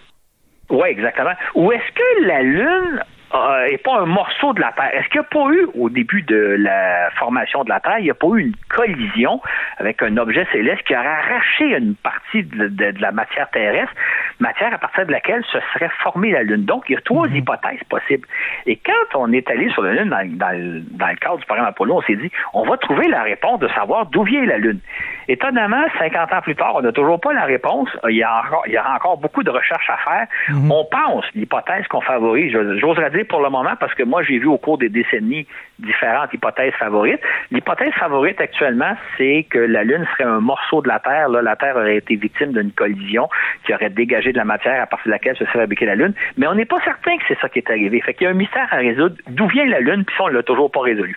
Oui, 0.70 0.88
exactement. 0.90 1.34
Ou 1.56 1.72
est-ce 1.72 1.92
que 1.94 2.26
la 2.26 2.42
Lune 2.42 3.04
euh, 3.34 3.66
est 3.66 3.78
pas 3.84 4.00
un 4.00 4.06
morceau 4.06 4.54
de 4.54 4.62
la 4.62 4.72
Terre. 4.74 4.92
Est-ce 4.94 5.08
qu'il 5.10 5.22
n'y 5.22 5.26
a 5.26 5.30
pas 5.30 5.52
eu, 5.54 5.68
au 5.76 5.90
début 5.90 6.22
de 6.24 6.56
la 6.60 7.10
formation 7.12 7.64
de 7.64 7.70
la 7.70 7.80
Terre, 7.80 8.00
il 8.00 8.06
n'y 8.06 8.12
a 8.12 8.16
pas 8.16 8.28
eu 8.36 8.42
une 8.42 8.56
collision 8.70 9.42
avec 9.78 10.02
un 10.04 10.18
objet 10.18 10.46
céleste 10.52 10.84
qui 10.84 10.96
aurait 10.96 11.06
arraché 11.08 11.78
une 11.78 11.96
partie 11.96 12.44
de, 12.44 12.68
de- 12.68 12.92
de 12.92 13.02
la 13.02 13.12
matière 13.12 13.50
terrestre, 13.52 13.94
matière 14.40 14.74
à 14.74 14.78
partir 14.78 15.06
de 15.06 15.12
laquelle 15.12 15.44
se 15.46 15.60
serait 15.74 15.90
formée 16.04 16.32
la 16.32 16.44
Lune? 16.44 16.66
Donc, 16.66 16.84
il 16.90 16.94
y 16.94 16.98
a 16.98 17.02
trois 17.02 17.28
hypothèses 17.28 17.84
possibles. 17.90 18.28
Et 18.66 18.76
quand 18.78 19.20
on 19.20 19.32
est 19.34 19.50
allé 19.50 19.70
sur 19.72 19.82
la 19.84 19.94
Lune 19.94 20.10
dans, 20.10 20.38
dans 20.38 20.52
le- 20.58 20.82
dans 20.92 21.08
le 21.08 21.16
cadre 21.16 21.38
du 21.38 21.46
programme 21.46 21.68
Apollo, 21.68 21.96
on 21.98 22.02
s'est 22.02 22.16
dit, 22.16 22.32
on 22.54 22.64
va 22.64 22.78
trouver 22.78 23.08
la 23.08 23.24
réponse 23.24 23.60
de 23.60 23.68
savoir 23.70 24.06
d'où 24.08 24.24
vient 24.24 24.46
la 24.46 24.58
Lune. 24.58 24.80
Étonnamment, 25.28 25.84
50 25.98 26.34
ans 26.34 26.42
plus 26.42 26.56
tard, 26.56 26.76
on 26.76 26.82
n'a 26.82 26.92
toujours 26.92 27.20
pas 27.20 27.34
la 27.34 27.46
réponse. 27.46 27.90
Il 28.10 28.16
y, 28.18 28.24
a 28.24 28.40
encore, 28.46 28.64
il 28.68 28.74
y 28.74 28.78
aura 28.78 28.96
encore 28.96 29.18
beaucoup 29.18 29.44
de 29.44 29.50
recherches 29.50 29.90
à 29.90 29.98
faire. 29.98 30.28
On 30.70 30.86
pense, 30.86 31.26
l'hypothèse 31.36 31.88
qu'on 31.88 32.02
favorise, 32.02 32.52
j'oserais 32.80 33.10
dire 33.12 33.21
pour 33.24 33.42
le 33.42 33.50
moment, 33.50 33.76
parce 33.80 33.94
que 33.94 34.04
moi, 34.04 34.24
j'ai 34.24 34.38
vu 34.38 34.48
au 34.48 34.58
cours 34.58 34.78
des 34.78 34.90
décennies 34.90 35.48
différentes 35.80 36.34
hypothèses 36.34 36.74
favorites. 36.74 37.22
L'hypothèse 37.52 37.94
favorite 37.94 38.40
actuellement, 38.40 38.96
c'est 39.18 39.46
que 39.50 39.60
la 39.60 39.84
Lune 39.84 40.06
serait 40.12 40.30
un 40.30 40.40
morceau 40.40 40.82
de 40.82 40.88
la 40.88 41.00
Terre. 41.00 41.30
Là, 41.30 41.42
la 41.42 41.56
Terre 41.56 41.76
aurait 41.76 41.98
été 41.98 42.16
victime 42.16 42.54
d'une 42.54 42.72
collision 42.72 43.30
qui 43.66 43.74
aurait 43.74 43.90
dégagé 43.90 44.32
de 44.32 44.38
la 44.38 44.46
matière 44.46 44.82
à 44.82 44.86
partir 44.86 45.08
de 45.08 45.12
laquelle 45.12 45.36
se 45.38 45.46
serait 45.46 45.60
fabriquée 45.60 45.86
la 45.86 45.96
Lune. 45.96 46.14
Mais 46.38 46.48
on 46.48 46.56
n'est 46.56 46.66
pas 46.66 46.80
certain 46.84 47.18
que 47.18 47.24
c'est 47.28 47.40
ça 47.40 47.50
qui 47.50 47.60
est 47.60 47.70
arrivé. 47.70 48.02
Fait 48.02 48.14
qu'il 48.14 48.26
y 48.26 48.28
a 48.28 48.32
un 48.32 48.36
mystère 48.36 48.68
à 48.72 48.78
résoudre. 48.78 49.16
D'où 49.30 49.48
vient 49.48 49.66
la 49.66 49.80
Lune? 49.80 50.04
Puis 50.06 50.16
ça, 50.18 50.24
on 50.26 50.28
l'a 50.28 50.44
toujours 50.44 50.72
pas 50.72 50.82
résolu. 50.82 51.16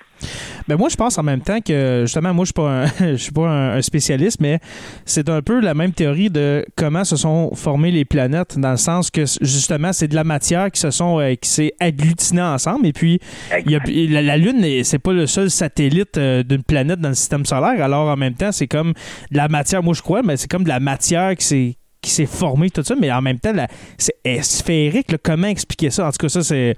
Ben 0.67 0.77
moi, 0.79 0.89
je 0.89 0.97
pense 0.97 1.19
en 1.19 1.23
même 1.23 1.43
temps 1.43 1.61
que, 1.61 2.05
justement, 2.07 2.33
moi, 2.33 2.45
je 2.45 2.47
suis 2.47 2.53
pas 2.55 2.85
un, 2.85 2.87
je 3.13 3.17
suis 3.17 3.33
pas 3.33 3.49
un, 3.49 3.83
spécialiste, 3.83 4.41
mais 4.41 4.61
c'est 5.05 5.29
un 5.29 5.43
peu 5.43 5.61
la 5.61 5.75
même 5.75 5.93
théorie 5.93 6.31
de 6.31 6.65
comment 6.75 7.05
se 7.05 7.17
sont 7.17 7.55
formées 7.55 7.91
les 7.91 8.07
planètes, 8.07 8.59
dans 8.59 8.71
le 8.71 8.77
sens 8.79 9.11
que, 9.11 9.25
justement, 9.43 9.93
c'est 9.93 10.09
de 10.09 10.15
la 10.15 10.25
matière 10.25 10.71
qui 10.71 10.81
se 10.81 10.91
sont, 10.91 11.21
euh, 11.21 11.35
qui 11.35 11.51
s'est 11.51 11.73
agglutinée 11.81 12.41
ensemble, 12.41 12.87
et 12.87 12.93
puis 12.95 13.21
il 13.67 13.73
y 13.73 13.77
a- 13.77 13.81
et 13.87 14.07
la, 14.07 14.23
la 14.23 14.37
Lune, 14.39 14.65
est- 14.65 14.85
c'est 14.85 14.99
pas 14.99 15.13
le 15.13 15.27
seul 15.27 15.51
satellite 15.51 16.17
euh, 16.17 16.43
d'une 16.43 16.63
planète 16.63 16.99
dans 17.01 17.11
le 17.11 17.15
système 17.15 17.45
solaire, 17.45 17.83
alors 17.85 18.09
en 18.09 18.17
même 18.17 18.35
temps, 18.35 18.53
c'est 18.53 18.67
comme 18.69 18.95
de 19.31 19.37
la 19.37 19.49
matière, 19.49 19.83
moi 19.83 19.93
je 19.93 20.01
crois, 20.03 20.23
mais 20.23 20.39
c'est 20.39 20.51
comme 20.51 20.65
de 20.65 20.69
la 20.71 20.81
matière 20.81 21.37
qui 21.37 21.45
s'est 21.45 21.77
qui 22.01 22.11
s'est 22.11 22.27
formée, 22.27 22.69
tout 22.69 22.83
ça, 22.85 22.95
mais 23.01 23.11
en 23.11 23.23
même 23.23 23.39
temps, 23.39 23.53
c'est 23.97 24.13
est 24.25 24.43
sphérique. 24.43 25.11
là. 25.11 25.17
comment 25.23 25.47
expliquer 25.47 25.89
ça? 25.89 26.07
En 26.07 26.11
tout 26.11 26.19
cas, 26.19 26.29
ça, 26.29 26.43
c'est. 26.43 26.75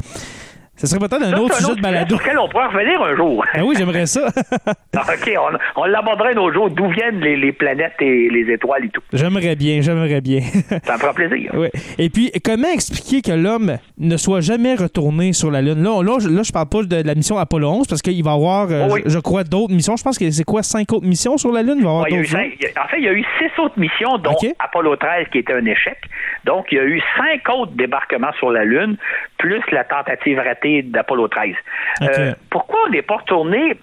Ça 0.76 0.86
serait 0.86 0.98
peut-être 1.00 1.22
un 1.22 1.32
autre 1.38 1.54
sujet 1.56 1.74
de 1.74 1.80
balado. 1.80 2.16
on 2.40 2.48
pourrait 2.48 2.66
revenir 2.66 3.02
un 3.02 3.16
jour. 3.16 3.44
Ben 3.54 3.62
oui, 3.62 3.74
j'aimerais 3.78 4.06
ça. 4.06 4.26
OK, 4.94 5.32
on, 5.38 5.80
on 5.82 5.84
l'aborderait 5.86 6.34
un 6.34 6.38
autre 6.38 6.54
jour. 6.54 6.70
D'où 6.70 6.88
viennent 6.90 7.20
les, 7.20 7.36
les 7.36 7.52
planètes 7.52 7.94
et 8.00 8.28
les 8.30 8.52
étoiles 8.52 8.84
et 8.84 8.88
tout? 8.90 9.00
J'aimerais 9.12 9.56
bien, 9.56 9.80
j'aimerais 9.80 10.20
bien. 10.20 10.40
Ça 10.84 10.94
me 10.94 10.98
fera 10.98 11.12
plaisir. 11.14 11.54
Ouais. 11.54 11.70
Et 11.98 12.10
puis, 12.10 12.30
comment 12.44 12.68
expliquer 12.72 13.22
que 13.22 13.32
l'homme 13.32 13.78
ne 13.98 14.16
soit 14.16 14.40
jamais 14.40 14.74
retourné 14.74 15.32
sur 15.32 15.50
la 15.50 15.62
Lune? 15.62 15.82
Là, 15.82 16.02
là, 16.02 16.18
je, 16.20 16.28
là, 16.28 16.42
je 16.42 16.52
parle 16.52 16.68
pas 16.68 16.82
de 16.82 17.02
la 17.06 17.14
mission 17.14 17.38
Apollo 17.38 17.68
11 17.68 17.86
parce 17.88 18.02
qu'il 18.02 18.22
va 18.22 18.32
y 18.32 18.34
avoir, 18.34 18.68
euh, 18.70 18.86
Oh 18.88 18.94
oui. 18.94 19.02
je, 19.06 19.10
je 19.10 19.18
crois, 19.18 19.44
d'autres 19.44 19.72
missions. 19.72 19.96
Je 19.96 20.02
pense 20.04 20.18
que 20.18 20.30
c'est 20.30 20.44
quoi, 20.44 20.62
cinq 20.62 20.92
autres 20.92 21.06
missions 21.06 21.36
sur 21.38 21.52
la 21.52 21.62
Lune? 21.62 21.76
Il 21.78 21.84
va 21.84 21.90
y 21.90 21.92
avoir 21.92 22.02
Ouais, 22.02 22.10
il 22.10 22.14
y 22.14 22.18
a 22.18 22.20
eu 22.20 22.22
d'autres 22.24 22.36
cinq- 22.36 22.84
en 22.84 22.88
fait, 22.88 22.98
il 22.98 23.04
y 23.04 23.08
a 23.08 23.12
eu 23.12 23.24
six 23.38 23.60
autres 23.60 23.78
missions, 23.78 24.18
dont. 24.18 24.34
Apollo 24.58 24.96
13 24.96 25.26
qui 25.32 25.38
était 25.38 25.52
un 25.54 25.64
échec. 25.64 25.96
Donc, 26.44 26.66
il 26.70 26.76
y 26.78 26.80
a 26.80 26.84
eu 26.84 27.00
cinq 27.16 27.48
autres 27.54 27.72
débarquements 27.72 28.32
sur 28.38 28.50
la 28.50 28.64
Lune, 28.64 28.96
plus 29.38 29.62
la 29.70 29.84
tentative 29.84 30.38
ratée 30.38 30.82
d'Apollo 30.82 31.28
13. 31.28 31.54
OK. 32.00 32.08
Euh, 32.08 32.34
pourquoi 32.50 32.78
on 32.86 32.90
n'est 32.90 33.02
pas 33.02 33.16
retourné? 33.16 33.76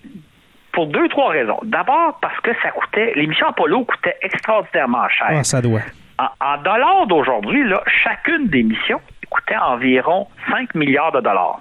Pour 0.72 0.88
deux, 0.88 1.08
trois 1.10 1.30
raisons. 1.30 1.60
D'abord, 1.64 2.18
parce 2.20 2.40
que 2.40 2.50
ça 2.64 2.72
coûtait, 2.72 3.14
les 3.16 3.28
missions 3.28 3.48
Apollo 3.48 3.86
coûtaient 3.86 4.18
extraordinairement 4.24 5.08
cher. 5.10 5.28
Ah, 5.30 5.44
ça 5.44 5.62
doit. 5.62 5.82
En, 6.18 6.30
en 6.44 6.58
dollars 6.58 7.06
d'aujourd'hui, 7.06 7.64
là, 7.64 7.84
chacune 8.04 8.48
des 8.48 8.64
missions 8.64 9.00
coûtait 9.34 9.58
environ 9.58 10.28
5 10.50 10.76
milliards 10.76 11.12
de 11.12 11.22
dollars. 11.22 11.60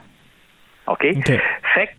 OK? 0.87 1.07
OK. 1.17 1.33
Fait 1.75 1.91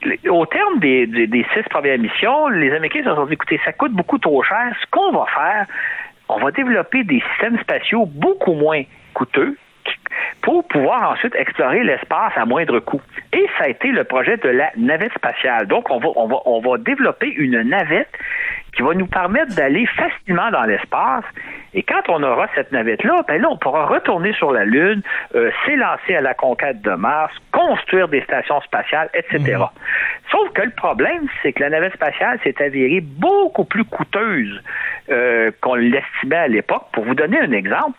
que, 0.00 0.28
au 0.28 0.46
terme 0.46 0.78
des, 0.78 1.06
des, 1.06 1.26
des 1.26 1.46
six 1.54 1.62
premières 1.70 1.98
missions, 1.98 2.48
les 2.48 2.72
Américains 2.72 3.02
se 3.04 3.14
sont 3.14 3.26
dit, 3.26 3.34
écoutez, 3.34 3.60
ça 3.64 3.72
coûte 3.72 3.92
beaucoup 3.92 4.18
trop 4.18 4.42
cher. 4.42 4.72
Ce 4.80 4.86
qu'on 4.90 5.12
va 5.12 5.26
faire, 5.34 5.66
on 6.28 6.38
va 6.38 6.50
développer 6.50 7.04
des 7.04 7.22
systèmes 7.30 7.58
spatiaux 7.60 8.06
beaucoup 8.06 8.54
moins 8.54 8.82
coûteux 9.14 9.56
pour 10.42 10.66
pouvoir 10.68 11.10
ensuite 11.12 11.34
explorer 11.34 11.82
l'espace 11.82 12.32
à 12.36 12.44
moindre 12.44 12.78
coût. 12.80 13.00
Et 13.32 13.46
ça 13.58 13.64
a 13.64 13.68
été 13.68 13.88
le 13.88 14.04
projet 14.04 14.36
de 14.36 14.48
la 14.48 14.70
navette 14.76 15.12
spatiale. 15.14 15.66
Donc, 15.66 15.90
on 15.90 15.98
va, 15.98 16.08
on 16.16 16.26
va, 16.26 16.36
on 16.46 16.60
va 16.60 16.78
développer 16.78 17.32
une 17.36 17.62
navette 17.62 18.08
qui 18.76 18.82
va 18.82 18.94
nous 18.94 19.06
permettre 19.06 19.54
d'aller 19.54 19.86
facilement 19.86 20.50
dans 20.50 20.64
l'espace. 20.64 21.24
Et 21.72 21.82
quand 21.82 22.02
on 22.08 22.22
aura 22.22 22.46
cette 22.54 22.72
navette-là, 22.72 23.24
ben 23.26 23.40
là, 23.40 23.48
on 23.50 23.56
pourra 23.56 23.86
retourner 23.86 24.32
sur 24.34 24.52
la 24.52 24.64
Lune, 24.64 25.02
euh, 25.34 25.50
s'élancer 25.64 26.14
à 26.14 26.20
la 26.20 26.34
conquête 26.34 26.82
de 26.82 26.90
Mars, 26.90 27.34
construire 27.52 28.08
des 28.08 28.20
stations 28.22 28.60
spatiales, 28.60 29.10
etc. 29.14 29.58
Sauf 30.30 30.52
que 30.52 30.62
le 30.62 30.70
problème, 30.70 31.26
c'est 31.42 31.52
que 31.52 31.62
la 31.62 31.70
navette 31.70 31.94
spatiale 31.94 32.38
s'est 32.44 32.62
avérée 32.62 33.00
beaucoup 33.00 33.64
plus 33.64 33.84
coûteuse 33.84 34.62
euh, 35.10 35.50
qu'on 35.60 35.74
l'estimait 35.74 36.36
à 36.36 36.48
l'époque. 36.48 36.84
Pour 36.92 37.04
vous 37.04 37.14
donner 37.14 37.40
un 37.40 37.52
exemple, 37.52 37.98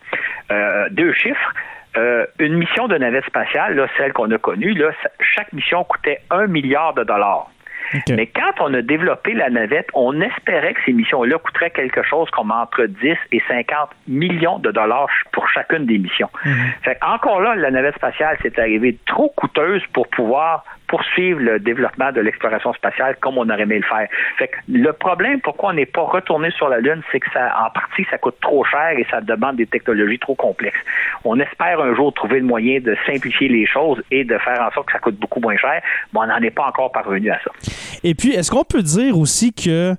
euh, 0.52 0.88
deux 0.92 1.14
chiffres. 1.14 1.54
Euh, 1.98 2.26
une 2.40 2.54
mission 2.54 2.88
de 2.88 2.98
navette 2.98 3.26
spatiale, 3.26 3.76
là, 3.76 3.88
celle 3.98 4.14
qu'on 4.14 4.30
a 4.32 4.38
connue, 4.38 4.74
là, 4.74 4.92
chaque 5.20 5.52
mission 5.54 5.84
coûtait 5.84 6.20
un 6.30 6.48
milliard 6.48 6.94
de 6.94 7.04
dollars. 7.04 7.50
Mais 8.10 8.28
quand 8.28 8.52
on 8.60 8.74
a 8.74 8.82
développé 8.82 9.34
la 9.34 9.50
navette, 9.50 9.88
on 9.94 10.20
espérait 10.20 10.74
que 10.74 10.80
ces 10.86 10.94
missions-là 10.94 11.38
coûteraient 11.38 11.72
quelque 11.72 12.04
chose 12.04 12.30
comme 12.32 12.52
entre 12.52 12.86
10 12.86 13.16
et 13.32 13.42
50 13.48 13.90
millions 14.08 14.60
de 14.60 14.72
dollars 14.72 15.08
pour 15.32 15.48
chacune 15.50 15.86
des 15.86 15.98
missions. 15.98 16.30
Fait 16.84 16.98
encore 17.02 17.42
là, 17.42 17.56
la 17.56 17.72
navette 17.72 17.96
spatiale 17.96 18.38
s'est 18.42 18.60
arrivée 18.60 18.98
trop 19.06 19.32
coûteuse 19.36 19.82
pour 19.94 20.08
pouvoir 20.10 20.66
poursuivre 20.88 21.40
le 21.40 21.60
développement 21.60 22.12
de 22.12 22.22
l'exploration 22.22 22.74
spatiale 22.74 23.18
comme 23.20 23.38
on 23.38 23.50
aurait 23.50 23.64
aimé 23.64 23.78
le 23.78 23.84
faire. 23.84 24.08
Fait 24.38 24.48
que 24.48 24.56
le 24.70 24.94
problème, 24.94 25.42
pourquoi 25.42 25.70
on 25.72 25.74
n'est 25.74 25.86
pas 25.86 26.04
retourné 26.04 26.52
sur 26.52 26.70
la 26.70 26.80
Lune, 26.80 27.02
c'est 27.12 27.20
que 27.20 27.30
ça, 27.32 27.54
en 27.66 27.70
partie, 27.70 28.06
ça 28.10 28.18
coûte 28.18 28.38
trop 28.42 28.64
cher 28.64 28.92
et 28.98 29.06
ça 29.12 29.22
demande 29.22 29.58
des 29.58 29.68
technologies 29.68 30.20
trop 30.20 30.36
complexes. 30.36 30.80
On 31.24 31.40
espère 31.40 31.80
un 31.82 31.96
jour 31.96 32.14
trouver 32.14 32.40
le 32.40 32.46
moyen 32.46 32.80
de 32.80 32.96
simplifier 33.06 33.50
les 33.50 33.66
choses 33.66 34.02
et 34.12 34.24
de 34.24 34.38
faire 34.38 34.62
en 34.62 34.72
sorte 34.72 34.88
que 34.88 34.94
ça 34.94 35.00
coûte 35.00 35.18
beaucoup 35.18 35.40
moins 35.40 35.58
cher, 35.58 35.82
mais 36.14 36.20
on 36.20 36.28
n'en 36.28 36.42
est 36.42 36.52
pas 36.52 36.66
encore 36.66 36.92
parvenu 36.92 37.30
à 37.32 37.40
ça. 37.44 37.52
Et 38.04 38.16
puis, 38.16 38.34
est-ce 38.34 38.52
qu'on 38.52 38.64
peut 38.64 38.82
dire 38.82 39.18
aussi 39.18 39.54
que, 39.54 39.94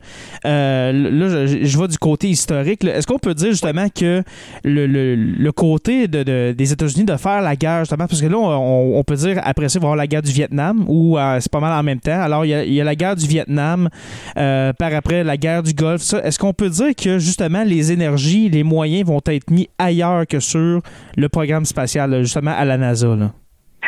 euh, 0.45 0.93
là, 0.93 1.47
je, 1.47 1.79
vais 1.79 1.89
du 1.89 1.99
côté 1.99 2.29
historique, 2.29 2.85
est-ce 2.85 3.07
qu'on 3.07 3.19
peut 3.19 3.35
dire 3.35 3.51
justement 3.51 3.89
que 3.89 4.23
le, 4.65 5.51
côté 5.51 6.09
de, 6.09 6.23
de- 6.23 6.53
des 6.53 6.73
États-Unis 6.73 7.05
de 7.05 7.17
faire 7.17 7.41
la 7.43 7.57
guerre, 7.57 7.81
justement, 7.81 8.07
parce 8.07 8.21
que 8.21 8.27
là, 8.27 8.39
on, 8.39 9.03
peut 9.05 9.15
dire 9.15 9.41
après 9.45 9.69
ça, 9.69 9.79
il 9.83 9.87
y 9.87 9.97
la 9.97 10.07
guerre 10.07 10.23
du 10.23 10.33
Vietnam, 10.33 10.78
ou 10.87 11.19
euh, 11.19 11.39
c'est 11.41 11.51
pas 11.51 11.61
mal 11.61 11.73
en 11.73 11.83
même 11.83 12.01
temps. 12.01 12.21
Alors, 12.21 12.45
il 12.45 12.49
y 12.49 12.55
a, 12.55 12.65
il 12.65 12.73
y 12.73 12.81
a 12.81 12.85
la 12.85 12.95
guerre 12.95 13.17
du 13.17 13.27
Vietnam, 13.27 13.89
euh, 14.37 14.73
par 14.79 14.95
après 14.95 15.25
la 15.25 15.37
guerre 15.37 15.63
du 15.63 15.73
Golfe. 15.73 16.03
ça. 16.03 16.19
Est-ce 16.19 16.39
qu'on 16.39 16.53
peut 16.53 16.69
dire 16.69 16.95
que 16.97 17.19
justement 17.19 17.63
les 17.65 17.93
énergies, 17.93 18.49
les 18.49 18.63
moyens 18.63 19.07
vont 19.09 19.21
être 19.27 19.51
mis 19.51 19.69
ailleurs 19.79 20.27
que 20.27 20.41
sur 20.41 20.81
le 21.17 21.29
programme 21.29 21.65
spatial, 21.65 22.21
justement 22.21 22.55
à 22.57 22.65
la 22.65 22.77
NASA? 22.77 23.09
Là? 23.09 23.31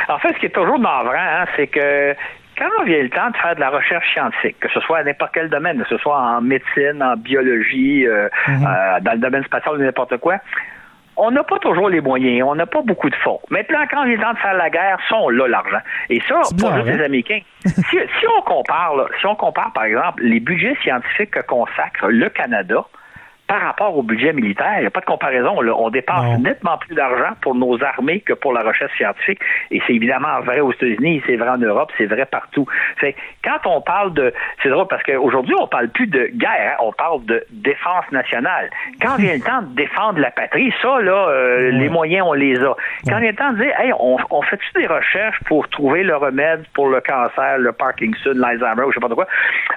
En 0.09 0.19
fait, 0.19 0.35
ce 0.35 0.39
qui 0.41 0.47
est 0.47 0.55
toujours 0.55 0.79
navrant, 0.79 1.13
hein, 1.15 1.45
c'est 1.57 1.67
que 1.67 2.15
quand 2.61 2.85
vient 2.85 3.03
le 3.03 3.09
temps 3.09 3.31
de 3.31 3.37
faire 3.37 3.55
de 3.55 3.61
la 3.61 3.71
recherche 3.71 4.13
scientifique, 4.13 4.57
que 4.61 4.69
ce 4.69 4.81
soit 4.81 4.99
à 4.99 5.05
n'importe 5.05 5.33
quel 5.33 5.49
domaine, 5.49 5.83
que 5.83 5.89
ce 5.89 5.97
soit 5.97 6.19
en 6.19 6.43
médecine, 6.43 7.03
en 7.03 7.17
biologie, 7.17 8.07
euh, 8.07 8.29
euh, 8.49 9.01
dans 9.01 9.13
le 9.13 9.19
domaine 9.19 9.45
spatial 9.45 9.77
ou 9.77 9.79
n'importe 9.79 10.19
quoi, 10.19 10.37
on 11.21 11.31
n'a 11.31 11.45
pas 11.45 11.59
toujours 11.59 11.91
les 11.91 12.01
moyens, 12.01 12.49
on 12.49 12.55
n'a 12.55 12.67
pas 12.67 12.81
beaucoup 12.83 13.11
de 13.11 13.15
fonds. 13.17 13.41
Maintenant, 13.51 13.81
quand 13.91 14.05
vient 14.05 14.17
le 14.17 14.23
temps 14.23 14.33
de 14.33 14.39
faire 14.39 14.55
la 14.55 14.71
guerre, 14.71 14.99
on 15.13 15.29
l'a 15.29 15.49
l'argent. 15.49 15.81
Et 16.09 16.21
ça, 16.27 16.41
juste 16.51 16.65
hein? 16.65 16.83
les 16.85 17.03
Américains. 17.03 17.41
si, 17.67 17.99
si 17.99 18.27
on 18.39 18.43
compare, 18.43 18.97
là, 18.97 19.05
si 19.21 19.27
on 19.27 19.37
compare, 19.37 19.71
par 19.75 19.85
exemple, 19.85 20.23
les 20.23 20.41
budgets 20.41 20.77
scientifiques 20.83 21.33
que 21.33 21.43
consacre 21.43 22.09
le 22.09 22.29
Canada, 22.31 22.87
par 23.51 23.63
rapport 23.63 23.97
au 23.99 24.05
budget 24.05 24.33
militaire, 24.33 24.75
il 24.77 24.83
n'y 24.83 24.87
a 24.87 24.91
pas 24.91 25.01
de 25.01 25.07
comparaison. 25.07 25.61
là. 25.61 25.73
On 25.77 25.91
dépense 25.91 26.25
Non. 26.25 26.39
nettement 26.39 26.79
plus 26.79 26.95
d'argent 26.95 27.35
pour 27.43 27.57
nos 27.57 27.83
armées 27.83 28.21
que 28.21 28.33
pour 28.33 28.53
la 28.53 28.61
recherche 28.63 28.93
scientifique. 28.97 29.41
Et 29.73 29.83
c'est 29.85 29.95
évidemment 29.95 30.39
vrai 30.43 30.61
aux 30.61 30.71
États-Unis, 30.73 31.21
c'est 31.27 31.35
vrai 31.35 31.49
en 31.49 31.59
Europe, 31.59 31.91
c'est 31.99 32.07
vrai 32.07 32.27
partout. 32.27 32.65
Fait 32.99 33.17
quand 33.43 33.59
on 33.67 33.81
parle 33.81 34.15
de... 34.15 34.33
C'est 34.63 34.69
drôle 34.69 34.87
parce 34.87 35.03
qu'aujourd'hui, 35.03 35.57
on 35.59 35.67
parle 35.67 35.89
plus 35.89 36.07
de 36.07 36.29
guerre, 36.33 36.77
hein, 36.79 36.85
on 36.85 36.93
parle 36.93 37.25
de 37.25 37.45
défense 37.51 38.05
nationale. 38.13 38.71
Quand 39.03 39.17
vient 39.17 39.35
le 39.35 39.41
temps 39.41 39.63
de 39.63 39.75
défendre 39.75 40.21
la 40.21 40.31
patrie, 40.31 40.73
ça, 40.81 41.01
là, 41.01 41.29
euh, 41.31 41.71
les 41.73 41.89
moyens, 41.89 42.25
on 42.29 42.35
les 42.35 42.57
a. 42.63 42.77
Quand 43.09 43.19
vient 43.19 43.31
le 43.33 43.37
temps 43.37 43.53
de 43.53 43.65
dire, 43.65 43.73
hey, 43.81 43.93
on, 43.99 44.17
on 44.31 44.43
fait-tu 44.43 44.81
des 44.81 44.87
recherches 44.87 45.41
pour 45.47 45.69
trouver 45.71 46.05
le 46.05 46.15
remède 46.17 46.65
pour 46.73 46.89
le 46.89 47.01
cancer, 47.01 47.59
le 47.59 47.73
Parkinson, 47.73 48.31
l'Alzheimer, 48.37 48.85
ou 48.85 48.91
je 48.91 48.95
sais 48.95 49.01
pas 49.01 49.09
de 49.09 49.15
quoi? 49.15 49.27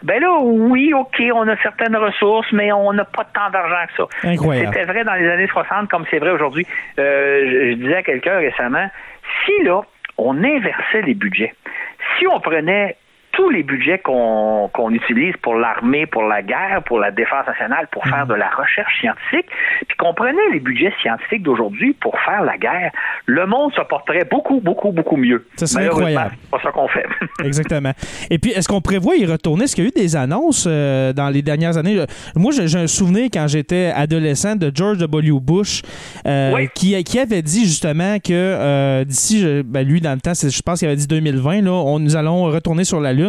Ben 0.03 0.21
là, 0.21 0.31
oui, 0.41 0.93
OK, 0.93 1.19
on 1.33 1.47
a 1.47 1.57
certaines 1.63 1.95
ressources, 1.97 2.51
mais 2.51 2.71
on 2.71 2.93
n'a 2.93 3.05
pas 3.05 3.23
tant 3.33 3.49
d'argent 3.49 3.62
que 3.67 3.93
ça. 3.97 4.07
Incroyable. 4.27 4.73
C'était 4.73 4.85
vrai 4.85 5.03
dans 5.03 5.15
les 5.15 5.29
années 5.29 5.47
60 5.47 5.89
comme 5.89 6.05
c'est 6.09 6.19
vrai 6.19 6.31
aujourd'hui. 6.31 6.65
Euh, 6.99 7.45
je, 7.45 7.71
je 7.71 7.75
disais 7.75 7.95
à 7.95 8.03
quelqu'un 8.03 8.37
récemment, 8.37 8.89
si 9.45 9.63
là, 9.63 9.81
on 10.17 10.43
inversait 10.43 11.01
les 11.01 11.13
budgets, 11.13 11.53
si 12.17 12.27
on 12.27 12.39
prenait 12.39 12.97
tous 13.33 13.49
les 13.49 13.63
budgets 13.63 13.99
qu'on 13.99 14.89
utilise 14.91 15.33
pour 15.41 15.55
l'armée, 15.55 16.05
pour 16.05 16.23
la 16.23 16.41
guerre, 16.43 16.83
pour 16.85 16.99
la 16.99 17.11
défense 17.11 17.47
nationale, 17.47 17.87
pour 17.91 18.05
faire 18.05 18.27
de 18.27 18.35
la 18.35 18.47
recherche 18.49 18.99
scientifique, 18.99 19.47
puis 19.87 19.97
qu'on 19.97 20.13
prenait 20.13 20.49
les 20.53 20.59
budgets 20.59 20.93
scientifiques 21.01 21.41
d'aujourd'hui 21.41 21.93
pour 21.93 22.17
faire 22.19 22.43
la 22.43 22.57
guerre, 22.57 22.91
le 23.25 23.45
monde 23.47 23.73
se 23.73 23.81
porterait 23.81 24.25
beaucoup, 24.29 24.61
beaucoup, 24.61 24.91
beaucoup 24.91 25.17
mieux. 25.17 25.45
Ça 25.55 25.65
serait 25.65 25.87
incroyable. 25.87 26.35
C'est 26.43 26.49
pas 26.51 26.59
ça 26.61 26.71
qu'on 26.71 26.87
fait. 26.87 27.05
Exactement. 27.43 27.91
Et 28.29 28.37
puis, 28.37 28.51
est-ce 28.51 28.67
qu'on 28.67 28.81
prévoit 28.81 29.15
y 29.15 29.25
retourner? 29.25 29.63
Est-ce 29.63 29.75
qu'il 29.75 29.83
y 29.83 29.87
a 29.87 29.89
eu 29.89 29.99
des 29.99 30.15
annonces 30.15 30.65
euh, 30.69 31.11
dans 31.11 31.29
les 31.29 31.41
dernières 31.41 31.77
années? 31.77 32.05
Moi, 32.35 32.51
j'ai 32.53 32.77
un 32.77 32.87
souvenir 32.87 33.29
quand 33.33 33.47
j'étais 33.47 33.91
adolescent 33.95 34.55
de 34.55 34.71
George 34.73 34.99
W. 34.99 35.31
Bush 35.41 35.81
euh, 36.27 36.51
Oui. 36.53 36.69
qui, 36.75 37.03
qui 37.03 37.19
avait 37.19 37.41
dit 37.41 37.65
justement 37.65 38.17
que 38.19 38.31
euh, 38.31 39.03
d'ici, 39.05 39.63
ben, 39.65 39.87
lui, 39.87 40.01
dans 40.01 40.13
le 40.13 40.21
temps, 40.21 40.33
je 40.33 40.61
pense 40.61 40.79
qu'il 40.79 40.87
avait 40.87 40.97
dit 40.97 41.07
2020, 41.07 41.61
là, 41.61 41.71
on, 41.71 41.97
nous 41.97 42.15
allons 42.15 42.43
retourner 42.43 42.83
sur 42.83 43.01
la 43.01 43.11
Lune. 43.11 43.22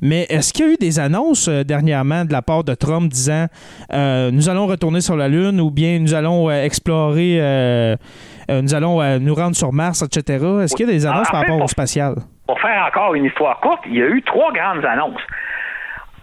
Mais 0.00 0.26
est-ce 0.28 0.52
qu'il 0.52 0.66
y 0.66 0.68
a 0.68 0.72
eu 0.72 0.76
des 0.76 0.98
annonces 0.98 1.48
euh, 1.48 1.64
dernièrement 1.64 2.24
de 2.24 2.32
la 2.32 2.42
part 2.42 2.64
de 2.64 2.74
Trump 2.74 3.10
disant 3.10 3.46
euh, 3.92 4.30
nous 4.30 4.48
allons 4.48 4.66
retourner 4.66 5.00
sur 5.00 5.16
la 5.16 5.28
Lune 5.28 5.60
ou 5.60 5.70
bien 5.70 5.98
nous 5.98 6.14
allons 6.14 6.50
euh, 6.50 6.62
explorer, 6.62 7.38
nous 8.48 8.74
allons 8.74 9.18
nous 9.20 9.34
rendre 9.34 9.56
sur 9.56 9.72
Mars, 9.72 10.02
etc.? 10.02 10.44
Est-ce 10.62 10.74
qu'il 10.74 10.86
y 10.86 10.90
a 10.90 10.92
des 10.92 11.06
annonces 11.06 11.30
par 11.30 11.40
rapport 11.40 11.62
au 11.62 11.66
spatial? 11.66 12.14
pour 12.46 12.60
faire 12.60 12.84
encore 12.86 13.14
une 13.14 13.24
histoire 13.24 13.58
courte, 13.60 13.80
il 13.86 13.96
y 13.96 14.02
a 14.02 14.06
eu 14.06 14.22
trois 14.22 14.52
grandes 14.52 14.84
annonces. 14.84 15.22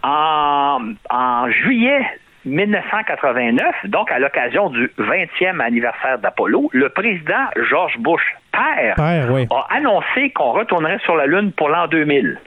En, 0.04 0.78
en 1.10 1.50
juillet 1.50 2.06
1989, 2.44 3.86
donc 3.86 4.10
à 4.10 4.18
l'occasion 4.18 4.70
du 4.70 4.90
20e 4.98 5.60
anniversaire 5.60 6.18
d'Apollo, 6.18 6.68
le 6.72 6.88
président 6.88 7.46
George 7.70 7.96
Bush, 7.98 8.22
père, 8.52 8.94
Père, 8.96 9.30
oui. 9.30 9.46
a 9.50 9.76
annoncé 9.76 10.30
qu'on 10.30 10.52
retournerait 10.52 10.98
sur 11.04 11.16
la 11.16 11.26
Lune 11.26 11.52
pour 11.52 11.68
l'an 11.68 11.86
2000. 11.86 12.38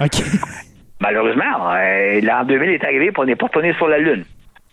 OK. 0.00 0.22
Malheureusement, 1.00 1.72
euh, 1.74 2.20
l'an 2.22 2.44
2000 2.44 2.70
est 2.70 2.84
arrivé 2.84 3.06
et 3.06 3.12
on 3.16 3.24
n'est 3.24 3.36
pas 3.36 3.46
retourné 3.46 3.72
sur 3.74 3.88
la 3.88 3.98
Lune. 3.98 4.24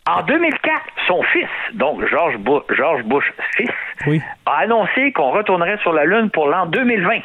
En 0.09 0.23
2004, 0.23 0.81
son 1.07 1.21
fils, 1.23 1.47
donc 1.73 2.05
George 2.09 2.37
Bush, 2.37 2.63
George 2.77 3.03
Bush 3.03 3.25
fils, 3.55 3.69
Oui. 4.07 4.21
a 4.45 4.59
annoncé 4.59 5.11
qu'on 5.13 5.31
retournerait 5.31 5.77
sur 5.81 5.91
la 5.93 6.05
Lune 6.05 6.29
pour 6.29 6.47
l'an 6.47 6.65
2020. 6.65 7.19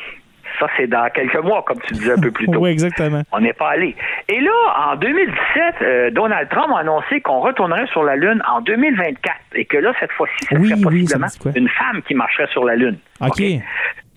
Ça, 0.59 0.67
c'est 0.77 0.87
dans 0.87 1.09
quelques 1.11 1.37
mois, 1.43 1.63
comme 1.67 1.79
tu 1.87 1.95
disais 1.95 2.13
un 2.13 2.21
peu 2.21 2.31
plus 2.31 2.47
tôt. 2.47 2.53
Oui, 2.61 2.71
exactement. 2.71 3.23
On 3.33 3.41
n'est 3.41 3.53
pas 3.55 3.71
allé. 3.71 3.97
Et 4.29 4.41
là, 4.41 4.51
en 4.91 4.97
2017, 4.97 5.75
euh, 5.83 6.11
Donald 6.11 6.49
Trump 6.51 6.73
a 6.77 6.81
annoncé 6.81 7.21
qu'on 7.21 7.41
retournerait 7.41 7.87
sur 7.89 8.03
la 8.05 8.17
Lune 8.17 8.43
en 8.49 8.61
2024 8.61 9.37
et 9.55 9.65
que 9.65 9.79
là, 9.79 9.93
cette 9.99 10.13
fois-ci, 10.13 10.35
ce 10.51 10.55
Oui, 10.57 10.69
serait 10.69 10.81
possiblement 10.81 11.27
une 11.57 11.69
femme 11.69 12.03
qui 12.03 12.15
marcherait 12.15 12.49
sur 12.53 12.65
la 12.65 12.77
Lune. 12.77 12.99
OK. 13.21 13.43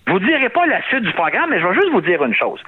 Vous 0.08 0.18
direz 0.20 0.48
pas 0.50 0.66
la 0.66 0.82
suite 0.88 1.02
du 1.02 1.12
programme, 1.12 1.50
mais 1.50 1.60
je 1.60 1.66
vais 1.66 1.74
juste 1.74 1.90
vous 1.92 2.00
dire 2.02 2.22
une 2.24 2.34
chose. 2.34 2.60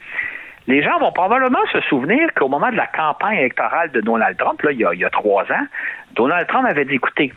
Les 0.68 0.82
gens 0.82 0.98
vont 1.00 1.10
probablement 1.12 1.64
se 1.72 1.80
souvenir 1.88 2.28
qu'au 2.36 2.48
moment 2.48 2.70
de 2.70 2.76
la 2.76 2.86
campagne 2.86 3.38
électorale 3.38 3.90
de 3.90 4.00
Donald 4.00 4.36
Trump, 4.36 4.60
là, 4.62 4.70
il, 4.72 4.78
y 4.78 4.84
a, 4.84 4.92
il 4.94 5.00
y 5.00 5.04
a 5.04 5.10
trois 5.10 5.42
ans, 5.44 5.66
Donald 6.14 6.46
Trump 6.46 6.66
avait 6.68 6.84
dit, 6.84 6.94
écoutez, 6.94 7.32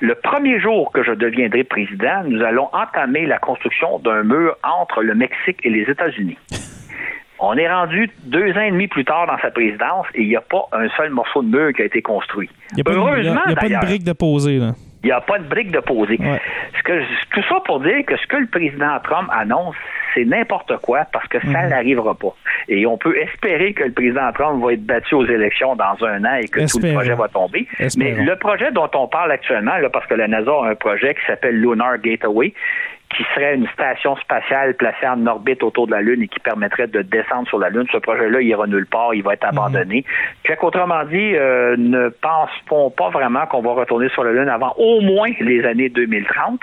le 0.00 0.14
premier 0.16 0.58
jour 0.58 0.90
que 0.92 1.04
je 1.04 1.12
deviendrai 1.12 1.62
président, 1.64 2.24
nous 2.24 2.42
allons 2.42 2.68
entamer 2.72 3.26
la 3.26 3.38
construction 3.38 3.98
d'un 4.00 4.24
mur 4.24 4.56
entre 4.64 5.02
le 5.02 5.14
Mexique 5.14 5.58
et 5.64 5.70
les 5.70 5.82
États-Unis. 5.82 6.38
On 7.44 7.56
est 7.56 7.68
rendu 7.70 8.08
deux 8.24 8.52
ans 8.52 8.60
et 8.62 8.70
demi 8.70 8.86
plus 8.88 9.04
tard 9.04 9.26
dans 9.26 9.38
sa 9.38 9.50
présidence 9.50 10.06
et 10.14 10.22
il 10.22 10.28
n'y 10.28 10.36
a 10.36 10.40
pas 10.40 10.62
un 10.72 10.88
seul 10.96 11.10
morceau 11.10 11.42
de 11.42 11.48
mur 11.48 11.72
qui 11.74 11.82
a 11.82 11.84
été 11.84 12.00
construit. 12.00 12.48
Il 12.70 12.76
n'y 12.76 12.80
a 12.80 12.84
pas, 12.84 12.92
a- 12.92 13.50
a 13.50 13.54
d'ailleurs. 13.54 13.80
brique 13.82 14.04
de 14.04 14.12
poser, 14.12 14.58
là. 14.58 14.72
Il 15.02 15.06
n'y 15.06 15.12
a 15.12 15.20
pas 15.20 15.38
de 15.38 15.44
brique 15.44 15.70
de 15.72 15.80
poser. 15.80 16.16
Ouais. 16.20 16.40
Ce 16.78 16.82
que, 16.82 17.00
tout 17.32 17.42
ça 17.48 17.56
pour 17.64 17.80
dire 17.80 18.04
que 18.06 18.16
ce 18.16 18.26
que 18.26 18.36
le 18.36 18.46
président 18.46 18.98
Trump 19.02 19.28
annonce, 19.32 19.74
c'est 20.14 20.24
n'importe 20.24 20.76
quoi 20.78 21.06
parce 21.12 21.26
que 21.28 21.38
Mhm. 21.44 21.52
ça 21.52 21.66
n'arrivera 21.68 22.14
pas. 22.14 22.34
Et 22.68 22.86
on 22.86 22.98
peut 22.98 23.16
espérer 23.18 23.72
que 23.72 23.84
le 23.84 23.92
président 23.92 24.30
Trump 24.32 24.62
va 24.62 24.74
être 24.74 24.84
battu 24.86 25.14
aux 25.14 25.26
élections 25.26 25.74
dans 25.74 25.96
un 26.06 26.24
an 26.24 26.34
et 26.36 26.46
que 26.48 26.60
tout 26.70 26.78
le 26.80 26.92
projet 26.92 27.14
va 27.14 27.28
tomber. 27.28 27.66
Espérons. 27.78 28.16
Mais 28.16 28.24
le 28.24 28.36
projet 28.36 28.70
dont 28.72 28.90
on 28.94 29.08
parle 29.08 29.32
actuellement, 29.32 29.76
là, 29.78 29.88
parce 29.90 30.06
que 30.06 30.14
la 30.14 30.28
NASA 30.28 30.50
a 30.50 30.68
un 30.70 30.74
projet 30.74 31.14
qui 31.14 31.20
s'appelle 31.26 31.60
Lunar 31.60 31.98
Gateway, 31.98 32.52
qui 33.16 33.24
serait 33.34 33.54
une 33.54 33.68
station 33.68 34.16
spatiale 34.16 34.74
placée 34.74 35.06
en 35.06 35.26
orbite 35.26 35.62
autour 35.62 35.86
de 35.86 35.92
la 35.92 36.00
Lune 36.00 36.22
et 36.22 36.28
qui 36.28 36.40
permettrait 36.40 36.86
de 36.86 37.02
descendre 37.02 37.48
sur 37.48 37.58
la 37.58 37.68
Lune. 37.70 37.86
Ce 37.92 37.98
projet-là, 37.98 38.40
il 38.40 38.48
ira 38.48 38.66
nulle 38.66 38.86
part, 38.86 39.14
il 39.14 39.22
va 39.22 39.34
être 39.34 39.44
abandonné. 39.44 40.04
Fait 40.44 40.56
qu'autrement 40.56 41.04
dit, 41.04 41.36
euh, 41.36 41.76
ne 41.76 42.08
pensons 42.08 42.90
pas 42.90 43.10
vraiment 43.10 43.46
qu'on 43.46 43.62
va 43.62 43.72
retourner 43.72 44.08
sur 44.10 44.24
la 44.24 44.32
Lune 44.32 44.48
avant 44.48 44.74
au 44.76 45.00
moins 45.00 45.30
les 45.40 45.64
années 45.64 45.88
2030. 45.88 46.60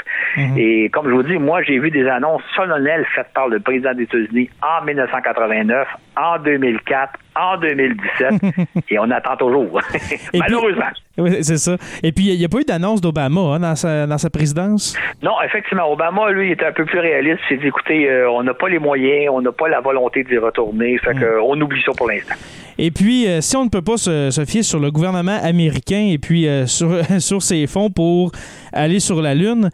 Et 0.57 0.89
comme 0.89 1.07
je 1.07 1.13
vous 1.13 1.23
dis, 1.23 1.37
moi, 1.37 1.61
j'ai 1.63 1.79
vu 1.79 1.91
des 1.91 2.07
annonces 2.07 2.43
solennelles 2.55 3.05
faites 3.13 3.31
par 3.33 3.47
le 3.47 3.59
président 3.59 3.93
des 3.93 4.03
États-Unis 4.03 4.49
en 4.61 4.85
1989, 4.85 5.87
en 6.17 6.39
2004, 6.43 7.13
en 7.35 7.57
2017, 7.57 8.41
et 8.89 8.99
on 8.99 9.09
attend 9.11 9.37
toujours. 9.37 9.81
puis- 10.31 10.39
Malheureusement. 10.39 10.85
Oui, 11.17 11.43
c'est 11.43 11.57
ça. 11.57 11.75
Et 12.01 12.11
puis, 12.13 12.27
il 12.27 12.37
n'y 12.39 12.45
a 12.45 12.49
pas 12.49 12.59
eu 12.59 12.63
d'annonce 12.63 13.01
d'Obama 13.01 13.41
hein, 13.41 13.59
dans, 13.59 13.75
sa, 13.75 14.07
dans 14.07 14.17
sa 14.17 14.29
présidence? 14.29 14.97
Non, 15.21 15.33
effectivement, 15.45 15.91
Obama, 15.91 16.31
lui, 16.31 16.51
était 16.51 16.65
un 16.65 16.71
peu 16.71 16.85
plus 16.85 16.99
réaliste. 16.99 17.39
Il 17.49 17.55
s'est 17.55 17.61
dit, 17.61 17.67
écoutez, 17.67 18.09
euh, 18.09 18.31
on 18.31 18.43
n'a 18.43 18.53
pas 18.53 18.69
les 18.69 18.79
moyens, 18.79 19.29
on 19.33 19.41
n'a 19.41 19.51
pas 19.51 19.67
la 19.67 19.81
volonté 19.81 20.23
d'y 20.23 20.37
retourner, 20.37 20.97
fait 20.99 21.13
que, 21.15 21.25
euh, 21.25 21.41
on 21.43 21.59
oublie 21.59 21.81
ça 21.85 21.91
pour 21.97 22.09
l'instant. 22.09 22.35
Et 22.77 22.91
puis, 22.91 23.27
euh, 23.27 23.41
si 23.41 23.57
on 23.57 23.65
ne 23.65 23.69
peut 23.69 23.81
pas 23.81 23.97
se, 23.97 24.31
se 24.31 24.45
fier 24.45 24.63
sur 24.63 24.79
le 24.79 24.91
gouvernement 24.91 25.37
américain 25.43 26.07
et 26.09 26.17
puis 26.17 26.47
euh, 26.47 26.65
sur, 26.65 26.89
sur 27.19 27.41
ses 27.41 27.67
fonds 27.67 27.89
pour 27.89 28.31
aller 28.71 29.01
sur 29.01 29.21
la 29.21 29.35
Lune, 29.35 29.69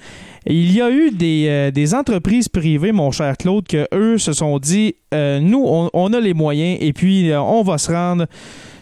il 0.46 0.72
y 0.72 0.82
a 0.82 0.90
eu 0.92 1.12
des, 1.12 1.48
euh, 1.50 1.72
des 1.72 1.94
entreprises 1.94 2.50
privées, 2.50 2.92
mon 2.92 3.12
cher 3.12 3.36
Claude, 3.38 3.68
que 3.68 3.88
eux 3.94 4.18
se 4.18 4.34
sont 4.34 4.60
dit, 4.60 4.96
euh, 5.14 5.40
nous, 5.40 5.64
on, 5.66 5.90
on 5.94 6.14
a 6.14 6.20
les 6.20 6.34
moyens 6.34 6.78
et 6.82 6.94
puis 6.94 7.32
euh, 7.32 7.42
on 7.42 7.64
va 7.64 7.78
se 7.78 7.92
rendre 7.92 8.28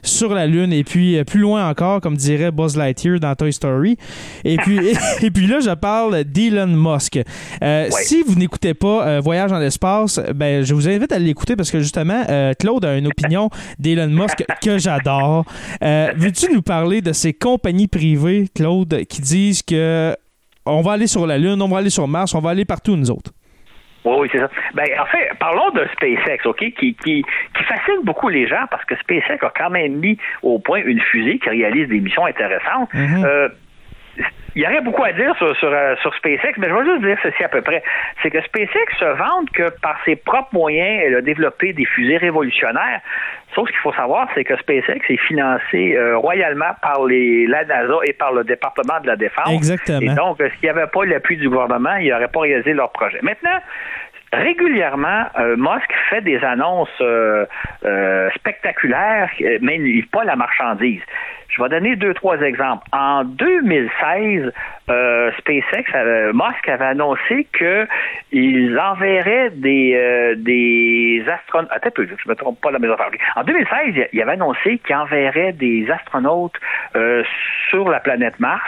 sur 0.04 0.34
la 0.34 0.46
Lune 0.46 0.74
et 0.74 0.84
puis 0.84 1.18
euh, 1.18 1.24
plus 1.24 1.40
loin 1.40 1.68
encore, 1.70 2.02
comme 2.02 2.18
dirait 2.18 2.52
Buzz 2.52 2.76
Lightyear 2.76 3.20
dans 3.20 3.34
Toy 3.36 3.52
Story. 3.54 3.98
Et 4.44 4.58
puis, 4.58 4.80
et, 5.22 5.32
puis 5.32 5.48
là, 5.48 5.60
je 5.62 5.72
parle 5.72 6.24
d'Elon 6.26 6.68
Musk. 6.68 7.20
Euh, 7.64 7.88
Si 7.92 8.22
vous 8.22 8.36
n'écoutez 8.36 8.74
pas 8.74 9.08
euh, 9.08 9.20
Voyage 9.22 9.52
dans 9.52 9.60
l'espace, 9.60 10.20
ben, 10.36 10.64
je 10.64 10.74
vous 10.74 10.88
invite 10.88 11.12
à 11.12 11.20
l'écouter 11.20 11.56
parce 11.56 11.72
que 11.72 11.80
justement, 11.80 12.24
Claude 12.60 12.84
a 12.86 12.98
une 12.98 13.08
opinion 13.08 13.50
d'Elon 13.80 14.08
Musk 14.08 14.44
que 14.62 14.78
j'adore. 14.78 15.46
Veux-tu 15.82 16.52
nous 16.54 16.62
parler 16.62 17.02
de 17.02 17.14
ces 17.14 17.34
compagnies 17.34 17.88
privées, 17.88 18.48
Claude, 18.54 19.06
qui 19.08 19.22
disent 19.22 19.62
que 19.62 20.16
on 20.66 20.82
va 20.82 20.94
aller 20.94 21.08
sur 21.08 21.26
la 21.28 21.38
Lune, 21.38 21.62
on 21.62 21.68
va 21.68 21.80
aller 21.80 21.90
sur 21.90 22.08
Mars, 22.08 22.34
on 22.36 22.40
va 22.40 22.52
aller 22.52 22.66
partout, 22.66 22.96
nous 22.96 23.12
autres? 23.12 23.32
Oui, 24.06 24.16
oui, 24.20 24.30
c'est 24.32 24.40
ça. 24.40 24.50
Ben, 24.74 24.86
en 25.00 25.06
fait, 25.06 25.30
parlons 25.40 25.70
de 25.72 25.88
SpaceX, 25.94 26.46
OK, 26.46 26.60
qui, 26.60 26.94
qui, 26.96 27.24
qui 27.24 27.64
fascine 27.64 28.04
beaucoup 28.04 28.28
les 28.28 28.48
gens 28.48 28.66
parce 28.70 28.84
que 28.86 28.96
SpaceX 28.98 29.38
a 29.42 29.52
quand 29.56 29.70
même 29.70 29.96
mis 29.96 30.18
au 30.42 30.60
point 30.60 30.82
une 30.84 31.00
fusée 31.00 31.40
qui 31.40 31.50
réalise 31.50 31.88
des 31.88 32.02
missions 32.02 32.26
intéressantes. 32.26 32.90
Euh, 32.96 33.48
il 34.56 34.62
y 34.62 34.68
aurait 34.68 34.82
beaucoup 34.82 35.04
à 35.04 35.12
dire 35.14 35.36
sur, 35.38 35.56
sur, 35.58 35.70
euh, 35.72 35.96
sur 36.02 36.14
SpaceX, 36.16 36.54
mais 36.58 36.70
je 36.70 36.74
vais 36.74 36.86
juste 36.86 37.04
dire 37.04 37.18
ceci 37.24 37.44
à 37.44 37.50
peu 37.50 37.62
près. 37.62 37.84
C'est 38.22 38.30
que 38.30 38.42
SpaceX 38.42 38.98
se 39.00 39.06
vante 39.06 39.50
que 39.52 39.70
par 39.82 39.98
ses 40.06 40.16
propres 40.16 40.54
moyens, 40.54 41.04
elle 41.06 41.16
a 41.16 41.22
développé 41.22 41.74
des 41.74 41.86
fusées 41.86 42.18
révolutionnaires. 42.18 43.02
Sauf 43.56 43.68
ce 43.68 43.72
qu'il 43.72 43.82
faut 43.82 43.94
savoir, 43.94 44.28
c'est 44.36 44.44
que 44.44 44.56
SpaceX 44.58 45.02
est 45.10 45.18
financé 45.18 45.96
euh, 45.96 46.18
royalement 46.18 46.74
par 46.82 47.06
les, 47.06 47.48
la 47.48 47.66
NASA 47.66 47.96
et 48.06 48.14
par 48.14 48.34
le 48.34 48.44
département 48.44 49.00
de 49.02 49.08
la 49.08 49.16
Défense. 49.16 49.52
Exactement. 49.52 50.02
Et 50.02 50.16
donc, 50.16 50.38
s'il 50.38 50.64
n'y 50.64 50.70
avait 50.70 50.88
pas 50.88 51.06
l'appui 51.06 51.38
du 51.38 51.50
gouvernement, 51.50 51.96
ils 51.96 52.10
n'auraient 52.10 52.28
pas 52.28 52.42
réalisé 52.42 52.74
leur 52.74 52.92
projet. 52.92 53.20
Maintenant, 53.22 53.60
régulièrement, 54.32 55.26
euh, 55.40 55.56
Musk 55.58 55.92
fait 56.10 56.22
des 56.22 56.44
annonces 56.44 56.90
euh, 57.02 57.46
spectaculaires, 58.36 59.30
mais 59.62 59.76
il 59.76 59.84
livre 59.84 60.10
pas 60.12 60.24
la 60.24 60.36
marchandise. 60.36 61.02
Je 61.56 61.62
vais 61.62 61.70
donner 61.70 61.96
deux, 61.96 62.14
trois 62.16 62.40
exemples. 62.42 62.84
En 62.94 63.24
2016, 63.24 64.52
euh, 64.90 65.32
SpaceX, 65.38 65.86
avait- 65.94 66.34
Musk 66.34 66.68
avait 66.68 66.86
annoncé 66.86 67.48
qu'ils 67.56 68.80
enverraient 68.80 69.52
des, 69.52 69.94
euh, 69.96 70.36
des 70.36 71.24
astronautes. 71.32 71.70
Attends 71.72 71.90
un 71.90 71.92
peu, 71.92 72.08
je 72.08 72.28
me 72.30 72.34
trompe 72.36 72.60
pas 72.60 72.72
dans 72.72 72.80
mes 72.80 72.90
affaires. 72.90 73.10
En 73.36 73.44
2016, 73.44 74.08
il 74.12 74.22
avait 74.22 74.32
annoncé 74.32 74.80
qu'il 74.80 74.96
enverrait 74.96 75.54
des 75.54 75.88
astronautes 75.92 76.56
euh, 76.96 77.24
sur 77.70 77.88
la 77.90 78.00
planète 78.00 78.40
Mars. 78.40 78.64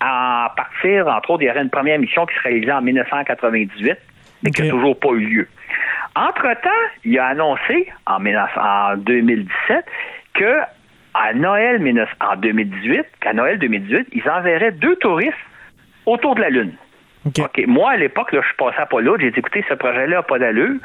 À 0.00 0.52
partir, 0.54 1.08
entre 1.08 1.30
autres, 1.30 1.42
il 1.42 1.46
y 1.46 1.50
aurait 1.50 1.62
une 1.62 1.70
première 1.70 1.98
mission 1.98 2.26
qui 2.26 2.34
serait 2.36 2.50
réalisée 2.50 2.72
en 2.72 2.82
1998 2.82 3.98
mais 4.44 4.50
qui 4.50 4.62
n'a 4.62 4.68
toujours 4.70 5.00
pas 5.00 5.08
eu 5.10 5.20
lieu. 5.26 5.48
Entre-temps, 6.14 6.68
il 7.04 7.18
a 7.18 7.26
annoncé 7.28 7.88
en, 8.06 8.20
19- 8.20 8.46
en 8.58 8.96
2017 8.98 9.84
que 10.34 10.58
à 11.18 11.34
Noël 11.34 11.82
19 11.82 12.08
en 12.20 12.36
2018, 12.36 13.04
qu'à 13.20 13.32
Noël 13.32 13.58
2018, 13.58 14.08
ils 14.12 14.30
enverraient 14.30 14.72
deux 14.72 14.96
touristes 14.96 15.34
autour 16.06 16.36
de 16.36 16.40
la 16.40 16.50
Lune. 16.50 16.72
OK. 17.26 17.38
OK. 17.44 17.64
Moi, 17.66 17.90
à 17.92 17.96
l'époque, 17.96 18.28
je 18.32 18.40
suis 18.40 18.56
passé 18.56 18.76
à 18.78 18.82
Apollo, 18.82 19.16
j'ai 19.20 19.30
dit, 19.30 19.38
écoutez, 19.38 19.64
ce 19.68 19.74
projet-là 19.74 20.16
n'a 20.16 20.22
pas 20.22 20.38
d'allure. 20.38 20.76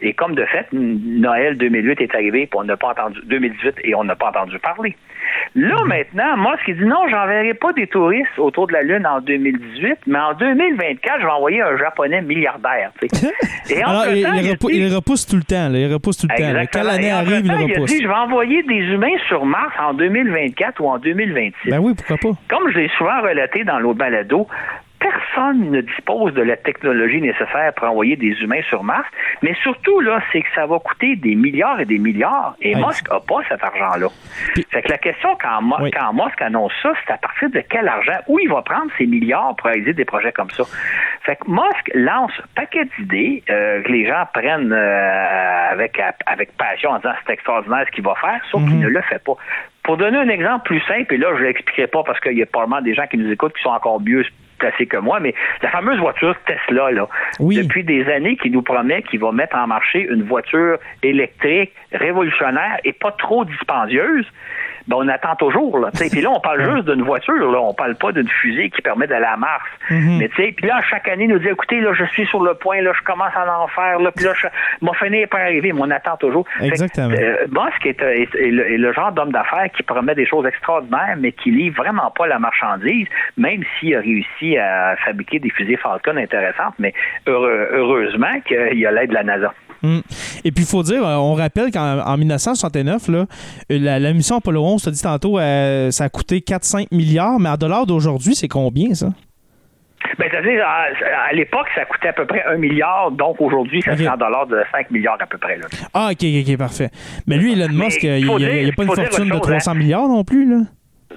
Et 0.00 0.12
comme 0.14 0.34
de 0.34 0.44
fait, 0.46 0.66
Noël 0.72 1.56
2008 1.58 2.00
est 2.00 2.14
arrivé, 2.14 2.46
puis 2.46 2.58
on 2.58 2.64
n'a 2.64 2.76
pas 2.76 2.88
entendu, 2.90 3.20
2018, 3.26 3.76
et 3.84 3.94
on 3.94 4.04
n'a 4.04 4.16
pas 4.16 4.28
entendu 4.30 4.58
parler. 4.58 4.96
Là, 5.54 5.76
Mhm. 5.82 5.88
maintenant, 5.88 6.36
Musk, 6.36 6.62
il 6.68 6.76
dit, 6.78 6.84
non, 6.84 7.06
j'enverrai 7.08 7.54
pas 7.54 7.72
des 7.72 7.86
touristes 7.86 8.38
autour 8.38 8.66
de 8.66 8.72
la 8.72 8.82
Lune 8.82 9.06
en 9.06 9.20
2018, 9.20 9.98
mais 10.06 10.18
en 10.18 10.34
2024, 10.34 11.20
je 11.20 11.24
vais 11.26 11.30
envoyer 11.32 11.62
un 11.62 11.76
Japonais 11.76 12.20
milliardaire. 12.22 12.90
Et 13.70 13.82
Alors, 13.82 14.06
il, 14.08 14.16
il 14.16 14.18
il 14.20 14.26
a 14.26 14.52
repou- 14.52 14.70
dit- 14.70 14.78
il 14.78 14.94
repousse 14.94 15.26
tout 15.26 15.36
le 15.36 15.42
temps. 15.44 15.68
là, 15.68 15.78
il 15.78 15.92
repousse 15.92 16.18
tout 16.18 16.26
le 16.28 16.36
temps. 16.36 16.68
Quand 16.72 16.82
l'année 16.82 17.10
arrive, 17.12 17.46
il 17.46 17.52
repousse? 17.52 17.90
a 17.92 17.94
dit, 17.94 18.02
je 18.02 18.08
vais 18.08 18.14
envoyer 18.14 18.62
des 18.64 18.80
humains 18.92 19.16
sur 19.28 19.44
Mars 19.44 19.72
en 19.80 19.94
2024 19.94 20.80
ou 20.80 20.88
en 20.88 20.98
2026. 20.98 21.70
Ben 21.70 21.78
oui, 21.78 21.94
pourquoi 21.96 22.16
pas? 22.16 22.36
Comme 22.48 22.70
je 22.72 22.78
l'ai 22.78 22.88
souvent 22.98 23.20
relaté 23.22 23.62
dans 23.64 23.78
l'autre 23.78 23.98
balado, 23.98 24.48
personne 25.02 25.70
ne 25.70 25.80
dispose 25.80 26.32
de 26.34 26.42
la 26.42 26.56
technologie 26.56 27.20
nécessaire 27.20 27.72
pour 27.76 27.88
envoyer 27.88 28.16
des 28.16 28.32
humains 28.42 28.62
sur 28.68 28.84
Mars, 28.84 29.06
mais 29.42 29.54
surtout, 29.62 29.98
là, 30.00 30.20
c'est 30.32 30.42
que 30.42 30.48
ça 30.54 30.66
va 30.66 30.78
coûter 30.78 31.16
des 31.16 31.34
milliards 31.34 31.80
et 31.80 31.84
des 31.84 31.98
milliards, 31.98 32.54
et. 32.60 32.74
Musk 32.76 33.10
n'a 33.10 33.20
pas 33.20 33.40
cet 33.48 33.62
argent-là. 33.62 34.08
Fait 34.70 34.82
que 34.82 34.88
la 34.90 34.98
question, 34.98 35.36
quand, 35.40 35.60
Mu- 35.62 35.74
Oui. 35.84 35.90
quand 35.90 36.12
Musk 36.12 36.40
annonce 36.40 36.72
ça, 36.82 36.92
c'est 37.04 37.12
à 37.12 37.18
partir 37.18 37.50
de 37.50 37.60
quel 37.68 37.86
argent, 37.88 38.18
où 38.28 38.38
il 38.38 38.48
va 38.48 38.62
prendre 38.62 38.90
ces 38.98 39.06
milliards 39.06 39.54
pour 39.56 39.66
réaliser 39.66 39.92
des 39.92 40.04
projets 40.04 40.32
comme 40.32 40.50
ça? 40.50 40.64
Fait 41.22 41.36
que 41.36 41.48
Musk 41.48 41.90
lance 41.94 42.32
un 42.40 42.46
paquet 42.60 42.84
d'idées 42.98 43.42
euh, 43.50 43.82
que 43.82 43.88
les 43.92 44.06
gens 44.06 44.24
prennent 44.32 44.72
euh, 44.72 45.70
avec, 45.72 46.00
avec 46.26 46.56
passion 46.56 46.90
en 46.90 46.96
disant 46.98 47.12
c'est 47.26 47.32
extraordinaire 47.34 47.84
ce 47.86 47.92
qu'il 47.92 48.04
va 48.04 48.14
faire, 48.20 48.40
sauf 48.50 48.62
qu'il 48.64 48.78
ne 48.80 48.88
le 48.88 49.00
fait 49.02 49.22
pas. 49.22 49.34
Pour 49.84 49.96
donner 49.96 50.18
un 50.18 50.28
exemple 50.28 50.64
plus 50.66 50.80
simple, 50.82 51.14
et 51.14 51.18
là, 51.18 51.28
je 51.36 51.40
ne 51.42 51.46
l'expliquerai 51.48 51.88
pas 51.88 52.02
parce 52.04 52.20
qu'il 52.20 52.38
y 52.38 52.42
a 52.42 52.46
probablement 52.46 52.80
des 52.82 52.94
gens 52.94 53.06
qui 53.08 53.18
nous 53.18 53.30
écoutent 53.32 53.54
qui 53.54 53.62
sont 53.62 53.70
encore 53.70 54.00
mieux 54.00 54.24
placés 54.62 54.86
que 54.86 54.96
moi, 54.96 55.18
mais 55.20 55.34
la 55.62 55.70
fameuse 55.70 55.98
voiture 55.98 56.34
Tesla, 56.46 56.90
là, 56.92 57.08
Oui. 57.40 57.56
depuis 57.56 57.82
des 57.82 58.08
années, 58.08 58.36
qui 58.36 58.48
nous 58.50 58.62
promet 58.62 59.02
qu'il 59.02 59.18
va 59.20 59.32
mettre 59.32 59.56
en 59.56 59.66
marché 59.66 60.06
une 60.08 60.22
voiture 60.22 60.78
électrique 61.02 61.72
révolutionnaire 61.92 62.78
et 62.84 62.92
pas 62.92 63.10
trop 63.12 63.44
dispendieuse, 63.44 64.26
ben 64.88 64.96
on 64.98 65.08
attend 65.08 65.36
toujours. 65.36 65.78
Là, 65.78 65.90
puis 66.10 66.20
là, 66.20 66.30
on 66.30 66.40
parle 66.40 66.62
juste 66.74 66.88
d'une 66.90 67.02
voiture, 67.02 67.34
là, 67.50 67.58
on 67.60 67.74
parle 67.74 67.94
pas 67.96 68.12
d'une 68.12 68.28
fusée 68.28 68.70
qui 68.70 68.82
permet 68.82 69.06
d'aller 69.06 69.26
à 69.26 69.36
Mars. 69.36 69.64
Mais 70.18 70.28
tu 70.28 70.36
sais, 70.42 70.52
puis 70.52 70.66
là, 70.66 70.80
chaque 70.88 71.08
année, 71.08 71.26
nous 71.26 71.38
dit, 71.38 71.48
écoutez, 71.48 71.80
là, 71.80 71.92
je 71.94 72.04
suis 72.06 72.26
sur 72.26 72.42
le 72.42 72.54
point, 72.54 72.80
là, 72.82 72.92
je 72.98 73.02
commence 73.04 73.32
à 73.34 73.60
en 73.60 73.66
faire, 73.68 73.98
là, 73.98 74.10
puis 74.14 74.24
là, 74.24 74.32
je, 74.40 74.46
mon 74.80 74.92
finir 74.94 75.28
par 75.28 75.40
arriver, 75.40 75.72
mais 75.72 75.80
on 75.82 75.90
attend 75.90 76.16
toujours. 76.16 76.46
Fait 76.58 76.66
Exactement. 76.66 77.10
euh, 77.18 77.46
Musk 77.50 77.86
est, 77.86 78.00
est- 78.02 78.34
est 78.34 78.50
le, 78.50 78.72
est 78.72 78.78
le 78.78 78.92
genre 78.92 79.12
d'homme 79.12 79.32
d'affaires 79.32 79.68
qui 79.76 79.82
promet 79.82 80.14
des 80.14 80.26
choses 80.26 80.46
extraordinaires, 80.46 81.16
mais 81.18 81.32
qui 81.32 81.50
livre 81.50 81.76
vraiment 81.82 82.10
pas 82.10 82.26
la 82.26 82.38
marchandise, 82.38 83.06
même 83.36 83.62
s'il 83.78 83.94
a 83.96 84.00
réussi 84.00 84.56
à 84.58 84.96
fabriquer 85.04 85.38
des 85.38 85.50
fusées 85.50 85.76
Falcon 85.76 86.16
intéressantes, 86.16 86.74
mais 86.78 86.92
heureux- 87.26 87.68
heureusement 87.72 88.40
qu'il 88.46 88.78
y 88.78 88.86
a 88.86 88.90
l'aide 88.92 89.10
de 89.10 89.14
la 89.14 89.22
NASA. 89.24 89.52
Mm. 89.82 89.98
Et 90.44 90.52
puis, 90.52 90.64
il 90.64 90.68
faut 90.68 90.82
dire, 90.82 91.06
euh, 91.06 91.16
on 91.16 91.34
rappelle 91.34 91.70
qu'en 91.70 91.98
en 92.00 92.16
1969, 92.16 93.08
là, 93.08 93.18
euh, 93.18 93.24
la, 93.70 93.98
la 93.98 94.12
mission 94.12 94.36
Apollo 94.36 94.62
11, 94.62 94.82
tu 94.82 94.90
dit 94.90 95.02
tantôt, 95.02 95.38
euh, 95.38 95.90
ça 95.90 96.04
a 96.04 96.08
coûté 96.08 96.38
4-5 96.38 96.88
milliards, 96.92 97.38
mais 97.38 97.48
en 97.48 97.56
dollars 97.56 97.86
d'aujourd'hui, 97.86 98.34
c'est 98.34 98.48
combien, 98.48 98.94
ça? 98.94 99.08
Ben, 100.18 100.28
c'est-à-dire, 100.30 100.64
à, 100.66 101.28
à 101.28 101.32
l'époque, 101.32 101.66
ça 101.74 101.84
coûtait 101.84 102.08
à 102.08 102.12
peu 102.12 102.26
près 102.26 102.44
un 102.44 102.56
milliard, 102.56 103.10
donc 103.12 103.40
aujourd'hui, 103.40 103.82
ça 103.82 103.96
serait 103.96 104.08
en 104.08 104.16
dollars 104.16 104.46
de 104.46 104.62
5 104.72 104.90
milliards 104.90 105.16
à 105.20 105.26
peu 105.26 105.38
près. 105.38 105.56
Là. 105.56 105.66
Ah, 105.94 106.08
OK, 106.12 106.24
OK, 106.24 106.48
ok, 106.48 106.58
parfait. 106.58 106.90
Mais 107.26 107.36
lui, 107.36 107.52
Elon 107.52 107.72
Musk, 107.72 108.02
il 108.02 108.24
n'y 108.24 108.68
a, 108.68 108.72
pas 108.72 108.82
une 108.82 108.88
fortune 108.94 109.28
de 109.28 109.34
autre 109.34 109.48
chose, 109.48 109.62
300 109.62 109.70
hein. 109.70 109.74
milliards 109.74 110.08
non 110.08 110.24
plus, 110.24 110.48
là? 110.48 110.64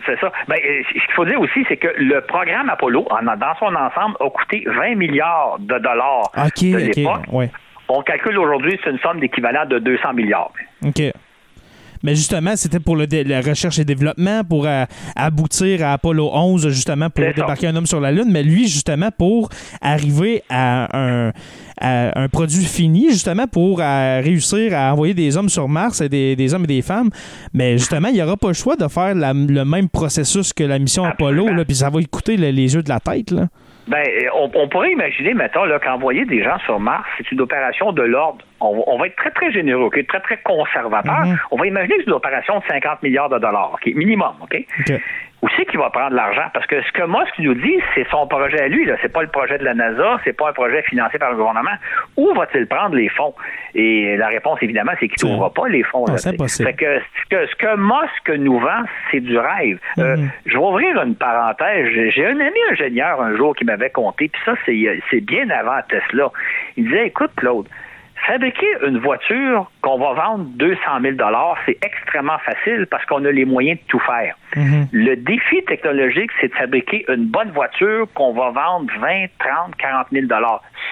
C'est 0.06 0.20
ça. 0.20 0.32
Ben, 0.48 0.58
ce 0.58 0.92
qu'il 0.94 1.14
faut 1.16 1.26
dire 1.26 1.40
aussi, 1.40 1.66
c'est 1.68 1.78
que 1.78 1.88
le 1.98 2.22
programme 2.22 2.70
Apollo, 2.70 3.08
en- 3.10 3.24
dans 3.24 3.56
son 3.60 3.74
ensemble, 3.76 4.16
a 4.20 4.30
coûté 4.30 4.64
20 4.68 4.96
milliards 4.96 5.58
de 5.60 5.80
dollars 5.80 6.30
OK, 6.38 6.64
de 6.64 6.90
OK, 6.90 6.96
l'époque. 6.96 7.22
ouais. 7.32 7.50
On 7.90 8.02
calcule 8.02 8.38
aujourd'hui, 8.40 8.78
c'est 8.84 8.90
une 8.92 9.00
somme 9.00 9.20
d'équivalent 9.20 9.66
de 9.70 9.80
200 9.80 10.14
milliards. 10.14 10.52
OK. 10.86 11.02
Mais 12.04 12.14
justement, 12.14 12.56
c'était 12.56 12.80
pour 12.80 12.96
le 12.98 13.08
la 13.26 13.42
recherche 13.42 13.80
et 13.80 13.86
développement, 13.86 14.44
pour 14.44 14.68
euh, 14.68 14.86
aboutir 15.16 15.84
à 15.84 15.94
Apollo 15.94 16.30
11, 16.34 16.68
justement, 16.70 17.10
pour 17.10 17.24
ça. 17.24 17.32
débarquer 17.34 17.68
un 17.68 17.76
homme 17.76 17.88
sur 17.88 18.00
la 18.00 18.12
Lune. 18.12 18.28
Mais 18.30 18.44
lui, 18.44 18.68
justement, 18.68 19.10
pour 19.18 19.50
arriver 19.82 20.44
à 20.50 20.96
un, 20.96 21.32
à 21.82 22.20
un 22.22 22.28
produit 22.28 22.64
fini, 22.66 23.10
justement, 23.10 23.48
pour 23.48 23.80
euh, 23.82 24.22
réussir 24.24 24.76
à 24.78 24.94
envoyer 24.94 25.16
des 25.16 25.36
hommes 25.36 25.50
sur 25.50 25.68
Mars, 25.68 26.02
et 26.02 26.10
des, 26.10 26.36
des 26.36 26.54
hommes 26.54 26.66
et 26.66 26.68
des 26.68 26.82
femmes. 26.84 27.10
Mais 27.54 27.78
justement, 27.80 28.10
il 28.10 28.16
n'y 28.16 28.22
aura 28.22 28.38
pas 28.38 28.50
le 28.50 28.54
choix 28.54 28.76
de 28.76 28.88
faire 28.88 29.16
la- 29.16 29.34
le 29.34 29.66
même 29.66 29.90
processus 29.90 30.54
que 30.54 30.64
la 30.64 30.78
mission 30.78 31.06
Apollo, 31.06 31.48
là, 31.54 31.66
puis 31.66 31.76
ça 31.76 31.90
va 31.90 31.98
lui 32.00 32.08
coûter 32.08 32.38
le- 32.38 32.52
les 32.52 32.76
yeux 32.76 32.84
de 32.84 32.90
la 32.90 33.00
tête. 33.00 33.32
Là. 33.32 33.48
Ben, 33.88 34.04
euh, 34.08 34.30
on, 34.34 34.50
on 34.56 34.68
pourrait 34.68 34.92
imaginer, 34.92 35.34
mettons, 35.36 35.64
qu'envoyer 35.80 36.26
des 36.26 36.44
gens 36.44 36.58
sur 36.66 36.80
Mars, 36.80 37.06
c'est 37.18 37.32
une 37.32 37.42
opération 37.42 37.92
de 37.92 38.02
l'ordre. 38.02 38.44
On, 38.60 38.76
va- 38.78 38.84
on 38.88 38.98
va 38.98 39.08
être 39.08 39.16
très, 39.16 39.30
très 39.32 39.52
généreux? 39.52 39.90
Très, 40.08 40.20
très 40.22 40.38
conservateur. 40.38 41.20
Mhm. 41.26 41.38
On 41.52 41.58
va 41.58 41.68
imaginer 41.68 41.96
que 41.98 42.02
c'est 42.02 42.08
une 42.08 42.14
opération 42.14 42.58
de 42.60 42.64
50 42.68 43.04
milliards 43.04 43.30
de 43.30 43.38
dollars? 43.38 43.76
Minimum, 43.86 44.34
OK? 44.42 44.64
Où 45.46 45.50
c'est 45.56 45.66
qu'il 45.68 45.78
va 45.78 45.92
prendre 45.92 46.16
l'argent? 46.16 46.50
Parce 46.56 46.66
que 46.66 46.82
ce 46.82 46.92
que 46.92 47.04
Musk 47.04 47.38
nous 47.38 47.54
dit, 47.54 47.76
c'est 47.94 48.08
son 48.10 48.26
projet 48.26 48.60
à 48.62 48.68
lui. 48.68 48.84
Là. 48.86 48.96
C'est 49.04 49.14
pas 49.14 49.22
le 49.22 49.28
projet 49.28 49.60
de 49.60 49.64
la 49.64 49.76
NASA, 49.76 50.18
c'est 50.24 50.34
pas 50.34 50.50
un 50.50 50.54
projet 50.54 50.82
financé 50.82 51.20
par 51.20 51.30
le 51.30 51.38
gouvernement. 51.38 51.76
Où 52.18 52.34
va-t-il 52.34 52.66
prendre 52.66 52.96
les 52.96 53.10
fonds? 53.10 53.36
Et 53.76 54.18
la 54.18 54.28
réponse, 54.30 54.58
évidemment, 54.64 54.94
c'est 55.00 55.08
qu'il 55.08 55.24
ne 55.24 55.30
trouvera 55.34 55.54
pas 55.54 55.68
les 55.68 55.84
fonds. 55.84 56.06
Non, 56.08 56.16
là, 56.16 56.30
impossible. 56.30 56.68
Fait 56.70 56.76
que 56.76 57.00
ce 57.00 57.30
que, 57.30 57.46
ce 57.46 57.56
que 57.58 57.76
Musk 57.78 58.40
nous 58.40 58.58
vend, 58.60 58.86
c'est 59.12 59.20
du 59.20 59.38
rêve. 59.38 59.78
Euh, 60.00 60.18
Mhm. 60.18 60.30
je 60.48 60.54
vais 60.58 60.64
ouvrir 60.64 61.00
une 61.04 61.16
parenthèse. 61.16 61.90
J'ai- 62.10 62.26
un 62.26 62.40
ami 62.40 62.60
ingénieur 62.72 63.22
un 63.22 63.38
jour 63.38 63.56
qui 63.56 63.66
m'avait 63.66 63.92
compté, 63.92 64.30
puis 64.30 64.42
ça, 64.46 64.56
c'est 64.66 65.22
bien 65.22 65.48
avant 65.52 65.80
Tesla. 65.88 66.32
Il 66.76 66.86
disait, 66.86 67.06
écoute, 67.06 67.30
Claude, 67.38 67.68
fabriquer 68.26 68.68
une 68.86 69.00
voiture 69.00 69.70
qu'on 69.82 69.98
va 69.98 70.14
vendre 70.14 70.46
200 70.56 70.80
000 71.02 71.16
c'est 71.66 71.78
extrêmement 71.86 72.38
facile 72.40 72.88
parce 72.90 73.06
qu'on 73.06 73.24
a 73.26 73.32
les 73.32 73.46
moyens 73.46 73.80
de 73.80 73.86
tout 73.88 74.00
faire. 74.00 74.36
Mhm. 74.56 74.88
Le 74.92 75.16
défi 75.16 75.64
technologique, 75.64 76.32
c'est 76.40 76.48
de 76.48 76.56
fabriquer 76.56 77.06
une 77.10 77.26
bonne 77.26 77.52
voiture 77.52 78.08
qu'on 78.14 78.34
va 78.34 78.52
vendre 78.52 78.92
20, 79.00 79.26
30, 79.40 79.76
40 79.78 80.08
000 80.12 80.28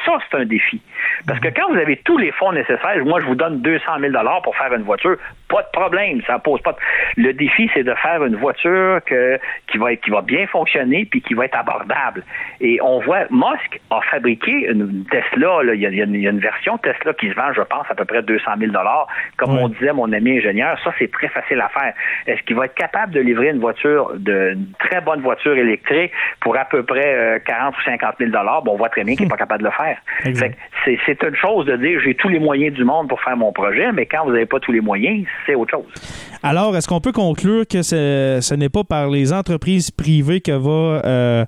Ça, 0.05 0.11
c'est 0.29 0.38
un 0.38 0.45
défi. 0.45 0.81
Parce 1.27 1.39
que 1.39 1.47
quand 1.47 1.71
vous 1.71 1.79
avez 1.79 1.97
tous 1.97 2.17
les 2.17 2.31
fonds 2.31 2.51
nécessaires, 2.51 3.03
moi, 3.05 3.19
je 3.21 3.25
vous 3.25 3.36
donne 3.36 3.61
200 3.61 3.84
000 3.99 4.13
pour 4.43 4.55
faire 4.55 4.73
une 4.73 4.84
voiture, 4.84 5.17
pas 5.49 5.61
de 5.61 5.69
problème, 5.71 6.21
ça 6.27 6.39
pose 6.39 6.61
pas 6.61 6.73
de... 6.73 6.77
Le 7.17 7.34
défi, 7.34 7.69
c'est 7.73 7.84
de 7.84 7.93
faire 7.95 8.23
une 8.23 8.36
voiture 8.36 8.99
que, 9.05 9.39
qui, 9.67 9.77
va 9.77 9.93
être, 9.93 10.01
qui 10.01 10.11
va 10.11 10.21
bien 10.21 10.45
fonctionner 10.47 11.05
puis 11.05 11.21
qui 11.21 11.34
va 11.34 11.45
être 11.45 11.57
abordable. 11.57 12.23
Et 12.59 12.79
on 12.81 12.99
voit, 12.99 13.25
Musk 13.29 13.79
a 13.89 14.01
fabriqué 14.01 14.67
une 14.69 15.05
Tesla, 15.09 15.63
là, 15.63 15.75
y 15.75 15.86
a, 15.86 15.89
il 15.89 16.21
y 16.21 16.27
a 16.27 16.31
une 16.31 16.39
version 16.39 16.77
Tesla 16.79 17.13
qui 17.13 17.22
se 17.30 17.36
vend, 17.36 17.53
je 17.53 17.61
pense, 17.61 17.86
à 17.89 17.95
peu 17.95 18.05
près 18.05 18.21
200 18.21 18.51
000 18.59 18.71
Comme 19.38 19.57
on 19.57 19.69
disait, 19.69 19.93
mon 19.93 20.11
ami 20.11 20.38
ingénieur, 20.38 20.78
ça, 20.84 20.93
c'est 20.99 21.11
très 21.11 21.28
facile 21.28 21.61
à 21.61 21.69
faire. 21.69 21.93
Est-ce 22.28 22.41
qu'il 22.43 22.55
va 22.55 22.65
être 22.65 22.76
capable 22.76 23.13
de 23.13 23.19
livrer 23.19 23.49
une 23.49 23.59
voiture, 23.59 24.11
de, 24.15 24.53
une 24.53 24.67
très 24.80 25.01
bonne 25.01 25.21
voiture 25.21 25.55
électrique 25.55 26.11
pour 26.39 26.57
à 26.57 26.65
peu 26.65 26.84
près 26.84 27.15
euh, 27.15 27.39
40 27.45 27.76
ou 27.78 27.82
50 27.84 28.15
000 28.19 28.32
Bon, 28.63 28.74
on 28.74 28.78
voit 28.78 28.89
très 28.89 29.03
bien 29.03 29.15
qu'il 29.15 29.26
n'est 29.26 29.30
pas 29.30 29.38
capable 29.38 29.63
de 29.63 29.67
le 29.67 29.74
faire. 29.74 29.97
C'est 30.86 30.99
c'est 31.05 31.24
une 31.24 31.36
chose 31.36 31.65
de 31.65 31.76
dire 31.78 31.99
j'ai 32.03 32.15
tous 32.15 32.30
les 32.30 32.39
moyens 32.39 32.74
du 32.74 32.84
monde 32.84 33.07
pour 33.07 33.21
faire 33.21 33.38
mon 33.38 33.51
projet, 33.51 33.91
mais 33.91 34.05
quand 34.05 34.26
vous 34.26 34.32
n'avez 34.32 34.45
pas 34.45 34.59
tous 34.59 34.71
les 34.71 34.82
moyens, 34.82 35.26
c'est 35.45 35.55
autre 35.55 35.71
chose. 35.71 36.39
Alors, 36.41 36.76
est-ce 36.76 36.88
qu'on 36.88 36.99
peut 36.99 37.11
conclure 37.11 37.65
que 37.67 37.82
ce, 37.82 38.39
ce 38.41 38.53
n'est 38.53 38.69
pas 38.69 38.84
par 38.84 39.09
les 39.09 39.32
entreprises 39.32 39.91
privées 39.91 40.41
que 40.41 40.51
va 40.51 41.01
euh, 41.05 41.45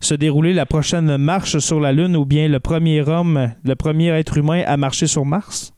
se 0.00 0.14
dérouler 0.14 0.52
la 0.52 0.66
prochaine 0.66 1.16
marche 1.18 1.58
sur 1.58 1.80
la 1.80 1.92
Lune 1.92 2.16
ou 2.16 2.24
bien 2.24 2.48
le 2.48 2.60
premier 2.60 3.00
homme, 3.08 3.50
le 3.64 3.74
premier 3.74 4.08
être 4.18 4.36
humain 4.38 4.62
à 4.66 4.76
marcher 4.76 5.06
sur 5.06 5.24
Mars? 5.24 5.72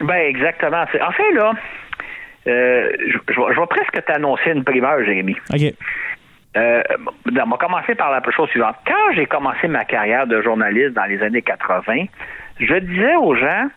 Ben 0.00 0.14
exactement. 0.28 0.82
En 0.82 1.12
fait, 1.12 1.32
là, 1.32 1.52
euh, 2.46 2.90
je, 3.08 3.18
je 3.34 3.40
vais- 3.40 3.54
je 3.54 3.60
vais 3.60 3.66
presque 3.66 4.04
t'annoncer 4.06 4.50
une 4.50 4.64
primeur, 4.64 5.02
Jérémy. 5.04 5.36
OK. 5.52 5.74
Euh, 6.56 6.82
on 7.28 7.50
va 7.50 7.56
commencer 7.58 7.94
par 7.94 8.10
la 8.10 8.22
chose 8.34 8.48
suivante. 8.50 8.76
Quand 8.86 9.14
j'ai 9.14 9.26
commencé 9.26 9.68
ma 9.68 9.84
carrière 9.84 10.26
de 10.26 10.40
journaliste 10.42 10.94
dans 10.94 11.04
les 11.04 11.20
années 11.22 11.42
80, 11.42 12.06
je 12.60 12.74
disais 12.76 13.14
aux 13.16 13.34
gens, 13.34 13.68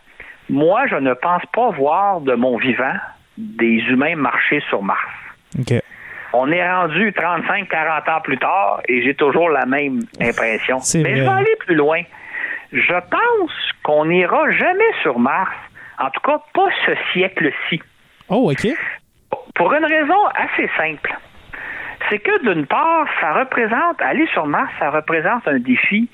moi, 0.49 0.87
je 0.87 0.95
ne 0.95 1.13
pense 1.13 1.43
pas 1.53 1.71
voir 1.71 2.21
de 2.21 2.33
mon 2.35 2.57
vivant 2.57 2.93
des 3.37 3.83
humains 3.89 4.15
marcher 4.15 4.61
sur 4.69 4.81
Mars. 4.81 4.99
OK. 5.59 5.73
On 6.33 6.51
est 6.51 6.71
rendu 6.71 7.11
35-40 7.11 8.11
ans 8.11 8.21
plus 8.21 8.37
tard 8.37 8.81
et 8.87 9.01
j'ai 9.03 9.15
toujours 9.15 9.49
la 9.49 9.65
même 9.65 10.01
impression. 10.21 10.79
Mais 10.95 11.01
vrai. 11.01 11.15
je 11.15 11.21
vais 11.21 11.27
aller 11.27 11.55
plus 11.59 11.75
loin. 11.75 12.01
Je 12.71 12.93
pense 12.93 13.51
qu'on 13.83 14.05
n'ira 14.05 14.51
jamais 14.51 14.91
sur 15.01 15.17
Mars, 15.17 15.55
en 15.97 16.09
tout 16.11 16.21
cas 16.21 16.39
pas 16.53 16.69
ce 16.85 16.91
siècle-ci. 17.13 17.81
Oh, 18.29 18.51
OK. 18.51 18.67
Pour 19.55 19.73
une 19.73 19.85
raison 19.85 20.25
assez 20.35 20.69
simple. 20.77 21.15
C'est 22.09 22.19
que 22.19 22.43
d'une 22.43 22.65
part, 22.65 23.07
ça 23.19 23.33
représente, 23.33 24.01
aller 24.01 24.27
sur 24.33 24.45
Mars, 24.45 24.71
ça 24.79 24.91
représente 24.91 25.47
un 25.47 25.59
défi 25.59 26.09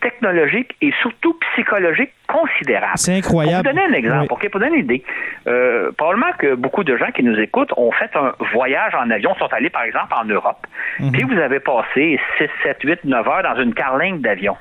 technologique 0.00 0.74
et 0.80 0.92
surtout 1.02 1.38
psychologique 1.52 2.10
considérable. 2.26 2.92
C'est 2.96 3.16
incroyable. 3.16 3.62
Pour 3.64 3.72
vous 3.72 3.78
donner 3.78 3.92
un 3.94 3.98
exemple, 3.98 4.32
Oui. 4.42 4.48
Pour 4.48 4.60
donner 4.60 4.76
une 4.78 4.84
idée, 4.84 5.04
euh, 5.46 5.90
probablement 5.96 6.32
que 6.38 6.54
beaucoup 6.54 6.84
de 6.84 6.96
gens 6.96 7.10
qui 7.14 7.22
nous 7.22 7.38
écoutent 7.38 7.72
ont 7.76 7.92
fait 7.92 8.10
un 8.16 8.32
voyage 8.52 8.94
en 8.94 9.10
avion, 9.10 9.34
sont 9.36 9.52
allés 9.52 9.70
par 9.70 9.82
exemple 9.82 10.12
en 10.14 10.24
Europe, 10.24 10.66
Mhm. 10.98 11.12
puis 11.12 11.22
vous 11.24 11.38
avez 11.38 11.60
passé 11.60 12.18
6, 12.38 12.48
7, 12.62 12.78
8, 12.82 13.04
9 13.04 13.26
heures 13.28 13.42
dans 13.42 13.60
une 13.60 13.74
carlingue 13.74 14.20
d'avion. 14.20 14.56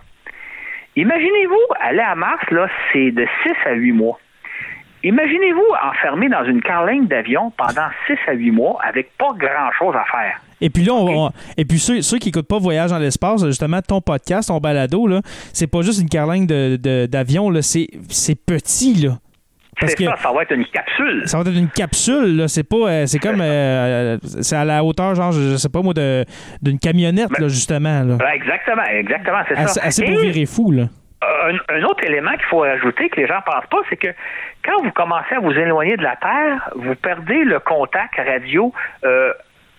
Imaginez-vous, 0.95 1.61
aller 1.79 1.99
à 2.01 2.15
Mars, 2.15 2.43
là, 2.51 2.67
c'est 2.91 3.11
de 3.11 3.25
6 3.43 3.53
à 3.65 3.71
8 3.73 3.91
mois. 3.93 4.19
Imaginez-vous 5.03 5.65
enfermé 5.89 6.27
dans 6.27 6.43
une 6.43 6.61
carlingue 6.61 7.07
d'avion 7.07 7.51
pendant 7.51 7.87
6 8.07 8.17
à 8.27 8.33
8 8.33 8.51
mois 8.51 8.79
avec 8.83 9.15
pas 9.17 9.29
grand-chose 9.37 9.95
à 9.95 10.03
faire. 10.11 10.41
Et 10.61 10.69
puis 10.69 10.83
là, 10.83 10.93
on, 10.93 11.27
on- 11.27 11.31
et 11.57 11.65
puis 11.65 11.79
ceux, 11.79 12.01
ceux 12.01 12.17
qui 12.17 12.27
n'écoutent 12.27 12.47
pas 12.47 12.59
Voyage 12.59 12.89
dans 12.91 12.97
l'espace, 12.99 13.45
justement, 13.45 13.81
ton 13.81 14.01
podcast, 14.01 14.49
ton 14.49 14.57
balado, 14.59 15.07
là, 15.07 15.21
c'est 15.53 15.67
pas 15.67 15.81
juste 15.81 16.01
une 16.01 16.09
carlingue 16.09 16.47
de- 16.47 17.05
d'avion, 17.05 17.49
là, 17.49 17.61
c'est 17.61 17.87
c'est 18.09 18.35
petit, 18.35 18.95
là. 18.95 19.17
Parce 19.79 19.93
C'est 19.93 19.97
que 20.03 20.09
ça, 20.09 20.17
ça 20.17 20.31
va 20.33 20.41
être 20.41 20.51
une 20.53 20.65
capsule. 20.65 21.21
ça 21.25 21.37
va 21.41 21.49
être 21.49 21.57
une 21.57 21.69
capsule, 21.69 22.35
là. 22.35 22.47
C'est 22.49 22.63
pas. 22.67 22.75
euh, 22.89 23.05
c'est 23.05 23.19
comme. 23.19 23.39
euh, 23.39 24.17
c'est 24.41 24.57
à 24.57 24.65
la 24.65 24.83
hauteur, 24.83 25.15
genre, 25.15 25.31
je, 25.31 25.51
je 25.51 25.55
sais 25.55 25.69
pas 25.69 25.81
moi, 25.81 25.93
de- 25.93 26.25
d'une 26.61 26.77
camionnette, 26.79 27.31
là, 27.39 27.47
justement, 27.47 28.03
là. 28.03 28.15
Ouais, 28.15 28.35
Exactement, 28.35 28.83
exactement, 28.83 29.37
c'est 29.47 29.55
ça. 29.67 29.81
assez 29.85 30.03
pour 30.03 30.19
Et- 30.19 30.31
virer 30.31 30.45
fou, 30.45 30.71
là. 30.71 30.83
un, 31.21 31.75
un 31.77 31.83
autre 31.83 32.03
élément 32.03 32.31
qu'il 32.31 32.45
faut 32.49 32.63
ajouter 32.63 33.07
que 33.09 33.21
les 33.21 33.27
gens 33.27 33.39
pensent 33.45 33.67
pas, 33.71 33.77
c'est 33.89 33.95
que 33.97 34.07
quand 34.65 34.83
vous 34.83 34.91
commencez 34.91 35.35
à 35.35 35.39
vous 35.39 35.51
éloigner 35.51 35.95
de 35.95 36.03
la 36.03 36.15
Terre, 36.17 36.69
vous 36.75 36.95
perdez 36.95 37.43
le 37.45 37.59
contact 37.59 38.15
radio 38.17 38.73
euh, 39.05 39.31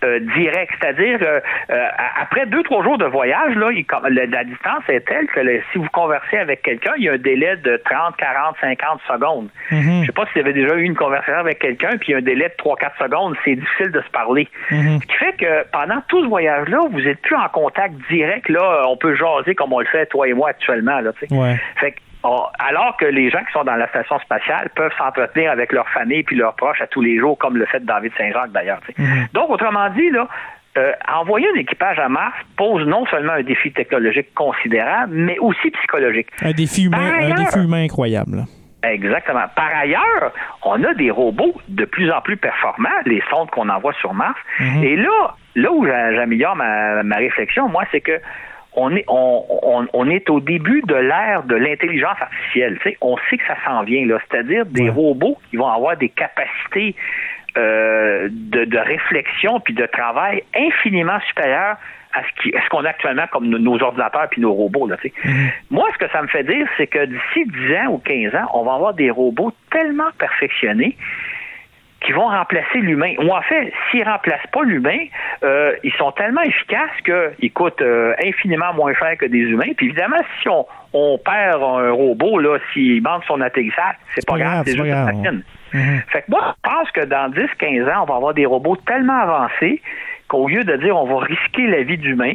euh, 0.03 0.19
direct. 0.35 0.73
C'est-à-dire, 0.79 1.19
euh, 1.21 1.39
euh, 1.69 1.87
après 2.19 2.45
deux, 2.45 2.63
trois 2.63 2.83
jours 2.83 2.97
de 2.97 3.05
voyage, 3.05 3.55
là, 3.55 3.71
il 3.71 3.85
la 4.09 4.43
distance 4.43 4.83
est 4.89 5.05
telle 5.07 5.27
que 5.27 5.41
si 5.71 5.77
vous 5.77 5.87
conversez 5.91 6.37
avec 6.37 6.61
quelqu'un, 6.61 6.93
il 6.97 7.03
y 7.03 7.09
a 7.09 7.13
un 7.13 7.17
délai 7.17 7.55
de 7.57 7.81
30, 7.85 8.15
40, 8.17 8.55
50 8.61 9.01
secondes. 9.07 9.49
Mhm. 9.71 10.01
Je 10.01 10.05
sais 10.07 10.11
pas 10.11 10.25
si 10.25 10.33
vous 10.35 10.39
avez 10.39 10.53
déjà 10.53 10.75
eu 10.75 10.83
une 10.83 10.95
conversation 10.95 11.39
avec 11.39 11.59
quelqu'un, 11.59 11.97
puis 11.97 12.09
il 12.09 12.11
y 12.11 12.15
a 12.15 12.17
un 12.17 12.21
délai 12.21 12.49
de 12.49 12.55
3-4 12.57 12.97
secondes, 12.99 13.35
c'est 13.43 13.55
difficile 13.55 13.91
de 13.91 14.01
se 14.01 14.09
parler. 14.09 14.47
Mhm. 14.71 15.01
Ce 15.01 15.05
qui 15.07 15.13
fait 15.13 15.33
que 15.37 15.67
pendant 15.71 16.01
tout 16.07 16.23
ce 16.23 16.27
voyage-là, 16.29 16.79
vous 16.89 17.07
êtes 17.07 17.21
plus 17.21 17.35
en 17.35 17.49
contact 17.49 17.93
direct. 18.09 18.49
Là, 18.49 18.83
on 18.87 18.97
peut 18.97 19.15
jaser 19.15 19.55
comme 19.55 19.73
on 19.73 19.79
le 19.79 19.85
fait, 19.85 20.05
toi 20.07 20.27
et 20.27 20.33
moi, 20.33 20.49
actuellement. 20.49 20.99
Là, 20.99 21.11
tu 21.13 21.27
sais. 21.27 21.35
Ouais. 21.35 21.59
Fait 21.77 21.91
que, 21.91 21.99
on- 22.23 22.43
alors 22.59 22.97
que 22.97 23.05
les 23.05 23.29
gens 23.29 23.39
qui 23.45 23.51
sont 23.51 23.63
dans 23.63 23.75
la 23.75 23.87
station 23.89 24.19
spatiale 24.19 24.69
peuvent 24.75 24.93
s'entretenir 24.97 25.51
avec 25.51 25.71
leur 25.71 25.87
famille 25.89 26.23
puis 26.23 26.35
leurs 26.35 26.55
proches 26.55 26.81
à 26.81 26.87
tous 26.87 27.01
les 27.01 27.17
jours, 27.19 27.37
comme 27.37 27.57
le 27.57 27.65
fait 27.65 27.83
David 27.83 28.11
Saint-Jacques 28.17 28.51
d'ailleurs. 28.51 28.79
Mhm. 28.97 29.27
Donc, 29.33 29.49
autrement 29.49 29.89
dit, 29.89 30.09
là, 30.11 30.27
euh, 30.77 30.91
envoyer 31.13 31.47
un 31.53 31.59
équipage 31.59 31.99
à 31.99 32.07
Mars 32.07 32.35
pose 32.55 32.85
non 32.87 33.05
seulement 33.07 33.33
un 33.33 33.43
défi 33.43 33.71
technologique 33.73 34.33
considérable, 34.33 35.13
mais 35.13 35.37
aussi 35.39 35.69
psychologique. 35.71 36.27
Un 36.41 36.51
défi 36.51 36.85
humain, 36.85 37.11
un 37.21 37.33
défi 37.35 37.59
humain 37.59 37.83
incroyable. 37.83 38.45
Exactement. 38.83 39.43
Par 39.55 39.69
ailleurs, 39.75 40.31
on 40.63 40.83
a 40.83 40.93
des 40.95 41.11
robots 41.11 41.53
de 41.67 41.85
plus 41.85 42.09
en 42.11 42.21
plus 42.21 42.37
performants, 42.37 42.89
les 43.05 43.21
sondes 43.29 43.49
qu'on 43.51 43.69
envoie 43.69 43.93
sur 43.93 44.13
Mars. 44.13 44.39
Mhm. 44.59 44.83
Et 44.83 44.95
là, 44.95 45.35
là 45.55 45.71
où 45.71 45.85
j'a- 45.85 46.13
j'améliore 46.15 46.55
ma, 46.55 47.03
ma 47.03 47.17
réflexion, 47.17 47.67
moi, 47.69 47.83
c'est 47.91 48.01
que 48.01 48.19
on 48.73 48.95
est, 48.95 49.03
on, 49.07 49.45
on- 49.63 49.87
on 49.93 50.09
est 50.09 50.29
au 50.29 50.39
début 50.39 50.81
de 50.87 50.95
l'ère 50.95 51.43
de 51.43 51.55
l'intelligence 51.55 52.17
artificielle. 52.21 52.77
tu 52.81 52.89
sais. 52.91 52.97
On 53.01 53.17
sait 53.29 53.37
que 53.37 53.45
ça 53.47 53.57
s'en 53.65 53.83
vient, 53.83 54.05
là. 54.05 54.17
C'est-à-dire 54.29 54.65
des 54.65 54.89
robots 54.89 55.37
qui 55.49 55.57
vont 55.57 55.67
avoir 55.67 55.97
des 55.97 56.09
capacités 56.09 56.95
euh, 57.57 58.29
de, 58.31 58.63
de 58.65 58.77
réflexion 58.77 59.59
puis 59.59 59.73
de 59.73 59.85
travail 59.85 60.43
infiniment 60.55 61.19
supérieures 61.27 61.75
à 62.13 62.21
ce 62.43 62.69
qu'on 62.69 62.83
a 62.85 62.89
actuellement 62.89 63.25
comme 63.31 63.47
nos, 63.47 63.57
nos 63.57 63.81
ordinateurs 63.81 64.27
puis 64.29 64.41
nos 64.41 64.53
robots. 64.53 64.87
Là, 64.87 64.97
tu 65.01 65.09
sais. 65.09 65.13
Moi, 65.69 65.87
ce 65.93 65.97
que 66.05 66.11
ça 66.11 66.21
me 66.21 66.27
fait 66.27 66.43
dire, 66.43 66.67
c'est 66.77 66.87
que 66.87 67.05
d'ici 67.05 67.45
10 67.45 67.75
ans 67.77 67.87
ou 67.91 67.97
15 67.99 68.35
ans, 68.35 68.49
on 68.53 68.63
va 68.63 68.73
avoir 68.75 68.93
des 68.93 69.09
robots 69.09 69.53
tellement 69.69 70.09
perfectionnés 70.17 70.97
qui 72.01 72.11
vont 72.13 72.27
remplacer 72.27 72.79
l'humain. 72.79 73.13
Ou 73.19 73.31
en 73.31 73.41
fait, 73.41 73.71
s'ils 73.89 74.03
remplacent 74.03 74.47
pas 74.51 74.63
l'humain, 74.63 74.99
euh, 75.43 75.73
ils 75.83 75.93
sont 75.93 76.11
tellement 76.11 76.41
efficaces 76.41 76.89
qu'ils 77.05 77.51
coûtent 77.53 77.81
euh, 77.81 78.13
infiniment 78.25 78.73
moins 78.73 78.93
cher 78.93 79.17
que 79.17 79.25
des 79.25 79.39
humains. 79.39 79.73
Puis 79.77 79.87
évidemment, 79.87 80.21
si 80.41 80.49
on, 80.49 80.65
on 80.93 81.19
perd 81.19 81.61
un 81.61 81.91
robot, 81.91 82.39
là, 82.39 82.57
s'il 82.73 83.01
manque 83.03 83.23
son 83.25 83.39
atterrissage, 83.41 83.95
c'est 84.15 84.25
pas, 84.25 84.33
pas 84.33 84.39
grave, 84.39 84.63
c'est 84.65 84.75
juste 84.75 84.85
une 84.85 85.05
machine. 85.05 85.43
Mhm. 85.73 86.01
Fait 86.09 86.21
que 86.21 86.25
moi, 86.29 86.55
je 86.57 86.69
pense 86.69 86.91
que 86.91 87.05
dans 87.05 87.31
10-15 87.31 87.83
ans, 87.93 88.03
on 88.03 88.05
va 88.05 88.15
avoir 88.15 88.33
des 88.33 88.45
robots 88.45 88.75
tellement 88.75 89.19
avancés 89.19 89.81
qu'au 90.27 90.47
lieu 90.47 90.63
de 90.63 90.75
dire 90.77 90.97
on 90.97 91.05
va 91.05 91.25
risquer 91.25 91.67
la 91.67 91.83
vie 91.83 91.97
d'humain 91.97 92.33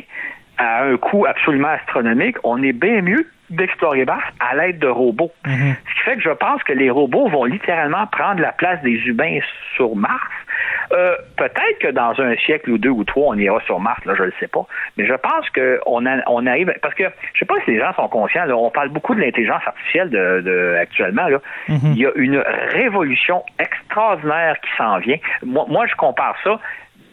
à 0.59 0.85
un 0.85 0.97
coût 0.97 1.27
absolument 1.27 1.69
astronomique, 1.69 2.37
on 2.45 2.63
est 2.63 2.73
bien 2.73 3.03
mieux 3.03 3.27
d'explorer 3.51 4.05
Mars 4.05 4.25
à 4.41 4.55
l'aide 4.57 4.79
de 4.79 4.89
robots. 4.89 5.33
Mhm. 5.47 5.75
Ce 5.89 5.95
qui 5.95 6.01
fait 6.05 6.17
que 6.17 6.23
je 6.23 6.31
pense 6.31 6.63
que 6.65 6.73
les 6.73 6.91
robots 6.91 7.29
vont 7.29 7.45
littéralement 7.45 8.07
prendre 8.09 8.41
la 8.41 8.53
place 8.53 8.81
des 8.83 8.97
humains 9.07 9.39
sur 9.75 9.95
Mars. 9.97 10.23
Euh, 10.93 11.15
Peut-être 11.37 11.79
que 11.81 11.89
dans 11.89 12.19
un 12.21 12.35
siècle 12.37 12.71
ou 12.71 12.79
deux 12.79 12.89
ou 12.91 13.05
trois, 13.05 13.35
on 13.35 13.39
ira 13.39 13.61
sur 13.67 13.79
Mars, 13.79 14.03
là, 14.07 14.15
je 14.17 14.23
ne 14.23 14.27
le 14.29 14.33
sais 14.41 14.49
pas. 14.49 14.67
Mais 14.97 15.05
je 15.07 15.13
pense 15.15 15.49
qu'on 15.51 16.05
on 16.27 16.47
arrive. 16.47 16.73
Parce 16.81 16.95
que 16.95 17.05
je 17.35 17.39
sais 17.41 17.45
pas 17.45 17.57
si 17.65 17.73
les 17.73 17.79
gens 17.79 17.93
sont 17.95 18.09
conscients, 18.09 18.45
là, 18.47 18.57
on 18.57 18.71
parle 18.71 18.89
beaucoup 18.89 19.15
de 19.15 19.21
l'intelligence 19.21 19.63
artificielle 19.67 20.11
de, 20.11 20.41
de- 20.41 20.77
actuellement. 20.81 21.29
Là. 21.29 21.39
Il 21.69 21.99
y 21.99 22.07
a 22.07 22.11
une 22.15 22.43
révolution 22.73 23.43
extraordinaire 23.59 24.57
qui 24.61 24.71
s'en 24.79 24.99
vient. 24.99 25.19
Moi, 25.45 25.67
moi, 25.69 25.87
je 25.87 25.95
compare 25.97 26.37
ça. 26.43 26.59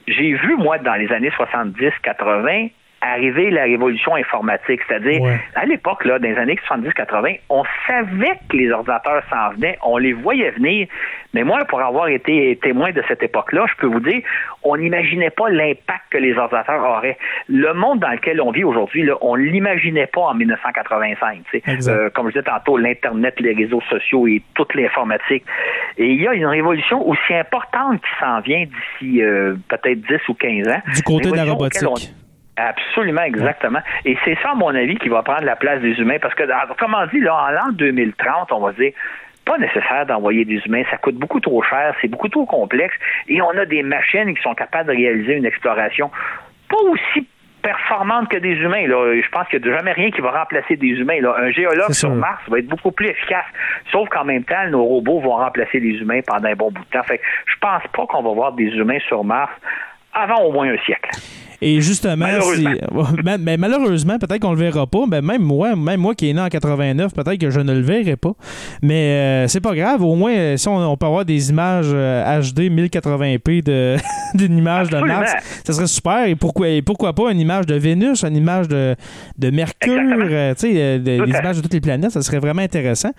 J'ai 0.07 0.33
vu, 0.33 0.55
moi, 0.55 0.77
dans 0.79 0.95
les 0.95 1.11
années 1.11 1.31
70-80, 1.31 2.71
arriver 3.03 3.49
la 3.51 3.63
révolution 3.63 4.15
informatique. 4.15 4.81
C'est-à-dire, 4.87 5.21
Ouais. 5.21 5.39
à 5.55 5.65
l'époque, 5.65 6.05
là, 6.05 6.19
dans 6.19 6.27
les 6.29 6.37
années 6.37 6.57
70-80, 6.67 7.39
on 7.49 7.63
savait 7.87 8.37
que 8.49 8.57
les 8.57 8.71
ordinateurs 8.71 9.23
s'en 9.29 9.49
venaient, 9.55 9.77
on 9.83 9.97
les 9.97 10.13
voyait 10.13 10.51
venir. 10.51 10.87
Mais 11.33 11.43
moi, 11.43 11.65
pour 11.65 11.81
avoir 11.81 12.07
été 12.07 12.57
témoin 12.61 12.91
de 12.91 13.03
cette 13.07 13.23
époque-là, 13.23 13.65
je 13.69 13.75
peux 13.79 13.87
vous 13.87 13.99
dire, 13.99 14.21
on 14.63 14.77
n'imaginait 14.77 15.31
pas 15.31 15.49
l'impact 15.49 16.03
que 16.11 16.17
les 16.17 16.37
ordinateurs 16.37 16.83
auraient. 16.83 17.17
Le 17.49 17.73
monde 17.73 17.99
dans 17.99 18.11
lequel 18.11 18.39
on 18.39 18.51
vit 18.51 18.63
aujourd'hui, 18.63 19.03
là, 19.03 19.15
on 19.21 19.35
l'imaginait 19.35 20.07
pas 20.07 20.21
en 20.21 20.33
1985. 20.35 21.39
tu 21.51 21.59
sais. 21.59 21.71
Exact. 21.71 21.91
Euh, 21.93 22.09
comme 22.11 22.27
je 22.27 22.33
disais 22.33 22.43
tantôt, 22.43 22.77
l'Internet, 22.77 23.39
les 23.39 23.53
réseaux 23.53 23.81
sociaux 23.89 24.27
et 24.27 24.41
toute 24.53 24.73
l'informatique. 24.75 25.43
Et 25.97 26.05
il 26.07 26.21
y 26.21 26.27
a 26.27 26.33
une 26.33 26.45
révolution 26.45 27.05
aussi 27.07 27.33
importante 27.33 27.99
qui 28.01 28.19
s'en 28.19 28.39
vient 28.41 28.65
d'ici 28.65 29.21
euh, 29.21 29.55
peut-être 29.67 30.01
10 30.01 30.29
ou 30.29 30.33
15 30.35 30.67
ans. 30.69 30.81
Du 30.95 31.01
côté 31.03 31.31
de 31.31 31.35
la 31.35 31.45
robotique. 31.45 32.13
On- 32.57 32.61
Absolument, 32.61 33.23
exactement. 33.23 33.79
Et 34.05 34.17
c'est 34.23 34.37
ça, 34.41 34.51
à 34.51 34.55
mon 34.55 34.73
avis, 34.75 34.97
qui 34.97 35.09
va 35.09 35.23
prendre 35.23 35.43
la 35.43 35.55
place 35.55 35.81
des 35.81 35.93
humains. 35.99 36.17
Parce 36.21 36.35
que, 36.35 36.43
comment 36.77 37.05
dit, 37.07 37.19
là, 37.19 37.35
en 37.35 37.49
l'an 37.51 37.71
2030, 37.73 38.51
on 38.51 38.59
va 38.59 38.71
dire, 38.73 38.91
pas 39.45 39.57
nécessaire 39.57 40.05
d'envoyer 40.05 40.45
des 40.45 40.61
humains, 40.65 40.83
ça 40.89 40.97
coûte 40.97 41.15
beaucoup 41.15 41.39
trop 41.39 41.61
cher, 41.63 41.93
c'est 42.01 42.07
beaucoup 42.07 42.29
trop 42.29 42.45
complexe, 42.45 42.95
et 43.27 43.41
on 43.41 43.49
a 43.57 43.65
des 43.65 43.83
machines 43.83 44.33
qui 44.35 44.41
sont 44.41 44.53
capables 44.53 44.89
de 44.89 44.95
réaliser 44.95 45.33
une 45.33 45.45
exploration 45.45 46.09
pas 46.69 46.77
aussi 46.89 47.27
performante 47.61 48.29
que 48.29 48.37
des 48.37 48.53
humains. 48.55 48.87
Là. 48.87 49.15
Je 49.21 49.29
pense 49.29 49.47
qu'il 49.47 49.61
n'y 49.61 49.69
a 49.69 49.77
jamais 49.77 49.91
rien 49.93 50.11
qui 50.11 50.21
va 50.21 50.31
remplacer 50.31 50.75
des 50.75 50.87
humains. 50.89 51.21
Là. 51.21 51.35
Un 51.37 51.51
géologue 51.51 51.91
sur. 51.91 52.09
Mars 52.09 52.41
va 52.47 52.59
être 52.59 52.67
beaucoup 52.67 52.91
plus 52.91 53.07
efficace. 53.07 53.45
Sauf 53.91 54.09
qu'en 54.09 54.23
même 54.25 54.43
temps, 54.43 54.65
nos 54.69 54.83
robots 54.83 55.19
vont 55.21 55.35
remplacer 55.37 55.79
les 55.79 55.97
humains 55.99 56.19
pendant 56.25 56.49
un 56.49 56.55
bon 56.55 56.71
bout 56.71 56.83
de 56.83 56.89
temps. 56.89 57.03
Fait 57.03 57.17
que 57.19 57.23
je 57.47 57.55
pense 57.59 57.83
pas 57.95 58.05
qu'on 58.05 58.21
va 58.23 58.31
voir 58.33 58.51
des 58.53 58.65
humains 58.67 58.99
sur 59.07 59.23
Mars 59.23 59.51
avant 60.13 60.41
au 60.43 60.51
moins 60.51 60.67
un 60.69 60.77
siècle. 60.79 61.09
Et 61.65 61.81
justement, 61.81 62.17
Malheureusement. 62.25 62.71
si- 63.15 63.15
mais, 63.23 63.37
mais 63.37 63.57
malheureusement, 63.57 64.17
peut-être 64.19 64.39
qu'on 64.41 64.51
le 64.51 64.57
verra 64.59 64.85
pas. 64.87 65.05
Ben, 65.07 65.21
même 65.23 65.41
moi, 65.41 65.75
même 65.75 65.99
moi 66.01 66.13
qui 66.15 66.29
est 66.29 66.33
né 66.33 66.41
en 66.41 66.49
89, 66.49 67.13
peut-être 67.13 67.37
que 67.39 67.49
je 67.49 67.59
ne 67.59 67.73
le 67.73 67.81
verrai 67.81 68.15
pas. 68.15 68.33
Mais 68.81 69.45
euh, 69.45 69.47
c'est 69.47 69.61
pas 69.61 69.73
grave. 69.75 70.03
Au 70.03 70.15
moins, 70.15 70.33
euh, 70.33 70.57
si 70.57 70.67
on, 70.67 70.75
on 70.91 70.97
peut 70.97 71.05
avoir 71.05 71.25
des 71.25 71.49
images 71.49 71.87
euh, 71.93 72.41
HD 72.41 72.69
1080p 72.69 73.63
de- 73.63 73.95
d'une 74.37 74.57
image 74.57 74.89
de. 74.89 74.97
Mars, 75.03 75.33
ça 75.65 75.73
serait 75.73 75.87
super. 75.87 76.25
Et 76.27 76.35
pourquoi, 76.35 76.67
et 76.69 76.81
pourquoi 76.81 77.13
pas 77.13 77.31
une 77.31 77.39
image 77.39 77.65
de 77.65 77.75
Vénus, 77.75 78.23
une 78.23 78.35
image 78.35 78.67
de, 78.67 78.95
de 79.37 79.49
Mercure, 79.49 79.91
euh, 80.19 80.53
tu 80.53 80.59
sais, 80.59 80.73
euh, 80.75 80.97
des 80.99 81.17
images 81.17 81.57
de 81.57 81.61
toutes 81.61 81.73
les 81.73 81.81
planètes, 81.81 82.11
ça 82.11 82.21
serait 82.21 82.39
vraiment 82.39 82.61
intéressant. 82.61 83.11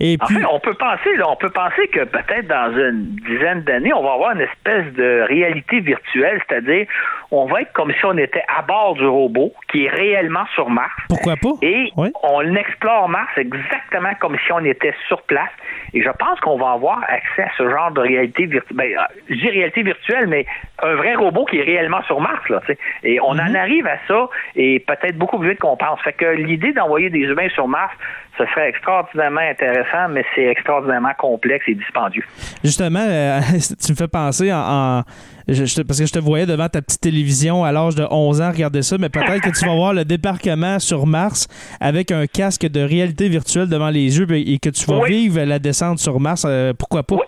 Et 0.00 0.16
En 0.20 0.26
puis, 0.26 0.36
fait, 0.36 0.44
on 0.52 0.60
peut 0.60 0.74
penser, 0.74 1.16
là, 1.18 1.24
on 1.30 1.36
peut 1.36 1.50
penser 1.50 1.88
que 1.92 2.04
peut-être 2.04 2.48
dans 2.48 2.72
une 2.76 3.16
dizaine 3.26 3.62
d'années, 3.62 3.92
on 3.92 4.02
va 4.02 4.12
avoir 4.14 4.34
une 4.34 4.42
espèce 4.42 4.92
de 4.94 5.26
réalité 5.28 5.80
virtuelle, 5.80 6.40
c'est-à-dire 6.48 6.86
on 7.30 7.46
va 7.46 7.62
être 7.62 7.72
comme 7.72 7.85
si 7.92 8.04
on 8.04 8.16
était 8.18 8.42
à 8.54 8.62
bord 8.62 8.94
du 8.94 9.06
robot 9.06 9.52
qui 9.70 9.84
est 9.86 9.90
réellement 9.90 10.44
sur 10.54 10.68
Mars. 10.70 10.92
pourquoi 11.08 11.36
pas? 11.36 11.50
Et 11.62 11.92
on 12.22 12.54
explore 12.54 13.08
Mars 13.08 13.30
exactement 13.36 14.12
comme 14.20 14.36
si 14.46 14.52
on 14.52 14.64
était 14.64 14.94
sur 15.08 15.22
place. 15.22 15.50
Et 15.94 16.02
je 16.02 16.10
pense 16.18 16.38
qu'on 16.40 16.58
va 16.58 16.72
avoir 16.72 17.02
accès 17.08 17.42
à 17.42 17.50
ce 17.56 17.68
genre 17.68 17.90
de 17.92 18.00
réalité 18.00 18.46
virtuelle. 18.46 18.76
Ben, 18.76 18.92
euh, 18.92 19.02
je 19.30 19.34
dis 19.34 19.48
réalité 19.48 19.82
virtuelle, 19.82 20.26
mais 20.26 20.44
un 20.82 20.94
vrai 20.94 21.14
robot 21.14 21.44
qui 21.46 21.58
est 21.58 21.62
réellement 21.62 22.02
sur 22.02 22.20
Mars. 22.20 22.46
Là, 22.48 22.60
et 23.02 23.20
on 23.20 23.30
en 23.30 23.54
arrive 23.54 23.86
à 23.86 23.96
ça, 24.08 24.28
et 24.56 24.80
peut-être 24.80 25.16
beaucoup 25.16 25.38
plus 25.38 25.50
vite 25.50 25.58
qu'on 25.60 25.76
pense. 25.76 26.00
Fait 26.02 26.12
que 26.12 26.26
l'idée 26.26 26.72
d'envoyer 26.72 27.08
des 27.10 27.20
humains 27.20 27.48
sur 27.50 27.66
Mars, 27.68 27.92
ce 28.36 28.44
serait 28.46 28.68
extraordinairement 28.68 29.40
intéressant, 29.40 30.08
mais 30.10 30.24
c'est 30.34 30.44
extraordinairement 30.44 31.14
complexe 31.16 31.64
et 31.68 31.74
dispendieux. 31.74 32.24
Justement, 32.62 33.00
euh, 33.08 33.40
tu 33.84 33.92
me 33.92 33.96
fais 33.96 34.08
penser 34.08 34.52
en. 34.52 34.58
en- 34.58 35.02
je- 35.48 35.64
je 35.64 35.74
te- 35.76 35.82
parce 35.82 35.98
que 36.00 36.06
je 36.06 36.12
te 36.12 36.18
voyais 36.18 36.46
devant 36.46 36.68
ta 36.68 36.82
petite 36.82 37.00
télévision 37.00 37.64
à 37.64 37.72
l'âge 37.72 37.94
de 37.94 38.06
11 38.10 38.40
ans 38.40 38.50
regarder 38.50 38.82
ça, 38.82 38.98
mais 38.98 39.08
peut-être 39.08 39.42
que 39.42 39.56
tu 39.58 39.64
vas 39.64 39.74
voir 39.74 39.92
le 39.94 40.04
débarquement 40.04 40.78
sur 40.78 41.06
Mars 41.06 41.46
avec 41.80 42.10
un 42.10 42.26
casque 42.26 42.66
de 42.66 42.80
réalité 42.80 43.28
virtuelle 43.28 43.68
devant 43.68 43.90
les 43.90 44.18
yeux 44.18 44.26
et 44.32 44.58
que 44.58 44.70
tu 44.70 44.84
vas 44.86 44.98
Oui. 45.00 45.10
vivre 45.10 45.40
la 45.42 45.58
descente 45.58 45.98
sur 45.98 46.18
Mars. 46.20 46.44
euh, 46.46 46.72
pourquoi 46.76 47.02
pas? 47.02 47.16
Oui. 47.16 47.22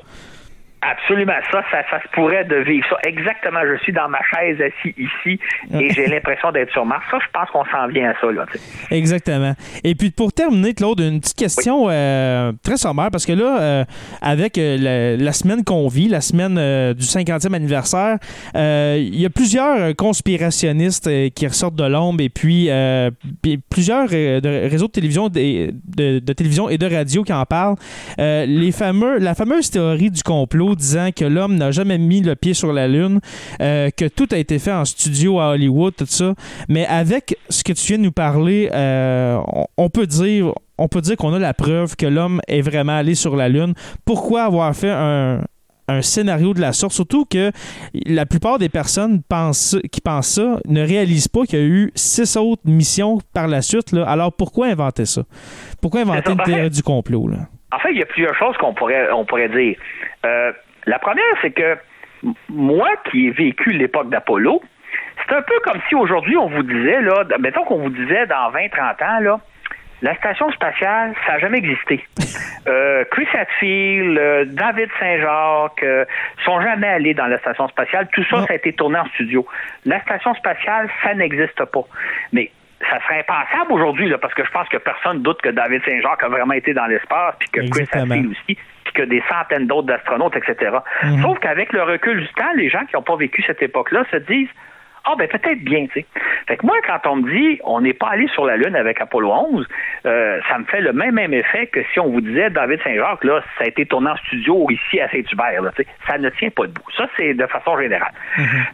Absolument, 0.81 1.35
ça, 1.51 1.63
ça, 1.73 1.79
ça 1.91 2.01
se 2.01 2.09
pourrait 2.13 2.45
de 2.45 2.57
vivre 2.57 2.87
ça. 2.89 2.97
Exactement, 3.05 3.61
je 3.69 3.83
suis 3.83 3.93
dans 3.93 4.09
ma 4.09 4.21
chaise 4.33 4.59
assis 4.61 4.95
ici 4.97 5.41
et 5.75 5.91
j'ai 5.91 6.07
l'impression 6.07 6.53
d'être 6.53 6.71
sur 6.71 6.87
Mars. 6.87 7.05
Ça, 7.11 7.19
je 7.21 7.27
pense 7.33 7.51
qu'on 7.51 7.65
s'en 7.65 7.89
vient 7.89 8.11
à 8.11 8.21
ça. 8.21 8.31
Là. 8.31 8.47
Exactement. 8.91 9.55
Et 9.83 9.97
puis 9.97 10.11
pour 10.11 10.33
terminer, 10.33 10.75
Claude, 10.75 11.01
une 11.01 11.21
petite 11.21 11.37
question 11.37 11.87
euh, 11.89 12.53
très 12.63 12.77
sommaire, 12.77 13.09
parce 13.11 13.27
que 13.27 13.33
là, 13.33 13.61
euh, 13.61 13.85
avec 14.23 14.57
euh, 14.57 14.77
la, 14.79 15.23
la 15.23 15.33
semaine 15.33 15.65
qu'on 15.65 15.89
vit, 15.89 16.09
la 16.09 16.21
semaine 16.21 16.55
du 16.95 17.05
50e 17.05 17.55
anniversaire, 17.55 18.19
il 18.55 19.21
y 19.21 19.27
a 19.27 19.31
plusieurs 19.31 19.97
conspirationnistes 19.97 21.35
qui 21.35 21.47
ressortent 21.47 21.75
de 21.77 21.87
l'ombre 21.87 22.23
et 22.23 22.29
puis, 22.29 22.71
plusieurs 23.71 24.09
réseaux 24.09 24.87
de 24.87 24.93
télévision, 24.93 25.29
de, 25.29 26.21
de 26.21 26.33
télévision 26.33 26.69
et 26.69 26.79
de 26.79 26.87
radio 26.87 27.25
qui 27.25 27.33
en 27.33 27.45
parlent. 27.45 27.77
Les 28.19 28.73
fameux, 28.73 29.19
la 29.19 29.35
fameuse 29.35 29.71
théorie 29.71 30.11
du 30.11 30.23
complot 30.23 30.68
disant 30.75 31.11
que 31.15 31.25
l'homme 31.25 31.57
n'a 31.57 31.71
jamais 31.71 31.99
mis 31.99 32.21
le 32.21 32.35
pied 32.37 32.55
sur 32.55 32.73
la 32.73 32.89
Lune, 32.89 33.21
euh, 33.61 33.91
que 33.97 34.07
tout 34.07 34.29
a 34.33 34.37
été 34.37 34.59
fait 34.59 34.73
en 34.73 34.85
studio 34.85 35.41
à 35.41 35.51
Hollywood, 35.51 35.95
tout 35.97 36.07
ça. 36.07 36.35
Mais 36.69 36.87
avec 36.87 37.37
ce 37.49 37.63
que 37.65 37.73
tu 37.73 37.87
viens 37.87 37.99
de 37.99 38.05
nous 38.05 38.13
parler, 38.13 38.71
euh, 38.73 39.39
on, 39.77 39.89
peut 39.91 40.07
dire, 40.07 40.53
on 40.79 40.89
peut 40.89 41.01
dire 41.01 41.17
qu'on 41.17 41.35
a 41.35 41.39
la 41.39 41.55
preuve 41.55 41.97
que 41.97 42.07
l'homme 42.07 42.41
est 42.49 42.63
vraiment 42.63 42.97
allé 42.97 43.15
sur 43.15 43.37
la 43.37 43.49
Lune. 43.49 43.75
Pourquoi 44.05 44.45
avoir 44.45 44.75
fait 44.75 44.91
un 44.91 45.43
un 45.89 46.03
scénario 46.03 46.55
de 46.55 46.61
la 46.61 46.73
sorte, 46.73 46.93
surtout 46.93 47.25
que 47.25 47.51
la 48.07 48.27
plupart 48.27 48.59
des 48.59 48.69
personnes 48.69 49.23
pensent, 49.29 49.77
qui 49.91 50.01
pensent 50.01 50.29
ça 50.29 50.61
ne 50.67 50.83
réalisent 50.83 51.29
pas 51.29 51.45
qu'il 51.45 51.59
y 51.59 51.63
a 51.63 51.65
eu 51.65 51.91
six 51.95 52.37
autres 52.37 52.63
missions 52.67 53.19
par 53.33 53.49
la 53.49 53.63
suite. 53.63 53.93
Là. 53.93 54.07
Alors 54.07 54.33
pourquoi 54.33 54.67
inventer 54.67 55.07
ça? 55.07 55.23
Pourquoi 55.81 56.03
inventer 56.03 56.31
une 56.31 56.43
théorie 56.43 56.71
du 56.71 56.83
complot? 56.83 57.29
Là? 57.29 57.39
En 57.73 57.79
fait, 57.79 57.93
il 57.93 57.99
y 57.99 58.03
a 58.03 58.07
plusieurs 58.07 58.35
choses 58.37 58.57
qu'on 58.59 58.75
pourrait, 58.75 59.11
on 59.13 59.25
pourrait 59.25 59.49
dire. 59.49 59.77
Euh, 60.25 60.53
la 60.87 60.99
première, 60.99 61.25
c'est 61.43 61.51
que 61.51 61.77
moi 62.49 62.89
qui 63.11 63.29
ai 63.29 63.31
vécu 63.31 63.71
l'époque 63.71 64.11
d'Apollo, 64.11 64.63
c'est 65.27 65.35
un 65.35 65.43
peu 65.43 65.55
comme 65.65 65.81
si 65.89 65.95
aujourd'hui 65.95 66.37
on 66.37 66.49
vous 66.49 66.63
disait, 66.63 67.01
là, 67.01 67.25
mettons 67.39 67.65
qu'on 67.65 67.79
vous 67.79 67.91
disait 67.91 68.27
dans 68.27 68.51
20-30 68.51 69.05
ans, 69.05 69.21
là, 69.21 69.41
la 70.01 70.15
station 70.17 70.51
spatiale, 70.53 71.15
ça 71.27 71.35
n'a 71.35 71.39
jamais 71.41 71.59
existé. 71.59 72.05
Euh, 72.67 73.05
Chris 73.11 73.27
Hadfield, 73.33 74.19
euh, 74.19 74.45
David 74.45 74.91
Saint-Jacques 75.01 75.83
euh, 75.83 76.05
sont 76.45 76.61
jamais 76.61 76.89
allés 76.89 77.15
dans 77.15 77.27
la 77.27 77.39
station 77.39 77.67
spatiale. 77.69 78.09
Tout 78.13 78.25
ça, 78.25 78.45
ça 78.47 78.53
a 78.53 78.57
été 78.57 78.75
tourné 78.75 78.99
en 78.99 79.07
studio. 79.15 79.47
La 79.87 80.03
station 80.03 80.35
spatiale, 80.35 80.91
ça 81.03 81.15
n'existe 81.15 81.65
pas. 81.65 81.85
Mais 82.33 82.51
ça 82.81 83.01
serait 83.05 83.21
impensable 83.21 83.73
aujourd'hui, 83.73 84.13
parce 84.21 84.35
que 84.35 84.45
je 84.45 84.51
pense 84.51 84.69
que 84.69 84.77
personne 84.77 85.23
doute 85.23 85.41
que 85.41 85.49
David 85.49 85.83
Saint-Jacques 85.83 86.23
a 86.25 86.29
vraiment 86.29 86.53
été 86.53 86.75
dans 86.75 86.87
l'espace, 86.87 87.37
puis 87.39 87.49
que 87.49 87.61
Chris. 87.71 87.89
Hadfield 87.91 88.33
aussi, 88.33 88.59
puis 88.93 89.03
que 89.03 89.09
des 89.09 89.23
centaines 89.29 89.67
d'autres 89.67 89.87
d'astronautes, 89.89 90.37
etc. 90.37 90.79
Mhm. 91.05 91.23
Sauf 91.23 91.39
qu'avec 91.39 91.73
le 91.73 91.83
recul 91.83 92.21
du 92.21 92.29
temps, 92.35 92.53
les 92.57 92.69
gens 92.69 92.85
qui 92.87 92.97
n'ont 92.97 93.03
pas 93.03 93.17
vécu 93.17 93.43
cette 93.47 93.63
époque-là 93.63 94.05
se 94.11 94.17
disent 94.17 94.49
ah, 95.11 95.15
ben 95.17 95.27
peut-être 95.27 95.65
bien, 95.65 95.87
tu 95.87 96.01
sais. 96.01 96.07
Fait 96.49 96.59
que 96.59 96.67
moi, 96.67 96.77
quand 96.87 97.01
on 97.11 97.17
me 97.17 97.31
dit 97.31 97.59
on 97.65 97.81
n'est 97.81 97.95
pas 97.95 98.09
allé 98.09 98.29
sur 98.29 98.45
la 98.45 98.57
Lune 98.59 98.77
avec 98.77 99.01
Apollo 99.01 99.31
11, 99.53 99.67
euh, 100.05 100.39
ça 100.51 100.59
me 100.59 100.65
fait 100.65 100.83
le 100.83 100.93
même, 100.93 101.15
même 101.15 101.33
effet 101.33 101.67
que 101.69 101.81
si 101.93 102.01
on 102.01 102.09
vous 102.11 102.21
disait 102.21 102.51
David 102.51 102.83
Saint-Jacques, 102.83 103.25
là, 103.25 103.41
ça 103.57 103.65
a 103.65 103.69
été 103.69 103.87
tourné 103.87 104.11
en 104.11 104.17
studio 104.17 104.67
ici 104.71 105.01
à 105.01 105.09
Saint-Hubert, 105.09 105.63
là, 105.63 105.71
tu 105.75 105.83
sais. 105.83 105.89
Ça 106.07 106.19
ne 106.19 106.29
tient 106.31 106.51
pas 106.51 106.67
debout. 106.67 106.83
Ça, 106.97 107.09
c'est 107.17 107.33
de 107.33 107.47
façon 107.47 107.79
générale. 107.81 108.13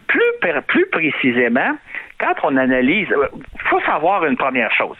plus, 0.07 0.21
per- 0.41 0.59
plus 0.67 0.87
précisément, 0.87 1.77
quand 2.19 2.33
on 2.43 2.57
analyse, 2.57 3.07
il 3.09 3.61
faut 3.69 3.79
savoir 3.81 4.25
une 4.25 4.35
première 4.35 4.71
chose. 4.73 4.97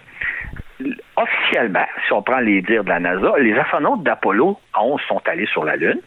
Officiellement, 1.17 1.85
si 2.05 2.13
on 2.13 2.21
prend 2.21 2.39
les 2.39 2.61
dires 2.61 2.83
de 2.83 2.89
la 2.89 2.99
NASA, 2.99 3.33
les 3.39 3.57
astronautes 3.57 4.03
d'Apollo 4.03 4.59
11 4.77 5.01
sont 5.07 5.21
allés 5.27 5.45
sur 5.47 5.63
la 5.63 5.75
Lune. 5.75 5.99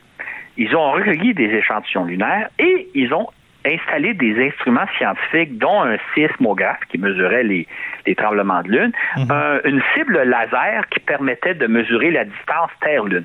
Ils 0.56 0.74
ont 0.76 0.90
recueilli 0.92 1.34
des 1.34 1.44
échantillons 1.46 2.04
lunaires 2.04 2.48
et 2.58 2.88
ils 2.94 3.12
ont 3.14 3.28
installé 3.64 4.14
des 4.14 4.46
instruments 4.48 4.86
scientifiques, 4.96 5.58
dont 5.58 5.82
un 5.82 5.96
sismographe 6.14 6.80
qui 6.90 6.98
mesurait 6.98 7.42
les, 7.42 7.66
les 8.06 8.14
tremblements 8.14 8.62
de 8.62 8.68
Lune, 8.70 8.92
un- 9.30 9.60
une 9.64 9.82
cible 9.94 10.22
laser 10.22 10.86
qui 10.90 11.00
permettait 11.00 11.54
de 11.54 11.66
mesurer 11.66 12.10
la 12.10 12.24
distance 12.24 12.70
Terre-Lune 12.82 13.24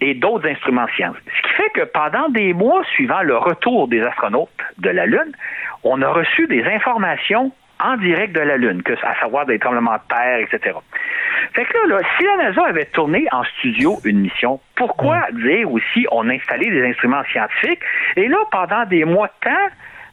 et 0.00 0.14
d'autres 0.14 0.48
instruments 0.48 0.88
sciences. 0.96 1.16
Ce 1.26 1.42
qui 1.48 1.54
fait 1.54 1.70
que 1.74 1.82
pendant 1.84 2.28
des 2.28 2.52
mois 2.54 2.82
suivant 2.94 3.22
le 3.22 3.36
retour 3.36 3.86
des 3.88 4.02
astronautes 4.02 4.50
de 4.78 4.90
la 4.90 5.06
Lune, 5.06 5.32
on 5.84 6.00
a 6.02 6.08
reçu 6.08 6.46
des 6.48 6.64
informations 6.64 7.52
en 7.80 7.96
direct 7.96 8.34
de 8.34 8.40
la 8.40 8.56
Lune, 8.56 8.82
que, 8.82 8.92
à 8.92 9.18
savoir 9.20 9.46
des 9.46 9.58
tremblements 9.58 9.94
de 9.94 10.14
terre, 10.14 10.38
etc. 10.38 10.76
Fait 11.52 11.64
que 11.64 11.72
là, 11.78 11.96
là, 11.96 12.08
si 12.16 12.24
la 12.24 12.36
NASA 12.44 12.64
avait 12.66 12.86
tourné 12.86 13.26
en 13.32 13.44
studio 13.44 13.98
une 14.04 14.20
mission, 14.20 14.60
pourquoi 14.76 15.20
dire 15.32 15.70
aussi 15.70 16.06
on 16.10 16.28
a 16.28 16.32
installé 16.32 16.70
des 16.70 16.86
instruments 16.86 17.22
scientifiques 17.30 17.80
et 18.16 18.28
là, 18.28 18.38
pendant 18.50 18.84
des 18.86 19.04
mois 19.04 19.26
de 19.26 19.50
temps, 19.50 19.68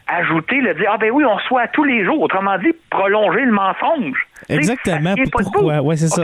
ajouter 0.08 0.56
le 0.62 0.74
dire 0.74 0.90
ah 0.92 0.98
ben 0.98 1.12
oui, 1.12 1.24
on 1.24 1.38
soit 1.40 1.62
à 1.62 1.68
tous 1.68 1.84
les 1.84 2.04
jours, 2.04 2.22
autrement 2.22 2.58
dit, 2.58 2.74
prolonger 2.90 3.42
le 3.42 3.52
mensonge. 3.52 4.28
Exactement. 4.50 5.10
ça 5.10 5.16
tient 5.16 5.26
pas 5.26 5.40
Pourquoi? 5.44 5.82
Ouais, 5.82 5.96
c'est 5.96 6.08
ça. 6.08 6.24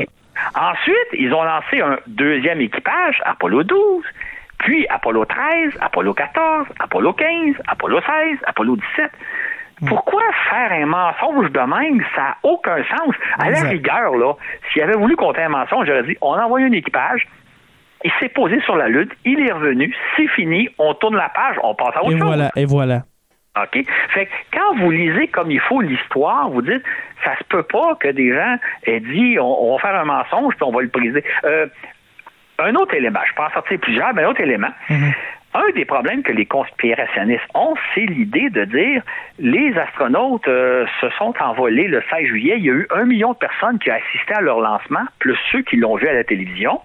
Ensuite, 0.55 1.09
ils 1.13 1.33
ont 1.33 1.43
lancé 1.43 1.81
un 1.81 1.97
deuxième 2.07 2.61
équipage, 2.61 3.21
Apollo 3.25 3.63
12, 3.63 4.03
puis 4.59 4.87
Apollo 4.87 5.25
13, 5.25 5.73
Apollo 5.79 6.13
14, 6.13 6.67
Apollo 6.79 7.13
15, 7.13 7.55
Apollo 7.67 8.01
16, 8.01 8.39
Apollo 8.45 8.75
17. 8.97 9.11
Hmm. 9.81 9.87
Pourquoi 9.87 10.21
faire 10.49 10.71
un 10.71 10.85
mensonge 10.85 11.51
de 11.51 11.59
même? 11.59 12.03
Ça 12.15 12.21
n'a 12.21 12.37
aucun 12.43 12.77
sens. 12.83 13.13
À 13.39 13.49
la 13.49 13.61
rigueur, 13.63 14.15
là, 14.15 14.33
s'il 14.71 14.81
avait 14.81 14.93
voulu 14.93 15.15
compter 15.15 15.41
un 15.41 15.49
mensonge, 15.49 15.87
j'aurais 15.87 16.03
dit, 16.03 16.15
on 16.21 16.33
a 16.33 16.43
envoyé 16.45 16.65
un 16.67 16.71
équipage, 16.71 17.27
il 18.03 18.11
s'est 18.19 18.29
posé 18.29 18.61
sur 18.61 18.75
la 18.77 18.87
Lune, 18.87 19.09
il 19.25 19.39
est 19.45 19.51
revenu, 19.51 19.93
c'est 20.15 20.27
fini, 20.27 20.69
on 20.77 20.93
tourne 20.93 21.15
la 21.17 21.29
page, 21.29 21.57
on 21.63 21.75
passe 21.75 21.95
à 21.95 22.01
autre 22.03 22.11
Et 22.15 22.19
chose. 22.19 22.27
voilà, 22.27 22.51
et 22.55 22.65
voilà. 22.65 23.03
OK? 23.57 23.83
Fait 24.13 24.25
que 24.25 24.31
quand 24.53 24.75
vous 24.77 24.91
lisez 24.91 25.27
comme 25.27 25.49
il 25.51 25.59
faut 25.61 25.81
l'histoire, 25.81 26.49
vous 26.49 26.61
dites, 26.61 26.83
ça 27.23 27.37
se 27.37 27.43
peut 27.45 27.63
pas 27.63 27.95
que 27.99 28.09
des 28.09 28.33
gens 28.33 28.57
aient 28.85 28.99
dit, 28.99 29.37
on, 29.39 29.45
on 29.45 29.75
va 29.75 29.81
faire 29.81 29.95
un 29.95 30.05
mensonge 30.05 30.53
puis 30.55 30.63
on 30.63 30.71
va 30.71 30.81
le 30.81 30.87
briser. 30.87 31.23
Euh, 31.45 31.65
un 32.59 32.75
autre 32.75 32.93
élément, 32.93 33.19
je 33.27 33.33
peux 33.33 33.43
en 33.43 33.49
sortir 33.51 33.79
plusieurs, 33.79 34.13
mais 34.13 34.23
un 34.23 34.29
autre 34.29 34.41
élément. 34.41 34.69
Un 35.55 35.71
des 35.73 35.85
problèmes 35.85 36.21
que 36.21 36.33
les 36.33 36.45
conspirationnistes 36.45 37.47
ont, 37.53 37.75
c'est 37.93 38.05
l'idée 38.05 38.49
de 38.49 38.65
dire 38.65 39.01
les 39.39 39.73
astronautes 39.77 40.45
euh, 40.49 40.85
se 40.99 41.09
sont 41.11 41.33
envolés 41.39 41.87
le 41.87 42.03
16 42.09 42.25
juillet. 42.27 42.55
Il 42.57 42.65
y 42.65 42.69
a 42.69 42.73
eu 42.73 42.87
un 42.93 43.05
million 43.05 43.31
de 43.31 43.37
personnes 43.37 43.79
qui 43.79 43.89
ont 43.89 43.95
assisté 43.95 44.33
à 44.33 44.41
leur 44.41 44.59
lancement, 44.59 45.05
plus 45.19 45.37
ceux 45.53 45.61
qui 45.61 45.77
l'ont 45.77 45.95
vu 45.95 46.09
à 46.09 46.13
la 46.13 46.25
télévision. 46.25 46.81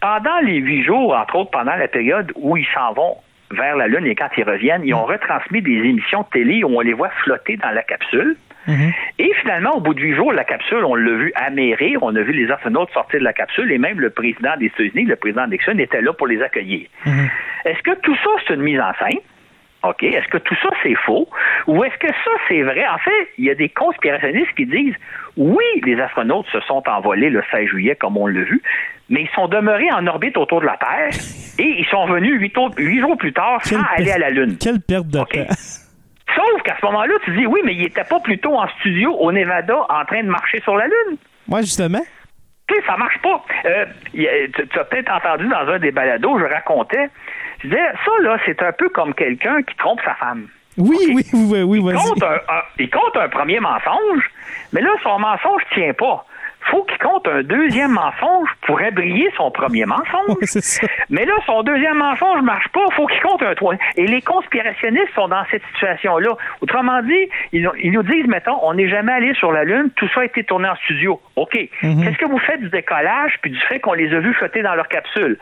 Pendant 0.00 0.38
les 0.40 0.56
huit 0.56 0.84
jours, 0.84 1.14
entre 1.14 1.36
autres 1.36 1.50
pendant 1.50 1.76
la 1.76 1.86
période 1.86 2.32
où 2.34 2.56
ils 2.56 2.66
s'en 2.72 2.94
vont 2.94 3.18
vers 3.50 3.76
la 3.76 3.88
Lune 3.88 4.06
et 4.06 4.14
quand 4.14 4.30
ils 4.38 4.44
reviennent, 4.44 4.82
ils 4.86 4.94
ont 4.94 5.04
retransmis 5.04 5.60
des 5.60 5.76
émissions 5.76 6.22
de 6.22 6.28
télé 6.32 6.64
où 6.64 6.74
on 6.74 6.80
les 6.80 6.94
voit 6.94 7.10
flotter 7.22 7.58
dans 7.58 7.72
la 7.72 7.82
capsule. 7.82 8.38
Et 8.68 9.30
finalement, 9.40 9.76
au 9.76 9.80
bout 9.80 9.94
de 9.94 10.00
huit 10.00 10.14
jours, 10.14 10.32
la 10.32 10.44
capsule, 10.44 10.84
on 10.84 10.94
l'a 10.94 11.16
vu 11.16 11.32
amérir, 11.34 12.02
on 12.02 12.14
a 12.14 12.22
vu 12.22 12.32
les 12.32 12.50
astronautes 12.50 12.90
sortir 12.92 13.20
de 13.20 13.24
la 13.24 13.32
capsule 13.32 13.70
et 13.72 13.78
même 13.78 14.00
le 14.00 14.10
président 14.10 14.56
des 14.58 14.66
États-Unis, 14.66 15.04
le 15.04 15.16
président 15.16 15.46
Nixon, 15.46 15.78
était 15.78 16.00
là 16.00 16.12
pour 16.12 16.26
les 16.26 16.40
accueillir. 16.42 16.88
Est-ce 17.64 17.82
que 17.82 17.98
tout 18.00 18.16
ça, 18.16 18.30
c'est 18.46 18.54
une 18.54 18.62
mise 18.62 18.80
en 18.80 18.92
scène? 18.98 19.18
OK. 19.84 20.02
Est-ce 20.04 20.28
que 20.28 20.38
tout 20.38 20.54
ça, 20.62 20.68
c'est 20.82 20.94
faux? 20.94 21.28
Ou 21.66 21.82
est-ce 21.84 21.96
que 21.98 22.06
ça, 22.06 22.30
c'est 22.48 22.62
vrai? 22.62 22.86
En 22.86 22.98
fait, 22.98 23.28
il 23.38 23.46
y 23.46 23.50
a 23.50 23.54
des 23.54 23.68
conspirationnistes 23.68 24.54
qui 24.56 24.66
disent 24.66 24.94
oui, 25.36 25.64
les 25.84 26.00
astronautes 26.00 26.46
se 26.52 26.60
sont 26.60 26.82
envolés 26.86 27.30
le 27.30 27.42
16 27.50 27.66
juillet, 27.66 27.96
comme 27.96 28.16
on 28.16 28.26
l'a 28.26 28.42
vu, 28.42 28.62
mais 29.08 29.22
ils 29.22 29.34
sont 29.34 29.48
demeurés 29.48 29.90
en 29.92 30.06
orbite 30.06 30.36
autour 30.36 30.60
de 30.60 30.66
la 30.66 30.76
Terre 30.76 31.10
et 31.58 31.80
ils 31.80 31.86
sont 31.86 32.06
venus 32.06 32.38
huit, 32.40 32.54
jours 33.00 33.16
plus 33.16 33.32
tard 33.32 33.64
sans 33.64 33.76
Quelle 33.76 34.02
aller 34.02 34.12
à 34.12 34.18
la 34.18 34.30
Lune. 34.30 34.56
Quelle 34.60 34.80
perte 34.80 35.08
de 35.08 35.18
temps. 35.18 35.52
Sauf 36.34 36.62
qu'à 36.62 36.76
ce 36.80 36.86
moment-là, 36.86 37.14
tu 37.24 37.36
dis 37.36 37.46
oui, 37.46 37.60
mais 37.64 37.74
il 37.74 37.84
était 37.84 38.04
pas 38.04 38.20
plutôt 38.20 38.54
en 38.56 38.66
studio 38.80 39.12
au 39.14 39.32
Nevada 39.32 39.76
en 39.88 40.04
train 40.04 40.22
de 40.22 40.28
marcher 40.28 40.60
sur 40.62 40.76
la 40.76 40.86
Lune. 40.86 41.16
Moi, 41.48 41.60
justement. 41.62 42.00
Tu 42.68 42.74
sais, 42.74 42.82
ça 42.86 42.96
marche 42.96 43.18
pas. 43.20 43.44
Euh, 43.66 43.86
tu, 44.14 44.78
as 44.78 44.84
peut-être 44.84 45.12
entendu 45.12 45.48
dans 45.48 45.68
un 45.68 45.78
des 45.78 45.90
balados, 45.90 46.38
je 46.38 46.44
racontais, 46.44 47.10
je 47.62 47.68
disais, 47.68 47.82
ça 48.04 48.10
là, 48.22 48.38
c'est 48.46 48.62
un 48.62 48.72
peu 48.72 48.88
comme 48.88 49.12
quelqu'un 49.14 49.62
qui 49.62 49.74
trompe 49.76 50.00
sa 50.04 50.14
femme. 50.14 50.46
Oui, 50.78 50.96
oui, 51.12 51.22
oui, 51.34 51.62
oui, 51.80 51.92
Il 51.92 51.98
compte 51.98 52.22
un, 52.22 52.34
un- 52.34 52.62
il 52.78 52.88
compte 52.88 53.16
un 53.16 53.28
premier 53.28 53.60
mensonge, 53.60 54.30
mais 54.72 54.80
là, 54.80 54.90
son 55.02 55.18
mensonge 55.18 55.62
tient 55.74 55.92
pas. 55.92 56.24
Faut 56.70 56.84
qu'il 56.84 56.98
compte 56.98 57.26
un 57.28 57.42
deuxième 57.42 57.92
mensonge 57.92 58.48
pour 58.66 58.78
briller 58.92 59.30
son 59.36 59.50
premier 59.50 59.84
mensonge. 59.84 60.36
Ça. 60.44 60.86
Mais 61.10 61.24
là, 61.24 61.34
son 61.46 61.62
deuxième 61.62 61.98
mensonge 61.98 62.40
marche 62.42 62.68
pas, 62.68 62.80
faut 62.94 63.06
qu'il 63.06 63.20
compte 63.20 63.42
un 63.42 63.54
troisième. 63.54 63.84
Et 63.96 64.06
les 64.06 64.22
conspirationnistes 64.22 65.12
sont 65.14 65.28
dans 65.28 65.44
cette 65.50 65.62
situation-là. 65.74 66.30
Autrement 66.60 67.02
dit, 67.02 67.28
ils, 67.52 67.62
nous- 67.62 67.74
ils 67.82 67.92
nous 67.92 68.02
disent, 68.02 68.26
mettons, 68.26 68.58
on 68.62 68.74
n'est 68.74 68.88
jamais 68.88 69.12
allé 69.12 69.34
sur 69.34 69.52
la 69.52 69.64
Lune, 69.64 69.90
tout 69.96 70.08
ça 70.14 70.20
a 70.20 70.24
été 70.24 70.44
tourné 70.44 70.68
en 70.68 70.76
studio. 70.76 71.20
OK. 71.36 71.52
Qu'est-ce 71.52 72.18
que 72.18 72.26
vous 72.26 72.38
faites 72.38 72.60
du 72.60 72.68
décollage 72.68 73.38
puis 73.42 73.50
du 73.50 73.58
fait 73.60 73.80
qu'on 73.80 73.94
les 73.94 74.12
a 74.14 74.20
vus 74.20 74.34
flotter 74.34 74.62
dans 74.62 74.74
leur 74.74 74.88
capsule? 74.88 75.38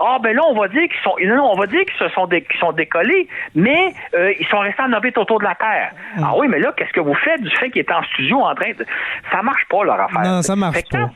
Ah 0.00 0.18
ben 0.22 0.34
là 0.34 0.42
on 0.48 0.54
va 0.58 0.68
dire 0.68 0.82
qu'ils 0.88 1.00
sont 1.02 1.16
non, 1.24 1.50
on 1.52 1.56
va 1.56 1.66
dire 1.66 1.84
qu'ils 1.84 1.98
se 1.98 2.08
sont 2.10 2.26
dé- 2.26 2.46
sont 2.60 2.72
décollés, 2.72 3.28
mais 3.54 3.92
euh, 4.14 4.32
ils 4.38 4.46
sont 4.46 4.58
restés 4.58 4.82
en 4.82 4.92
orbite 4.92 5.16
autour 5.18 5.38
de 5.38 5.44
la 5.44 5.54
Terre. 5.54 5.92
Ah 6.22 6.32
oui, 6.36 6.48
mais 6.48 6.58
là 6.58 6.72
qu'est-ce 6.76 6.92
que 6.92 7.00
vous 7.00 7.14
faites 7.14 7.42
du 7.42 7.50
fait 7.56 7.70
qu'ils 7.70 7.82
étaient 7.82 7.92
en 7.92 8.02
studio 8.04 8.40
en 8.40 8.54
train 8.54 8.70
de 8.72 8.84
ça 9.30 9.42
marche 9.42 9.64
pas 9.68 9.84
leur 9.84 10.00
affaire. 10.00 10.22
Non, 10.22 10.42
ça 10.42 10.56
marche 10.56 10.82
pas. 10.90 11.10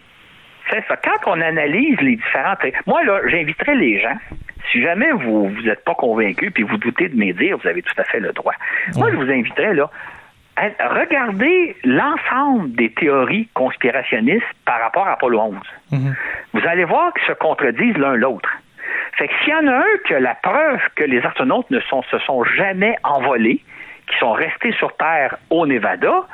c'est 0.71 0.85
ça. 0.87 0.97
Quand 0.97 1.33
on 1.33 1.41
analyse 1.41 2.01
les 2.01 2.17
différentes. 2.17 2.59
Moi, 2.87 3.03
là, 3.05 3.21
j'inviterais 3.27 3.75
les 3.75 4.01
gens, 4.01 4.15
Si 4.71 4.81
jamais 4.83 5.11
vous 5.13 5.49
vous 5.49 5.63
n'êtes 5.63 5.85
pas 5.85 5.95
convaincu 5.95 6.51
puis 6.51 6.63
vous 6.63 6.77
doutez 6.77 7.09
de 7.09 7.17
mes 7.17 7.33
dires, 7.33 7.57
vous 7.59 7.67
avez 7.69 7.83
tout 7.83 7.95
à 7.99 8.05
fait 8.05 8.21
le 8.21 8.33
droit. 8.33 8.53
Moi, 8.97 9.11
je 9.11 9.17
vous 9.17 9.31
inviterais 9.31 9.75
là 9.75 9.91
à 10.61 10.89
regarder 10.89 11.77
l'ensemble 11.85 12.73
des 12.73 12.91
théories 12.93 13.49
conspirationnistes 13.55 14.45
par 14.65 14.81
rapport 14.81 15.07
à 15.09 15.13
Apollo 15.13 15.41
11. 15.93 16.03
Vous 16.53 16.67
allez 16.67 16.85
voir 16.85 17.13
qu'ils 17.15 17.27
se 17.27 17.33
contredisent 17.33 17.97
l'un 17.97 18.17
l'autre. 18.17 18.51
Fait 19.17 19.29
que 19.29 19.35
s'il 19.43 19.53
y 19.53 19.55
en 19.55 19.67
a 19.67 19.77
un 19.77 19.97
que 20.07 20.15
la 20.15 20.35
preuve 20.35 20.81
que 20.97 21.05
les 21.05 21.21
astronautes 21.21 21.71
ne 21.71 21.81
sont, 21.81 22.03
se 22.05 22.19
sont 22.21 22.45
jamais 22.45 22.97
envolés, 23.05 23.61
qui 24.07 24.19
sont 24.19 24.33
restés 24.33 24.73
sur 24.73 24.97
Terre 24.97 25.37
au 25.51 25.67
Nevada, 25.67 26.25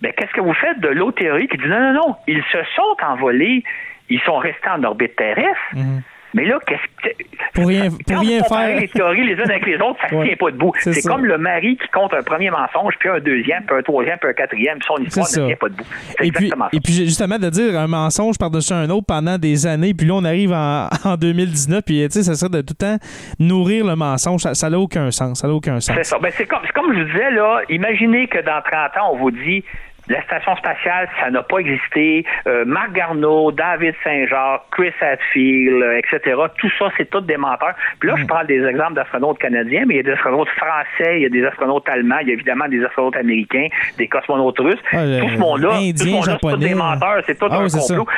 ben, 0.00 0.12
qu'est-ce 0.12 0.32
que 0.32 0.40
vous 0.40 0.54
faites 0.54 0.80
de 0.80 0.88
l'autre 0.88 1.18
théorie 1.18 1.48
qui 1.48 1.58
dit 1.58 1.68
non, 1.68 1.80
non, 1.80 1.92
non, 1.92 2.16
ils 2.26 2.42
se 2.52 2.62
sont 2.74 2.96
envolés, 3.04 3.64
ils 4.08 4.20
sont 4.20 4.38
restés 4.38 4.68
en 4.68 4.82
orbite 4.84 5.16
terrestre. 5.16 5.60
Mhm. 5.74 6.02
Mais 6.34 6.44
là, 6.44 6.58
qu'est-ce 6.66 7.08
que. 7.08 7.14
Pour 7.54 7.66
rien- 7.68 7.88
pour 7.90 8.56
faire. 8.58 8.78
les 8.80 8.88
théories 8.88 9.24
les 9.26 9.32
unes 9.34 9.50
avec 9.50 9.66
les 9.66 9.76
autres, 9.76 9.98
ça 10.02 10.14
ne 10.14 10.20
Ouais. 10.20 10.26
tient 10.28 10.36
pas 10.36 10.50
debout. 10.50 10.72
C'est 10.78 11.02
comme 11.02 11.24
le 11.24 11.38
mari 11.38 11.76
qui 11.76 11.88
compte 11.88 12.12
un 12.14 12.22
premier 12.22 12.50
mensonge, 12.50 12.94
puis 13.00 13.08
un 13.08 13.18
deuxième, 13.20 13.64
puis 13.64 13.76
un 13.76 13.82
troisième, 13.82 14.18
puis 14.18 14.30
un 14.30 14.34
quatrième, 14.34 14.78
puis 14.78 14.86
son 14.86 15.02
histoire 15.02 15.26
ne 15.42 15.46
tient 15.48 15.56
pas 15.56 15.68
debout. 15.68 15.84
Et 16.22 16.30
puis, 16.32 16.48
ça. 16.50 16.68
et 16.72 16.80
puis 16.80 16.92
justement 16.92 17.38
de 17.38 17.48
dire 17.50 17.78
un 17.78 17.86
mensonge 17.86 18.38
par-dessus 18.38 18.72
un 18.72 18.88
autre 18.90 19.06
pendant 19.06 19.38
des 19.38 19.66
années, 19.66 19.94
puis 19.94 20.06
là 20.06 20.14
on 20.14 20.24
arrive 20.24 20.52
en, 20.52 20.88
en 21.04 21.16
2019, 21.16 21.82
puis 21.84 22.04
tu 22.06 22.10
sais, 22.10 22.22
ça 22.22 22.34
serait 22.34 22.50
de 22.50 22.60
tout 22.60 22.74
le 22.78 22.86
temps 22.98 22.98
nourrir 23.38 23.84
le 23.86 23.96
mensonge, 23.96 24.42
ça 24.42 24.70
n'a 24.70 24.78
aucun 24.78 25.10
sens, 25.10 25.40
ça 25.40 25.48
n'a 25.48 25.54
aucun 25.54 25.80
sens. 25.80 25.96
C'est 25.96 26.04
ça. 26.04 26.18
Ben, 26.18 26.30
c'est 26.36 26.46
comme, 26.46 26.60
c'est 26.64 26.72
comme 26.72 26.92
je 26.94 27.00
vous 27.00 27.06
disais, 27.06 27.30
là, 27.30 27.60
imaginez 27.70 28.28
que 28.28 28.38
dans 28.44 28.60
30 28.62 28.96
ans, 28.98 29.12
on 29.12 29.16
vous 29.16 29.30
dit 29.30 29.64
la 30.08 30.22
station 30.24 30.56
spatiale, 30.56 31.08
ça 31.20 31.30
n'a 31.30 31.42
pas 31.42 31.58
existé. 31.58 32.24
Euh, 32.46 32.64
Marc 32.64 32.92
Garneau, 32.92 33.52
David 33.52 33.94
Saint-Jacques, 34.04 34.62
Chris 34.70 34.92
Hadfield, 35.00 35.82
euh, 35.82 35.98
etc. 35.98 36.36
Tout 36.58 36.70
ça, 36.78 36.86
c'est 36.96 37.08
tout 37.10 37.20
des 37.20 37.36
menteurs. 37.36 37.74
Puis 38.00 38.08
là, 38.08 38.14
Mm. 38.16 38.20
je 38.20 38.24
parle 38.26 38.46
des 38.46 38.64
exemples 38.64 38.94
d'astronautes 38.94 39.38
canadiens, 39.38 39.84
mais 39.86 39.94
il 39.94 39.96
y 39.98 40.00
a 40.00 40.02
des 40.04 40.12
astronautes 40.12 40.48
français, 40.50 41.16
il 41.18 41.22
y 41.22 41.26
a 41.26 41.28
des 41.28 41.44
astronautes 41.44 41.88
allemands, 41.88 42.18
il 42.22 42.28
y 42.28 42.30
a 42.30 42.34
évidemment 42.34 42.68
des 42.68 42.82
astronautes 42.84 43.16
américains, 43.16 43.66
des 43.98 44.08
cosmonautes 44.08 44.58
russes. 44.58 44.80
Ah, 44.92 45.04
tout 45.20 45.28
ce 45.28 45.38
monde-là, 45.38 45.68
tout 45.70 45.92
c'est 45.96 46.04
tous 46.10 46.22
japonais. 46.24 46.68
des 46.68 46.74
menteurs, 46.74 47.22
c'est 47.26 47.38
tout 47.38 47.46
Ah 47.50 47.56
un 47.58 47.62
oui, 47.64 47.70
c'est 47.70 47.80
ça. 47.80 47.96
complot. 47.96 48.12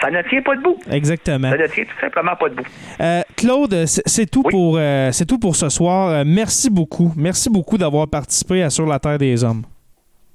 Ça. 0.00 0.10
ne 0.10 0.20
tient 0.28 0.42
pas 0.42 0.54
debout. 0.56 0.78
Exactement. 0.92 1.50
Ça 1.50 1.56
ne 1.56 1.66
tient 1.68 1.84
tout 1.84 2.00
simplement 2.00 2.36
pas 2.36 2.48
debout. 2.50 2.64
Euh, 3.00 3.22
Claude, 3.36 3.84
c'est 3.86 4.30
tout, 4.30 4.42
Oui. 4.44 4.50
pour, 4.50 4.76
euh, 4.78 5.10
c'est 5.10 5.24
tout 5.26 5.38
pour 5.38 5.56
ce 5.56 5.68
soir. 5.70 6.10
Euh, 6.10 6.22
merci 6.26 6.68
beaucoup. 6.70 7.12
Merci 7.16 7.48
beaucoup 7.50 7.78
d'avoir 7.78 8.06
participé 8.06 8.62
à 8.62 8.70
Sur 8.70 8.86
la 8.86 8.98
Terre 8.98 9.18
des 9.18 9.42
Hommes. 9.42 9.62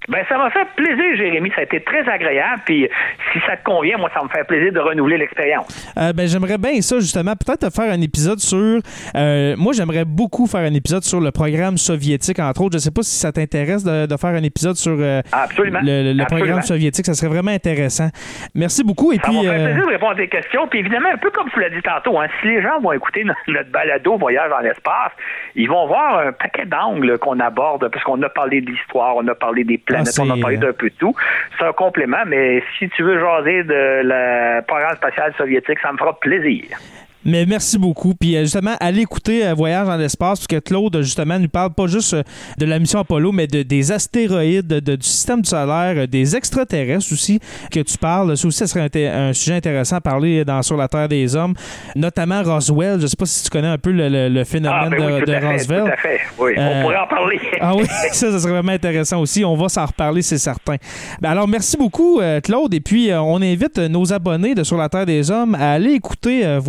Ben, 0.09 0.25
ça 0.27 0.37
m'a 0.37 0.49
fait 0.49 0.65
plaisir, 0.75 1.15
Jérémy. 1.15 1.51
Ça 1.55 1.61
a 1.61 1.63
été 1.63 1.79
très 1.83 2.07
agréable. 2.09 2.61
Puis, 2.65 2.87
si 3.31 3.39
ça 3.47 3.55
te 3.55 3.63
convient, 3.63 3.97
moi, 3.97 4.09
ça 4.13 4.23
me 4.23 4.29
fait 4.29 4.43
plaisir 4.45 4.73
de 4.73 4.79
renouveler 4.79 5.17
l'expérience. 5.17 5.67
Euh, 5.97 6.11
ben, 6.11 6.27
j'aimerais 6.27 6.57
bien 6.57 6.81
ça, 6.81 6.99
justement, 6.99 7.33
peut-être 7.35 7.71
faire 7.73 7.91
un 7.93 8.01
épisode 8.01 8.39
sur. 8.39 8.79
euh, 9.15 9.55
moi, 9.57 9.73
j'aimerais 9.73 10.03
beaucoup 10.05 10.47
faire 10.47 10.61
un 10.61 10.73
épisode 10.73 11.03
sur 11.03 11.21
le 11.21 11.31
programme 11.31 11.77
soviétique, 11.77 12.39
entre 12.39 12.61
autres. 12.61 12.73
Je 12.77 12.79
sais 12.79 12.91
pas 12.91 13.03
si 13.03 13.15
ça 13.15 13.31
t'intéresse 13.31 13.83
de, 13.83 14.07
de 14.07 14.17
faire 14.17 14.31
un 14.31 14.43
épisode 14.43 14.75
sur 14.75 14.95
euh, 14.99 15.21
Absolument. 15.31 15.79
le, 15.83 16.13
le- 16.13 16.21
Absolument. 16.21 16.25
programme 16.45 16.61
soviétique. 16.63 17.05
Ça 17.05 17.13
serait 17.13 17.31
vraiment 17.31 17.51
intéressant. 17.51 18.09
Merci 18.55 18.83
beaucoup. 18.83 19.11
Et 19.13 19.17
Ça 19.17 19.21
puis. 19.29 19.35
m'a 19.37 19.41
fait 19.43 19.49
euh, 19.59 19.65
plaisir 19.65 19.85
de 19.85 19.91
répondre 19.91 20.11
à 20.13 20.15
tes 20.15 20.27
questions. 20.27 20.67
Puis 20.67 20.79
évidemment, 20.79 21.09
un 21.13 21.17
peu 21.17 21.29
comme 21.29 21.49
tu 21.53 21.59
l'as 21.59 21.69
dit 21.69 21.81
tantôt, 21.83 22.19
hein, 22.19 22.25
si 22.41 22.47
les 22.47 22.61
gens 22.63 22.79
vont 22.81 22.91
écouter 22.93 23.23
notre, 23.23 23.39
notre 23.47 23.69
balado 23.71 24.17
Voyage 24.17 24.49
dans 24.49 24.59
l'espace, 24.59 25.11
ils 25.55 25.69
vont 25.69 25.85
voir 25.87 26.17
un 26.27 26.31
paquet 26.31 26.65
d'angles 26.65 27.17
qu'on 27.19 27.39
aborde, 27.39 27.87
parce 27.89 28.03
qu'on 28.03 28.21
a 28.23 28.29
parlé 28.29 28.61
de 28.61 28.71
l'histoire, 28.71 29.15
on 29.17 29.27
a 29.27 29.35
parlé 29.35 29.63
des 29.63 29.77
planètes, 29.93 30.13
Ah, 30.17 30.21
on 30.23 30.29
a 30.29 30.37
parlé 30.41 30.57
euh, 30.57 30.59
d'un 30.59 30.73
peu 30.73 30.89
de 30.89 30.95
tout. 30.95 31.15
C'est 31.57 31.65
un 31.65 31.73
complément, 31.73 32.23
mais 32.25 32.63
si 32.77 32.89
tu 32.89 33.03
veux 33.03 33.19
jaser 33.19 33.63
de 33.63 34.01
la 34.03 34.61
programme 34.63 34.95
spatial 34.95 35.33
soviétique, 35.37 35.79
ça 35.81 35.91
me 35.91 35.97
fera 35.97 36.19
plaisir. 36.19 36.77
Mais 37.25 37.45
merci 37.45 37.77
beaucoup. 37.77 38.13
Puis 38.15 38.35
euh, 38.35 38.41
justement, 38.43 38.75
allez 38.79 39.01
écouter 39.01 39.45
euh, 39.45 39.53
Voyage 39.53 39.87
dans 39.87 39.95
l'espace, 39.97 40.39
parce 40.39 40.47
que 40.47 40.59
Claude, 40.59 41.01
justement, 41.01 41.37
nous 41.37 41.47
parle 41.49 41.71
pas 41.73 41.87
juste 41.87 42.13
euh, 42.15 42.23
de 42.57 42.65
la 42.65 42.79
mission 42.79 42.99
Apollo, 42.99 43.31
mais 43.31 43.47
de, 43.47 43.61
des 43.63 43.91
astéroïdes, 43.91 44.67
de- 44.67 44.95
du 44.95 45.05
système 45.07 45.43
solaire, 45.45 46.07
des 46.07 46.35
extraterrestres 46.35 47.11
aussi, 47.13 47.39
que 47.71 47.79
tu 47.79 47.97
parles. 47.97 48.35
Ça 48.37 48.47
aussi, 48.47 48.57
ça 48.57 48.67
serait 48.67 48.89
un 49.07 49.33
sujet 49.33 49.55
intéressant 49.55 49.97
à 49.97 50.01
parler 50.01 50.43
dans 50.45 50.61
Sur 50.63 50.77
la 50.77 50.87
Terre 50.87 51.07
des 51.09 51.35
Hommes, 51.35 51.53
notamment 51.95 52.41
Roswell. 52.43 52.99
Je 52.99 53.07
sais 53.07 53.15
pas 53.15 53.25
si 53.25 53.43
tu 53.43 53.49
connais 53.49 53.67
un 53.67 53.77
peu 53.77 53.91
le, 53.91 54.09
le- 54.09 54.29
le 54.29 54.43
phénomène 54.43 54.79
Ah, 54.85 54.89
ben 54.89 54.99
de, 54.99 55.13
oui, 55.13 55.19
tout 55.19 55.25
de 55.25 55.33
à 55.33 55.39
fait, 55.41 55.47
Roswell. 55.57 55.83
tout 55.83 55.87
à 55.91 55.97
fait. 55.97 56.19
Oui, 56.39 56.51
Euh, 56.57 56.79
on 56.79 56.81
pourrait 56.83 56.97
en 56.97 57.07
parler. 57.07 57.39
Ah 57.63 57.75
oui, 57.75 57.85
ça, 58.11 58.31
ça 58.31 58.39
serait 58.39 58.53
vraiment 58.53 58.71
intéressant 58.71 59.19
aussi. 59.21 59.45
On 59.45 59.55
va 59.55 59.69
s'en 59.69 59.85
reparler, 59.85 60.23
c'est 60.23 60.39
certain. 60.39 60.77
Ben 61.21 61.29
alors, 61.29 61.47
merci 61.47 61.77
beaucoup, 61.77 62.19
Claude. 62.43 62.73
Et 62.73 62.79
puis, 62.79 63.11
on 63.13 63.39
invite 63.41 63.77
nos 63.77 64.11
abonnés 64.11 64.55
de 64.55 64.63
Sur 64.63 64.77
la 64.77 64.89
Terre 64.89 65.05
des 65.05 65.29
Hommes 65.29 65.53
à 65.55 65.73
aller 65.73 65.91
écouter 65.91 66.43
euh, 66.45 66.59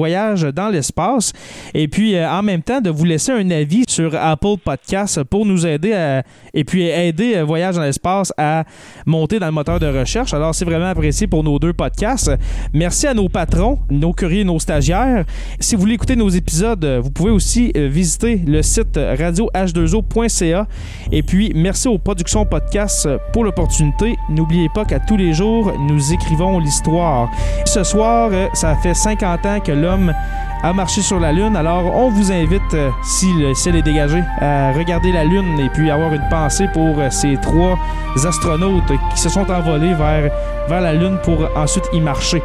Dans 0.50 0.68
l'espace. 0.68 1.32
Et 1.74 1.88
puis, 1.88 2.16
euh, 2.16 2.28
en 2.30 2.42
même 2.42 2.62
temps, 2.62 2.80
de 2.80 2.90
vous 2.90 3.04
laisser 3.04 3.32
un 3.32 3.50
avis 3.50 3.84
sur 3.88 4.14
Apple 4.14 4.56
Podcasts 4.64 5.22
pour 5.24 5.46
nous 5.46 5.66
aider 5.66 5.92
à, 5.92 6.22
et 6.54 6.64
puis 6.64 6.82
aider 6.82 7.36
euh, 7.36 7.44
Voyage 7.44 7.76
dans 7.76 7.82
l'espace 7.82 8.32
à 8.36 8.64
monter 9.06 9.38
dans 9.38 9.46
le 9.46 9.52
moteur 9.52 9.78
de 9.78 9.86
recherche. 9.86 10.34
Alors, 10.34 10.54
c'est 10.54 10.64
vraiment 10.64 10.86
apprécié 10.86 11.26
pour 11.26 11.44
nos 11.44 11.58
deux 11.58 11.72
podcasts. 11.72 12.30
Merci 12.72 13.06
à 13.06 13.14
nos 13.14 13.28
patrons, 13.28 13.78
nos 13.90 14.12
courriers, 14.12 14.44
nos 14.44 14.58
stagiaires. 14.58 15.24
Si 15.60 15.74
vous 15.74 15.82
voulez 15.82 15.94
écouter 15.94 16.16
nos 16.16 16.28
épisodes, 16.28 16.84
euh, 16.84 17.00
vous 17.02 17.10
pouvez 17.10 17.30
aussi 17.30 17.72
visiter 17.74 18.36
le 18.46 18.62
site 18.62 18.96
radioh2o.ca. 18.96 20.66
Et 21.10 21.22
puis, 21.22 21.52
merci 21.54 21.88
aux 21.88 21.98
productions 21.98 22.44
podcasts 22.44 23.06
euh, 23.06 23.18
pour 23.32 23.44
l'opportunité. 23.44 24.16
N'oubliez 24.28 24.68
pas 24.74 24.84
qu'à 24.84 24.98
tous 25.00 25.16
les 25.16 25.32
jours, 25.32 25.72
nous 25.88 26.12
écrivons 26.12 26.58
l'histoire. 26.58 27.30
Ce 27.64 27.84
soir, 27.84 28.30
ça 28.54 28.76
fait 28.76 28.94
50 28.94 29.46
ans 29.46 29.60
que 29.60 29.72
l'homme 29.72 30.12
a 30.62 30.72
marché 30.72 31.02
sur 31.02 31.18
la 31.18 31.32
Lune. 31.32 31.56
Alors, 31.56 31.94
on 31.94 32.08
vous 32.10 32.30
invite, 32.30 32.74
euh, 32.74 32.90
si 33.02 33.32
le 33.34 33.54
ciel 33.54 33.76
est 33.76 33.82
dégagé, 33.82 34.22
à 34.40 34.72
regarder 34.72 35.12
la 35.12 35.24
Lune 35.24 35.58
et 35.58 35.68
puis 35.68 35.90
avoir 35.90 36.12
une 36.12 36.28
pensée 36.30 36.68
pour 36.72 36.98
euh, 36.98 37.10
ces 37.10 37.36
trois 37.42 37.78
astronautes 38.24 38.92
qui 39.12 39.20
se 39.20 39.28
sont 39.28 39.50
envolés 39.50 39.94
vers 39.94 40.80
la 40.80 40.92
Lune 40.94 41.18
pour 41.24 41.48
ensuite 41.56 41.88
y 41.92 42.00
marcher. 42.00 42.42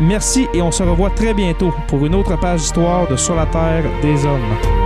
Merci 0.00 0.46
et 0.54 0.62
on 0.62 0.70
se 0.70 0.82
revoit 0.82 1.10
très 1.10 1.34
bientôt 1.34 1.72
pour 1.88 2.04
une 2.06 2.14
autre 2.14 2.38
page 2.38 2.60
d'histoire 2.60 3.08
de 3.08 3.16
Sur 3.16 3.34
la 3.34 3.46
Terre 3.46 3.84
des 4.02 4.24
Hommes. 4.24 4.85